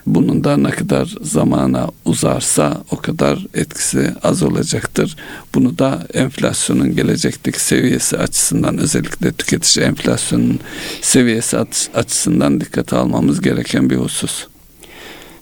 Bunun 0.08 0.44
da 0.44 0.58
ne 0.58 0.70
kadar 0.70 1.16
zamana 1.22 1.88
uzarsa 2.06 2.84
o 2.92 2.98
kadar 2.98 3.46
etkisi 3.54 4.14
az 4.24 4.44
olacaktır. 4.44 5.16
Bunu 5.56 5.78
da 5.78 6.08
enflasyonun 6.14 6.96
gelecekteki 6.96 7.62
seviyesi 7.64 8.18
açısından 8.18 8.78
özellikle 8.78 9.32
tüketici 9.32 9.86
enflasyonun 9.86 10.60
seviyesi 11.02 11.58
açısından 11.94 12.62
dikkate 12.62 12.96
almamız 12.96 13.42
gereken 13.42 13.90
bir 13.90 13.96
husus. 13.96 14.48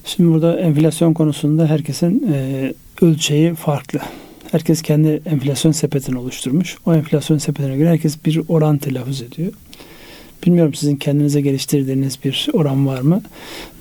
Şimdi 0.05 0.30
burada 0.30 0.59
enflasyon 0.59 1.14
konusunda 1.14 1.68
herkesin 1.68 2.34
e, 2.34 2.74
ölçeği 3.01 3.53
farklı. 3.53 3.99
Herkes 4.51 4.82
kendi 4.82 5.22
enflasyon 5.26 5.72
sepetini 5.72 6.18
oluşturmuş. 6.18 6.78
O 6.86 6.93
enflasyon 6.93 7.38
sepetine 7.38 7.78
göre 7.78 7.89
herkes 7.89 8.26
bir 8.26 8.41
oran 8.47 8.78
telaffuz 8.78 9.22
ediyor. 9.22 9.53
Bilmiyorum 10.45 10.74
sizin 10.74 10.95
kendinize 10.95 11.41
geliştirdiğiniz 11.41 12.20
bir 12.24 12.47
oran 12.53 12.88
var 12.88 13.01
mı? 13.01 13.22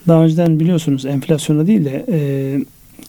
Daha 0.08 0.24
önceden 0.24 0.60
biliyorsunuz 0.60 1.06
enflasyona 1.06 1.66
değil 1.66 1.84
de 1.84 2.06
e, 2.12 2.18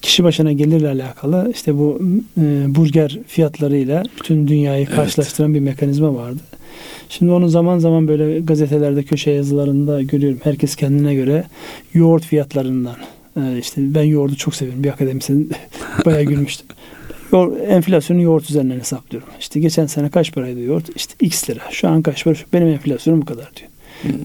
kişi 0.02 0.24
başına 0.24 0.52
gelirle 0.52 0.88
alakalı 0.88 1.50
işte 1.54 1.78
bu 1.78 2.02
e, 2.40 2.74
burger 2.74 3.18
fiyatlarıyla 3.26 4.02
bütün 4.20 4.48
dünyayı 4.48 4.86
karşılaştıran 4.86 5.50
evet. 5.50 5.60
bir 5.60 5.66
mekanizma 5.66 6.14
vardı. 6.14 6.40
Şimdi 7.08 7.32
onu 7.32 7.48
zaman 7.48 7.78
zaman 7.78 8.08
böyle 8.08 8.40
gazetelerde 8.40 9.02
köşe 9.02 9.30
yazılarında 9.30 10.02
görüyorum. 10.02 10.40
Herkes 10.44 10.76
kendine 10.76 11.14
göre 11.14 11.44
yoğurt 11.94 12.24
fiyatlarından 12.24 12.96
e, 13.36 13.58
işte 13.58 13.94
ben 13.94 14.04
yoğurdu 14.04 14.36
çok 14.36 14.54
seviyorum. 14.54 14.84
Bir 14.84 14.88
akademisyen 14.88 15.48
bayağı 16.04 16.22
gülmüştüm. 16.22 16.66
enflasyonu 17.68 18.22
yoğurt 18.22 18.50
üzerinden 18.50 18.78
hesaplıyorum. 18.78 19.28
İşte 19.40 19.60
geçen 19.60 19.86
sene 19.86 20.10
kaç 20.10 20.32
paraydı 20.32 20.60
yoğurt? 20.60 20.96
İşte 20.96 21.14
x 21.20 21.50
lira. 21.50 21.60
Şu 21.70 21.88
an 21.88 22.02
kaç 22.02 22.24
para? 22.24 22.34
Benim 22.52 22.68
enflasyonum 22.68 23.20
bu 23.20 23.26
kadar 23.26 23.50
diyor. 23.56 23.70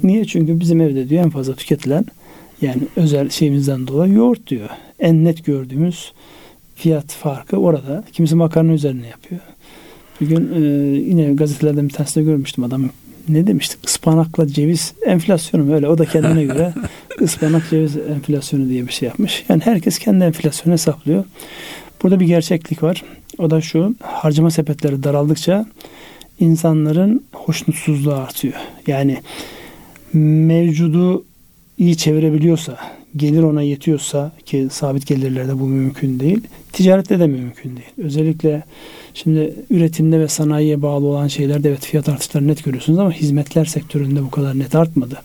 Niye? 0.03 0.25
Çünkü 0.25 0.59
bizim 0.59 0.81
evde 0.81 1.09
diyor 1.09 1.23
en 1.23 1.29
fazla 1.29 1.55
tüketilen 1.55 2.05
yani 2.61 2.81
özel 2.95 3.29
şeyimizden 3.29 3.87
dolayı 3.87 4.13
yoğurt 4.13 4.47
diyor. 4.47 4.69
En 4.99 5.25
net 5.25 5.45
gördüğümüz 5.45 6.13
fiyat 6.75 7.11
farkı 7.11 7.57
orada. 7.57 8.03
Kimisi 8.13 8.35
makarna 8.35 8.71
üzerine 8.71 9.07
yapıyor. 9.07 9.41
Bugün 10.21 10.51
e, 10.55 10.59
yine 10.99 11.33
gazetelerden 11.33 11.89
bir 11.89 11.93
tanesinde 11.93 12.23
görmüştüm 12.23 12.63
adam 12.63 12.89
ne 13.29 13.47
demiştik? 13.47 13.85
Ispanakla 13.85 14.47
ceviz 14.47 14.93
enflasyonu 15.05 15.63
mu? 15.63 15.73
Öyle 15.73 15.87
o 15.87 15.97
da 15.97 16.05
kendine 16.05 16.43
göre 16.43 16.73
ıspanak 17.21 17.69
ceviz 17.69 17.97
enflasyonu 17.97 18.69
diye 18.69 18.87
bir 18.87 18.91
şey 18.91 19.07
yapmış. 19.07 19.45
Yani 19.49 19.61
herkes 19.65 19.99
kendi 19.99 20.23
enflasyonu 20.23 20.73
hesaplıyor. 20.73 21.23
Burada 22.03 22.19
bir 22.19 22.25
gerçeklik 22.25 22.83
var. 22.83 23.03
O 23.37 23.49
da 23.49 23.61
şu 23.61 23.95
harcama 24.01 24.51
sepetleri 24.51 25.03
daraldıkça 25.03 25.65
insanların 26.39 27.23
hoşnutsuzluğu 27.33 28.13
artıyor. 28.13 28.53
Yani 28.87 29.17
mevcudu 30.13 31.25
iyi 31.79 31.97
çevirebiliyorsa, 31.97 32.77
gelir 33.15 33.43
ona 33.43 33.61
yetiyorsa 33.61 34.31
ki 34.45 34.67
sabit 34.71 35.07
gelirlerde 35.07 35.59
bu 35.59 35.67
mümkün 35.67 36.19
değil. 36.19 36.41
Ticarette 36.73 37.19
de 37.19 37.27
mümkün 37.27 37.69
değil. 37.69 37.89
Özellikle 37.97 38.63
şimdi 39.13 39.55
üretimde 39.69 40.19
ve 40.19 40.27
sanayiye 40.27 40.81
bağlı 40.81 41.05
olan 41.05 41.27
şeylerde 41.27 41.69
evet 41.69 41.85
fiyat 41.85 42.09
artışları 42.09 42.47
net 42.47 42.63
görüyorsunuz 42.63 42.99
ama 42.99 43.11
hizmetler 43.11 43.65
sektöründe 43.65 44.23
bu 44.23 44.31
kadar 44.31 44.59
net 44.59 44.75
artmadı. 44.75 45.21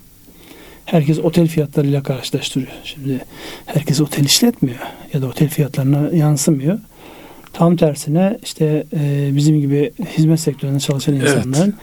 Herkes 0.84 1.18
otel 1.18 1.46
fiyatlarıyla 1.46 2.02
karşılaştırıyor. 2.02 2.72
Şimdi 2.84 3.24
herkes 3.66 4.00
otel 4.00 4.24
işletmiyor 4.24 4.78
ya 5.12 5.22
da 5.22 5.26
otel 5.26 5.48
fiyatlarına 5.48 6.16
yansımıyor. 6.16 6.78
Tam 7.52 7.76
tersine 7.76 8.38
işte 8.42 8.84
e, 8.96 9.30
bizim 9.36 9.60
gibi 9.60 9.92
hizmet 10.16 10.40
sektöründe 10.40 10.80
çalışan 10.80 11.14
insanların 11.14 11.62
evet 11.62 11.74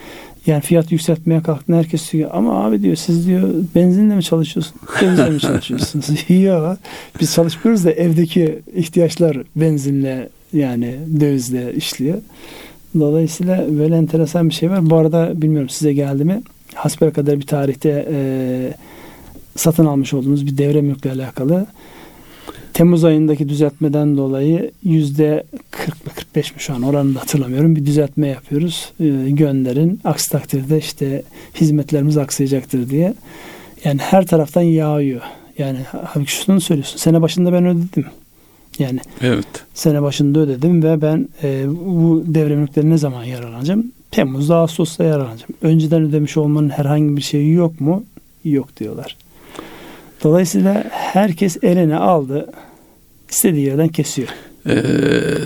yani 0.46 0.62
fiyat 0.62 0.92
yükseltmeye 0.92 1.42
kalktığında 1.42 1.78
herkes 1.78 2.12
diyor 2.12 2.30
ama 2.34 2.66
abi 2.66 2.82
diyor 2.82 2.96
siz 2.96 3.28
diyor 3.28 3.50
benzinle 3.76 4.16
mi 4.16 4.24
çalışıyorsunuz? 4.24 4.82
Dövizle 5.02 5.30
mi 5.30 5.40
çalışıyorsunuz? 5.40 6.06
ya 6.30 6.78
biz 7.20 7.34
çalışmıyoruz 7.34 7.86
da 7.86 7.92
evdeki 7.92 8.60
ihtiyaçlar 8.76 9.38
benzinle 9.56 10.30
yani 10.54 10.96
dövizle 11.20 11.74
işliyor. 11.74 12.18
Dolayısıyla 13.00 13.66
böyle 13.80 13.96
enteresan 13.96 14.50
bir 14.50 14.54
şey 14.54 14.70
var. 14.70 14.90
Bu 14.90 14.96
arada 14.96 15.42
bilmiyorum 15.42 15.70
size 15.70 15.94
geldi 15.94 16.24
mi? 16.26 16.42
kadar 17.14 17.40
bir 17.40 17.48
tarihte 17.48 18.08
e, 18.12 18.74
satın 19.56 19.86
almış 19.86 20.14
olduğunuz 20.14 20.46
bir 20.46 20.58
devre 20.58 20.82
mülkle 20.82 21.12
alakalı 21.12 21.66
Temmuz 22.74 23.04
ayındaki 23.04 23.50
düzeltmeden 23.50 24.18
dolayı 24.18 24.72
yüzde 24.84 25.44
40 25.72 26.06
mı 26.06 26.12
45 26.16 26.56
mi 26.56 26.62
şu 26.62 26.74
an 26.74 26.82
oranını 26.82 27.20
hatırlamıyorum 27.20 27.76
bir 27.76 27.86
düzeltme 27.86 28.28
yapıyoruz. 28.28 28.92
E, 29.00 29.30
gönderin. 29.30 30.00
Aksi 30.04 30.30
takdirde 30.30 30.78
işte 30.78 31.24
hizmetlerimiz 31.56 32.18
aksayacaktır 32.18 32.90
diye. 32.90 33.14
Yani 33.84 34.02
her 34.02 34.26
taraftan 34.26 34.62
yağıyor. 34.62 35.22
Yani 35.58 35.80
halbuki 36.14 36.32
şunu 36.32 36.62
söylüyorsun. 36.62 36.98
Sene 36.98 37.22
başında 37.22 37.54
ben 37.54 37.66
ödedim. 37.66 38.06
Yani 38.80 39.00
evet. 39.22 39.46
sene 39.74 40.02
başında 40.02 40.40
ödedim 40.40 40.84
ve 40.84 41.02
ben 41.02 41.30
e, 41.44 41.66
bu 41.70 42.24
devre 42.28 42.56
mülkleri 42.56 42.90
ne 42.90 42.98
zaman 42.98 43.24
yararlanacağım? 43.24 43.92
Temmuz'da 44.12 44.56
Ağustos'ta 44.56 45.04
yararlanacağım. 45.04 45.54
Önceden 45.62 46.02
ödemiş 46.02 46.38
olmanın 46.38 46.70
herhangi 46.70 47.18
bir 47.18 47.22
şeyi 47.22 47.54
yok 47.54 47.82
mu? 47.82 48.04
Yok 48.44 48.78
diyorlar. 48.80 49.18
Dolayısıyla 50.24 50.84
herkes 50.92 51.58
eline 51.64 51.96
aldı 51.96 52.52
istediği 53.30 53.66
yerden 53.66 53.88
kesiyor. 53.88 54.28
Ee, 54.70 54.74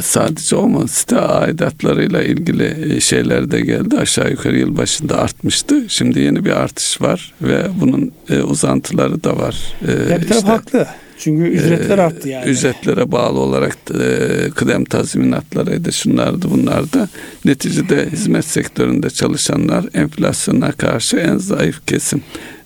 sadece 0.02 0.56
o 0.56 0.68
mu? 0.68 0.88
Site 0.88 1.20
aidatlarıyla 1.20 2.24
ilgili 2.24 3.02
şeyler 3.02 3.52
de 3.52 3.62
geldi. 3.62 3.98
Aşağı 3.98 4.32
yukarı 4.32 4.58
yıl 4.58 4.78
başında 4.78 5.18
artmıştı. 5.18 5.86
Şimdi 5.88 6.20
yeni 6.20 6.46
bir 6.46 6.52
artış 6.52 7.02
var 7.02 7.34
ve 7.42 7.66
bunun 7.82 8.12
e, 8.30 8.42
uzantıları 8.42 9.24
da 9.24 9.38
var. 9.38 9.74
Ee, 9.88 9.92
ya 9.92 10.22
bir 10.22 10.28
taraf 10.28 10.38
işte, 10.38 10.48
haklı 10.48 10.88
Çünkü 11.20 11.44
ücretler 11.44 11.98
e, 11.98 12.02
arttı 12.02 12.30
yani. 12.30 12.50
Ücretlere 12.50 13.12
bağlı 13.12 13.40
olarak 13.40 13.78
e, 14.02 14.50
kıdem 14.50 14.86
tazminatlarıydı, 14.86 15.94
şunlardı, 15.94 16.50
bunlardı. 16.52 17.10
Neticede 17.46 18.10
hizmet 18.12 18.46
sektöründe 18.46 19.10
çalışanlar 19.10 19.86
enflasyona 19.94 20.72
karşı 20.72 21.18
en 21.18 21.38
zayıf 21.38 21.88
kesim. 21.88 22.22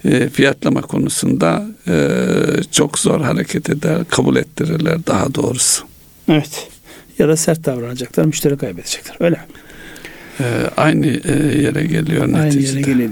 E, 0.06 0.30
fiyatlama 0.30 0.82
konusunda 0.82 1.68
e, 1.88 2.08
çok 2.72 3.00
zor 3.00 3.22
hareket 3.22 3.70
eder, 3.70 3.98
kabul 4.10 4.36
ettirirler 4.36 5.08
daha 5.08 5.36
doğrusu. 5.36 5.84
Evet. 6.30 6.68
Ya 7.20 7.28
da 7.28 7.38
sert 7.38 7.66
davranacaklar, 7.66 8.26
müşteri 8.26 8.58
kaybedecekler. 8.58 9.16
Öyle 9.20 9.36
mi? 9.36 9.42
E, 10.40 10.46
aynı 10.78 11.06
yere 11.62 11.86
geliyor 11.86 12.28
neticede. 12.28 12.42
Aynı 12.42 12.62
yere 12.62 12.82
geliyor. 12.82 13.12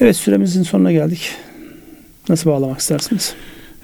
Evet 0.00 0.16
süremizin 0.16 0.62
sonuna 0.62 0.92
geldik. 0.92 1.30
Nasıl 2.28 2.50
bağlamak 2.50 2.80
istersiniz? 2.80 3.34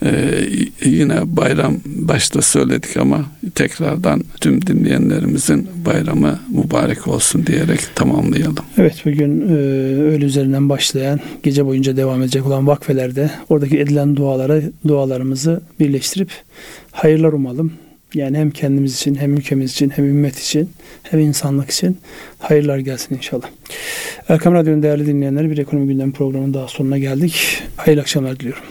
Ee, 0.04 0.48
yine 0.84 1.36
bayram 1.36 1.76
başta 1.86 2.42
söyledik 2.42 2.96
ama 2.96 3.24
tekrardan 3.54 4.24
tüm 4.40 4.66
dinleyenlerimizin 4.66 5.68
bayramı 5.86 6.38
mübarek 6.48 7.08
olsun 7.08 7.46
diyerek 7.46 7.80
tamamlayalım. 7.94 8.64
Evet 8.78 9.02
bugün 9.04 9.48
e, 9.48 9.52
öğle 10.02 10.24
üzerinden 10.24 10.68
başlayan 10.68 11.20
gece 11.42 11.66
boyunca 11.66 11.96
devam 11.96 12.22
edecek 12.22 12.46
olan 12.46 12.66
vakfelerde 12.66 13.30
oradaki 13.48 13.78
edilen 13.78 14.16
dualara 14.16 14.60
dualarımızı 14.88 15.60
birleştirip 15.80 16.30
hayırlar 16.92 17.32
umalım. 17.32 17.72
Yani 18.14 18.38
hem 18.38 18.50
kendimiz 18.50 18.94
için 18.94 19.14
hem 19.14 19.36
ülkemiz 19.36 19.72
için 19.72 19.90
hem 19.90 20.04
ümmet 20.04 20.38
için 20.38 20.70
hem 21.02 21.20
insanlık 21.20 21.70
için 21.70 21.98
hayırlar 22.38 22.78
gelsin 22.78 23.16
inşallah. 23.16 23.46
Erkam 24.28 24.54
Radyo'nun 24.54 24.82
değerli 24.82 25.06
dinleyenleri 25.06 25.50
bir 25.50 25.58
ekonomi 25.58 25.86
gündem 25.86 26.12
programının 26.12 26.54
daha 26.54 26.68
sonuna 26.68 26.98
geldik. 26.98 27.62
Hayırlı 27.76 28.00
akşamlar 28.02 28.40
diliyorum. 28.40 28.62